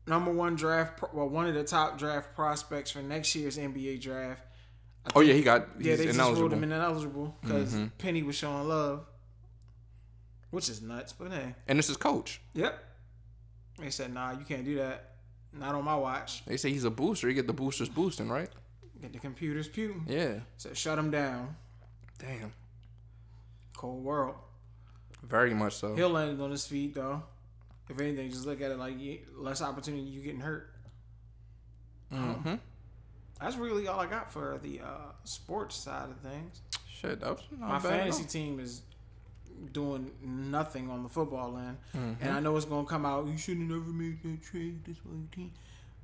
number 0.08 0.32
one 0.32 0.56
draft. 0.56 1.00
Well, 1.12 1.28
one 1.28 1.46
of 1.46 1.54
the 1.54 1.64
top 1.64 1.98
draft 1.98 2.34
prospects 2.34 2.90
for 2.90 3.00
next 3.02 3.34
year's 3.34 3.58
NBA 3.58 4.00
draft. 4.00 4.42
I 5.06 5.10
Oh 5.14 5.20
think- 5.20 5.28
yeah, 5.28 5.34
he 5.34 5.42
got. 5.42 5.68
yeah. 5.80 5.96
They 5.96 6.06
just 6.06 6.18
ruled 6.18 6.52
him 6.52 6.64
ineligible 6.64 7.36
because 7.40 7.74
Mhm. 7.74 7.90
Penny 7.98 8.22
was 8.22 8.36
showing 8.36 8.68
love, 8.68 9.06
which 10.50 10.68
is 10.68 10.82
nuts. 10.82 11.12
But 11.12 11.32
hey, 11.32 11.54
and 11.66 11.78
this 11.78 11.88
is 11.88 11.96
coach. 11.96 12.40
yep. 12.54 12.82
They 13.78 13.90
said, 13.90 14.12
"Nah, 14.12 14.32
you 14.32 14.44
can't 14.44 14.64
do 14.64 14.76
that. 14.76 15.14
Not 15.52 15.74
on 15.74 15.84
my 15.84 15.94
watch. 15.94 16.44
They 16.44 16.56
say 16.56 16.70
he's 16.72 16.84
a 16.84 16.90
booster. 16.90 17.28
He 17.28 17.34
get 17.34 17.46
the 17.46 17.52
boosters 17.52 17.88
boosting, 17.88 18.28
right? 18.28 18.50
Get 19.00 19.12
the 19.12 19.18
computers 19.18 19.68
puting." 19.68 20.04
Yeah. 20.08 20.40
So 20.56 20.74
"Shut 20.74 20.98
him 20.98 21.10
down." 21.10 21.56
Damn. 22.18 22.52
Cold 23.76 24.02
world. 24.02 24.34
Very 25.22 25.54
much 25.54 25.74
so. 25.76 25.94
He'll 25.94 26.10
land 26.10 26.40
on 26.42 26.50
his 26.50 26.66
feet 26.66 26.94
though. 26.94 27.22
If 27.88 28.00
anything, 28.00 28.30
just 28.30 28.46
look 28.46 28.60
at 28.60 28.70
it 28.70 28.78
like 28.78 28.98
you- 28.98 29.20
less 29.36 29.62
opportunity 29.62 30.02
you 30.02 30.20
getting 30.22 30.40
hurt. 30.40 30.70
Mm-hmm. 32.12 32.54
That's 33.40 33.56
really 33.56 33.86
all 33.86 34.00
I 34.00 34.06
got 34.06 34.32
for 34.32 34.58
the 34.62 34.80
uh, 34.80 35.12
sports 35.24 35.76
side 35.76 36.10
of 36.10 36.16
things. 36.18 36.60
Shit, 36.88 37.20
that 37.20 37.30
was 37.30 37.42
not 37.58 37.68
My 37.68 37.78
fantasy 37.78 38.24
team 38.24 38.58
is 38.58 38.82
doing 39.72 40.10
nothing 40.22 40.90
on 40.90 41.02
the 41.02 41.08
football 41.08 41.56
end, 41.56 41.76
Mhm. 41.96 42.16
and 42.20 42.30
I 42.30 42.40
know 42.40 42.56
it's 42.56 42.66
gonna 42.66 42.86
come 42.86 43.04
out. 43.06 43.26
You 43.26 43.36
should 43.36 43.58
have 43.58 43.66
never 43.68 43.90
made 43.90 44.22
that 44.22 44.42
trade. 44.42 44.84
This 44.84 45.04
way, 45.04 45.16
team. 45.32 45.52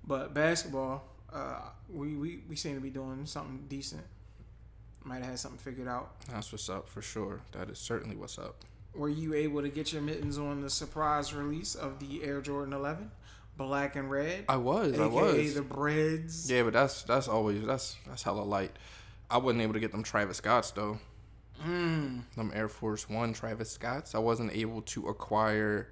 But 0.06 0.34
basketball, 0.34 1.04
uh, 1.32 1.70
we, 1.88 2.14
we 2.16 2.42
we 2.48 2.56
seem 2.56 2.74
to 2.74 2.80
be 2.80 2.90
doing 2.90 3.26
something 3.26 3.64
decent. 3.68 4.04
Might 5.04 5.16
have 5.18 5.26
had 5.26 5.38
something 5.38 5.58
figured 5.58 5.88
out. 5.88 6.20
That's 6.30 6.50
what's 6.52 6.68
up 6.68 6.88
for 6.88 7.02
sure. 7.02 7.40
That 7.52 7.68
is 7.70 7.78
certainly 7.78 8.16
what's 8.16 8.38
up. 8.38 8.64
Were 8.94 9.08
you 9.08 9.34
able 9.34 9.62
to 9.62 9.68
get 9.68 9.92
your 9.92 10.02
mittens 10.02 10.38
on 10.38 10.60
the 10.60 10.70
surprise 10.70 11.34
release 11.34 11.74
of 11.74 11.98
the 11.98 12.22
Air 12.22 12.40
Jordan 12.40 12.72
11, 12.72 13.10
black 13.56 13.96
and 13.96 14.10
red, 14.10 14.44
I 14.48 14.56
was. 14.56 14.98
I 14.98 15.06
aka 15.06 15.08
was. 15.08 15.54
the 15.54 15.62
Breds? 15.62 16.50
Yeah, 16.50 16.62
but 16.62 16.72
that's 16.72 17.02
that's 17.02 17.28
always 17.28 17.64
that's 17.64 17.96
that's 18.06 18.22
hella 18.22 18.42
light. 18.42 18.72
I 19.30 19.38
wasn't 19.38 19.62
able 19.62 19.74
to 19.74 19.80
get 19.80 19.92
them 19.92 20.02
Travis 20.02 20.36
Scotts 20.38 20.70
though. 20.70 20.98
Mm. 21.66 22.22
Them 22.36 22.52
Air 22.54 22.68
Force 22.68 23.08
One 23.08 23.32
Travis 23.32 23.70
Scotts. 23.70 24.14
I 24.14 24.18
wasn't 24.18 24.52
able 24.54 24.82
to 24.82 25.08
acquire 25.08 25.88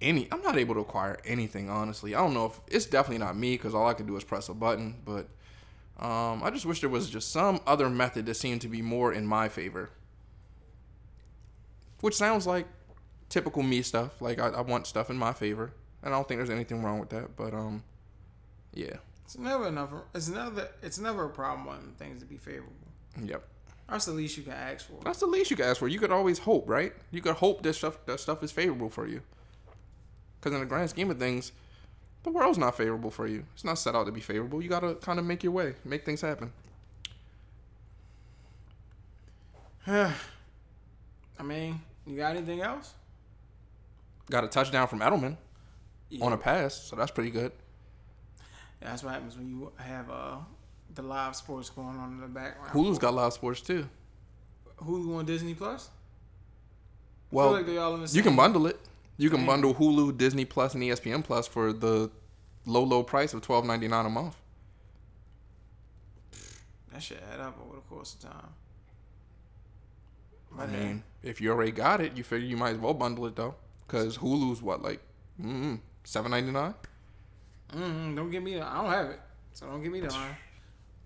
any. 0.00 0.28
I'm 0.30 0.42
not 0.42 0.56
able 0.56 0.74
to 0.74 0.80
acquire 0.80 1.18
anything 1.24 1.70
honestly. 1.70 2.14
I 2.14 2.20
don't 2.20 2.34
know 2.34 2.46
if 2.46 2.60
it's 2.68 2.86
definitely 2.86 3.24
not 3.24 3.36
me 3.36 3.54
because 3.54 3.74
all 3.74 3.86
I 3.86 3.94
could 3.94 4.06
do 4.06 4.16
is 4.16 4.24
press 4.24 4.48
a 4.48 4.54
button. 4.54 4.96
But 5.04 5.28
um, 5.98 6.42
I 6.42 6.50
just 6.50 6.66
wish 6.66 6.80
there 6.80 6.90
was 6.90 7.08
just 7.08 7.32
some 7.32 7.60
other 7.66 7.88
method 7.88 8.26
that 8.26 8.34
seemed 8.34 8.60
to 8.62 8.68
be 8.68 8.82
more 8.82 9.12
in 9.12 9.26
my 9.26 9.48
favor. 9.48 9.90
Which 12.06 12.14
sounds 12.14 12.46
like 12.46 12.68
typical 13.28 13.64
me 13.64 13.82
stuff. 13.82 14.22
Like 14.22 14.38
I, 14.38 14.50
I 14.50 14.60
want 14.60 14.86
stuff 14.86 15.10
in 15.10 15.16
my 15.16 15.32
favor, 15.32 15.72
and 16.04 16.14
I 16.14 16.16
don't 16.16 16.28
think 16.28 16.38
there's 16.38 16.50
anything 16.50 16.80
wrong 16.80 17.00
with 17.00 17.08
that. 17.08 17.34
But 17.34 17.52
um, 17.52 17.82
yeah, 18.72 18.98
It's 19.24 19.36
never 19.36 19.66
enough. 19.66 19.90
It's 20.14 20.28
never. 20.28 20.68
It's 20.84 21.00
never 21.00 21.24
a 21.24 21.28
problem 21.28 21.66
wanting 21.66 21.94
things 21.98 22.22
to 22.22 22.24
be 22.28 22.36
favorable. 22.36 22.70
yep. 23.20 23.42
That's 23.88 24.04
the 24.04 24.12
least 24.12 24.36
you 24.36 24.44
can 24.44 24.52
ask 24.52 24.86
for. 24.86 25.00
That's 25.02 25.18
the 25.18 25.26
least 25.26 25.50
you 25.50 25.56
can 25.56 25.66
ask 25.66 25.80
for. 25.80 25.88
You 25.88 25.98
could 25.98 26.12
always 26.12 26.38
hope, 26.38 26.68
right? 26.68 26.92
You 27.10 27.20
could 27.20 27.34
hope 27.34 27.64
that 27.64 27.72
stuff 27.72 27.98
that 28.06 28.20
stuff 28.20 28.40
is 28.44 28.52
favorable 28.52 28.88
for 28.88 29.08
you. 29.08 29.20
Because 30.38 30.54
in 30.54 30.60
the 30.60 30.66
grand 30.66 30.88
scheme 30.88 31.10
of 31.10 31.18
things, 31.18 31.50
the 32.22 32.30
world's 32.30 32.56
not 32.56 32.76
favorable 32.76 33.10
for 33.10 33.26
you. 33.26 33.42
It's 33.54 33.64
not 33.64 33.80
set 33.80 33.96
out 33.96 34.06
to 34.06 34.12
be 34.12 34.20
favorable. 34.20 34.62
You 34.62 34.68
gotta 34.68 34.94
kind 34.94 35.18
of 35.18 35.24
make 35.24 35.42
your 35.42 35.52
way, 35.52 35.74
make 35.84 36.04
things 36.04 36.20
happen. 36.20 36.52
I 41.38 41.42
mean, 41.42 41.80
you 42.06 42.16
got 42.16 42.36
anything 42.36 42.60
else? 42.60 42.94
Got 44.30 44.44
a 44.44 44.48
touchdown 44.48 44.88
from 44.88 45.00
Edelman 45.00 45.36
Yeah. 46.08 46.24
on 46.24 46.32
a 46.32 46.36
pass, 46.36 46.74
so 46.74 46.96
that's 46.96 47.10
pretty 47.10 47.30
good. 47.30 47.52
Yeah, 48.82 48.90
that's 48.90 49.02
what 49.02 49.12
happens 49.14 49.36
when 49.36 49.48
you 49.48 49.72
have 49.76 50.10
uh, 50.10 50.36
the 50.94 51.02
live 51.02 51.34
sports 51.36 51.70
going 51.70 51.96
on 51.96 52.12
in 52.12 52.20
the 52.20 52.26
background. 52.26 52.70
Hulu's 52.72 52.98
got 52.98 53.14
live 53.14 53.32
sports 53.32 53.60
too. 53.60 53.88
Hulu 54.78 55.16
on 55.18 55.24
Disney 55.24 55.54
Plus. 55.54 55.90
Well, 57.30 57.52
like 57.52 57.68
all 57.78 57.94
in 57.94 58.02
the 58.04 58.08
you 58.12 58.22
can 58.22 58.36
bundle 58.36 58.66
it. 58.66 58.78
You 59.16 59.30
can 59.30 59.38
Damn. 59.40 59.46
bundle 59.46 59.74
Hulu, 59.74 60.16
Disney 60.18 60.44
Plus, 60.44 60.74
and 60.74 60.82
ESPN 60.82 61.24
Plus 61.24 61.46
for 61.48 61.72
the 61.72 62.10
low, 62.66 62.82
low 62.84 63.02
price 63.02 63.32
of 63.32 63.40
twelve 63.42 63.64
ninety 63.64 63.88
nine 63.88 64.04
a 64.06 64.10
month. 64.10 64.36
That 66.92 67.02
should 67.02 67.20
add 67.32 67.40
up 67.40 67.58
over 67.64 67.76
the 67.76 67.82
course 67.82 68.14
of 68.14 68.20
time. 68.20 68.48
I 70.58 70.66
mean, 70.66 71.02
if 71.22 71.40
you 71.40 71.50
already 71.50 71.72
got 71.72 72.00
it, 72.00 72.16
you 72.16 72.24
figure 72.24 72.46
you 72.46 72.56
might 72.56 72.70
as 72.70 72.78
well 72.78 72.94
bundle 72.94 73.26
it 73.26 73.36
though, 73.36 73.54
because 73.86 74.18
Hulu's 74.18 74.62
what 74.62 74.82
like 74.82 75.00
mm, 75.40 75.80
seven 76.04 76.30
ninety 76.30 76.50
nine. 76.50 76.74
mm 77.72 78.16
don't 78.16 78.30
give 78.30 78.42
me. 78.42 78.54
The, 78.54 78.66
I 78.66 78.82
don't 78.82 78.90
have 78.90 79.10
it, 79.10 79.20
so 79.52 79.66
don't 79.66 79.82
give 79.82 79.92
me 79.92 80.00
the 80.00 80.10
line. 80.10 80.36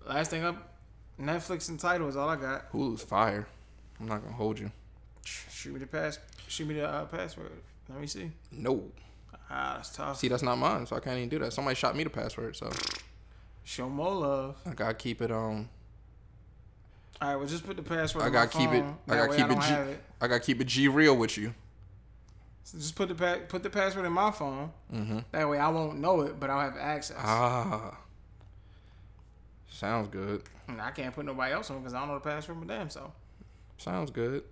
Last 0.05 0.31
thing 0.31 0.43
up, 0.43 0.75
Netflix 1.19 1.69
and 1.69 1.79
Tidal 1.79 2.07
is 2.07 2.15
all 2.15 2.29
I 2.29 2.35
got. 2.35 2.71
Hulu's 2.71 3.03
fire. 3.03 3.47
I'm 3.99 4.07
not 4.07 4.23
gonna 4.23 4.35
hold 4.35 4.59
you. 4.59 4.71
Shoot 5.25 5.73
me 5.73 5.79
the 5.79 5.87
pass. 5.87 6.19
Shoot 6.47 6.67
me 6.67 6.75
the 6.75 6.87
uh, 6.87 7.05
password. 7.05 7.51
Let 7.89 7.99
me 7.99 8.07
see. 8.07 8.31
No. 8.51 8.83
Ah, 9.49 9.73
that's 9.75 9.89
tough. 9.95 10.17
See, 10.17 10.27
that's 10.29 10.43
not 10.43 10.57
mine, 10.57 10.85
so 10.85 10.95
I 10.95 10.99
can't 11.01 11.17
even 11.17 11.29
do 11.29 11.39
that. 11.39 11.53
Somebody 11.53 11.75
shot 11.75 11.95
me 11.95 12.03
the 12.03 12.09
password, 12.09 12.55
so 12.55 12.71
Show 13.63 13.89
more 13.89 14.13
love. 14.15 14.57
I 14.65 14.73
gotta 14.73 14.93
keep 14.93 15.21
it 15.21 15.31
um 15.31 15.69
All 17.21 17.27
right, 17.27 17.35
well, 17.35 17.47
just 17.47 17.65
put 17.65 17.77
the 17.77 17.83
password. 17.83 18.23
I 18.23 18.29
gotta 18.29 18.49
keep 18.49 18.71
it. 18.71 18.83
I 19.07 19.15
gotta 19.15 19.37
keep 19.37 19.47
don't 19.47 19.57
it 19.57 19.67
G 19.67 19.73
it. 19.73 20.03
I 20.19 20.27
gotta 20.27 20.39
keep 20.39 20.59
it 20.59 20.65
G 20.65 20.87
real 20.87 21.15
with 21.15 21.37
you. 21.37 21.53
So 22.63 22.79
just 22.79 22.95
put 22.95 23.09
the 23.09 23.15
pa- 23.15 23.45
put 23.47 23.61
the 23.61 23.69
password 23.69 24.05
in 24.05 24.11
my 24.11 24.31
phone. 24.31 24.71
Mm-hmm. 24.91 25.19
That 25.31 25.47
way 25.47 25.59
I 25.59 25.69
won't 25.69 25.99
know 25.99 26.21
it, 26.21 26.39
but 26.39 26.49
I'll 26.49 26.61
have 26.61 26.77
access. 26.77 27.17
Ah. 27.19 27.97
Sounds 29.69 30.07
good. 30.09 30.43
And 30.67 30.81
I 30.81 30.91
can't 30.91 31.13
put 31.13 31.25
nobody 31.25 31.53
else 31.53 31.69
on 31.69 31.79
because 31.79 31.93
I 31.93 31.99
don't 31.99 32.07
know 32.07 32.15
the 32.15 32.21
password 32.21 32.59
my 32.59 32.65
damn 32.65 32.89
self. 32.89 33.11
Sounds 33.77 34.09
good. 34.09 34.43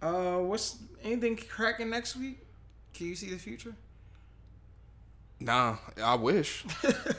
Uh, 0.00 0.38
what's 0.38 0.76
anything 1.02 1.36
cracking 1.36 1.90
next 1.90 2.16
week? 2.16 2.38
Can 2.94 3.06
you 3.08 3.14
see 3.14 3.30
the 3.30 3.38
future? 3.38 3.74
Nah, 5.38 5.76
I 6.02 6.14
wish. 6.14 6.64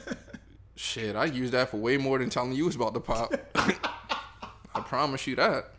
Shit, 0.75 1.15
I 1.15 1.25
use 1.25 1.51
that 1.51 1.69
for 1.69 1.77
way 1.77 1.97
more 1.97 2.17
than 2.19 2.29
telling 2.29 2.53
you 2.53 2.67
it's 2.67 2.75
about 2.75 2.93
to 2.93 2.99
pop. 2.99 3.33
I 4.87 4.89
promise 4.89 5.27
you 5.27 5.35
that. 5.35 5.73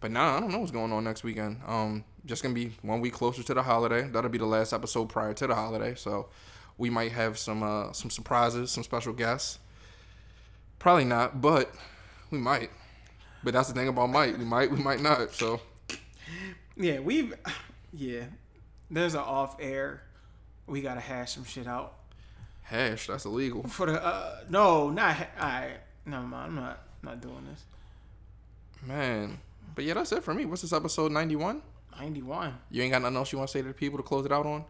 But 0.00 0.12
nah, 0.12 0.38
I 0.38 0.40
don't 0.40 0.50
know 0.50 0.60
what's 0.60 0.72
going 0.72 0.92
on 0.92 1.04
next 1.04 1.24
weekend. 1.24 1.60
Um, 1.66 2.04
just 2.24 2.42
gonna 2.42 2.54
be 2.54 2.72
one 2.80 3.02
week 3.02 3.12
closer 3.12 3.42
to 3.42 3.52
the 3.52 3.62
holiday. 3.62 4.08
That'll 4.08 4.30
be 4.30 4.38
the 4.38 4.46
last 4.46 4.72
episode 4.72 5.10
prior 5.10 5.34
to 5.34 5.46
the 5.46 5.54
holiday, 5.54 5.94
so 5.94 6.30
we 6.78 6.88
might 6.88 7.12
have 7.12 7.38
some 7.38 7.62
uh 7.62 7.92
some 7.92 8.08
surprises, 8.08 8.70
some 8.70 8.82
special 8.82 9.12
guests. 9.12 9.58
Probably 10.78 11.04
not, 11.04 11.42
but 11.42 11.70
we 12.30 12.38
might. 12.38 12.70
But 13.44 13.52
that's 13.52 13.68
the 13.68 13.74
thing 13.74 13.88
about 13.88 14.08
might. 14.08 14.38
We 14.38 14.44
might, 14.46 14.70
we 14.70 14.78
might 14.78 15.02
not. 15.02 15.34
So 15.34 15.60
Yeah, 16.78 17.00
we've 17.00 17.34
yeah. 17.92 18.24
There's 18.90 19.12
an 19.12 19.20
off 19.20 19.56
air. 19.60 20.02
We 20.66 20.80
gotta 20.80 21.00
hash 21.00 21.34
some 21.34 21.44
shit 21.44 21.66
out 21.66 21.92
hash, 22.62 23.08
that's 23.08 23.26
illegal. 23.26 23.64
for 23.64 23.84
the 23.84 24.02
uh 24.02 24.44
no 24.48 24.88
not 24.88 25.14
ha- 25.14 25.28
right. 25.38 25.76
Never 26.06 26.26
mind. 26.26 26.46
I'm 26.46 26.54
not 26.56 26.82
not 27.02 27.20
doing 27.20 27.44
this. 27.50 27.64
Man. 28.86 29.38
But 29.74 29.84
yeah, 29.84 29.94
that's 29.94 30.12
it 30.12 30.22
for 30.22 30.34
me. 30.34 30.44
What's 30.44 30.62
this 30.62 30.72
episode 30.72 31.12
ninety 31.12 31.36
one? 31.36 31.62
91. 31.98 32.54
You 32.70 32.82
ain't 32.82 32.92
got 32.92 33.02
nothing 33.02 33.16
else 33.18 33.32
you 33.32 33.38
want 33.38 33.50
to 33.50 33.52
say 33.52 33.60
to 33.60 33.68
the 33.68 33.74
people 33.74 33.98
to 33.98 34.02
close 34.02 34.24
it 34.24 34.32
out 34.32 34.46
on? 34.46 34.64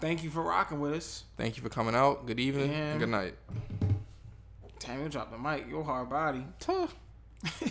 Thank 0.00 0.24
you 0.24 0.30
for 0.30 0.42
rocking 0.42 0.80
with 0.80 0.94
us. 0.94 1.24
Thank 1.36 1.56
you 1.58 1.62
for 1.62 1.68
coming 1.68 1.94
out. 1.94 2.26
Good 2.26 2.40
evening 2.40 2.70
Yeah. 2.72 2.76
and 2.92 3.00
good 3.00 3.10
night. 3.10 3.34
Tammy 4.78 5.08
drop 5.10 5.30
the 5.30 5.38
mic. 5.38 5.68
Your 5.68 5.84
hard 5.84 6.08
body. 6.08 6.44
Tuh. 6.60 6.88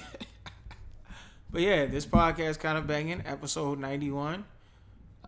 But 1.51 1.61
yeah, 1.61 1.86
this 1.86 2.05
podcast 2.07 2.59
kind 2.59 2.79
of 2.79 2.88
banging. 2.88 3.21
Episode 3.27 3.77
ninety 3.79 4.09
one. 4.09 4.43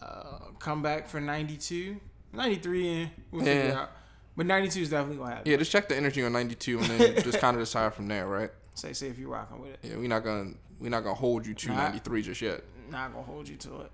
Uh, 0.02 0.40
come 0.58 0.82
back 0.82 1.08
for 1.08 1.20
ninety 1.22 1.56
two. 1.58 1.98
93 2.34 2.88
in. 2.90 3.12
We'll 3.32 3.46
Yeah. 3.46 3.82
out. 3.82 3.92
But 4.36 4.46
92 4.48 4.82
is 4.82 4.90
definitely 4.90 5.16
going 5.18 5.30
to 5.30 5.36
happen. 5.38 5.50
Yeah, 5.52 5.58
just 5.58 5.72
check 5.72 5.88
the 5.88 5.96
energy 5.96 6.22
on 6.22 6.34
92 6.34 6.80
and 6.80 6.88
then 6.88 7.24
just 7.24 7.40
kind 7.40 7.56
of 7.56 7.62
decide 7.62 7.94
from 7.94 8.08
there, 8.10 8.28
right? 8.28 8.50
Say, 8.76 8.94
say 8.94 9.08
if 9.08 9.18
you're 9.18 9.30
rocking 9.30 9.60
with 9.60 9.72
it. 9.72 9.80
Yeah, 9.84 9.96
we're 9.98 10.08
not 10.08 10.24
gonna 10.24 10.52
we're 10.80 10.90
not 10.90 11.04
gonna 11.04 11.16
hold 11.16 11.46
you 11.48 11.54
to 11.54 11.70
93 11.70 12.22
just 12.22 12.42
yet. 12.42 12.62
Not 12.92 13.14
going 13.14 13.26
to 13.26 13.32
hold 13.32 13.50
you 13.50 13.56
to 13.58 13.82
it. 13.82 13.92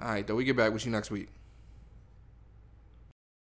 All 0.00 0.08
right, 0.08 0.26
though. 0.26 0.34
We 0.34 0.44
get 0.44 0.56
back 0.56 0.72
with 0.72 0.84
you 0.84 0.90
next 0.90 1.10
week. 1.10 1.28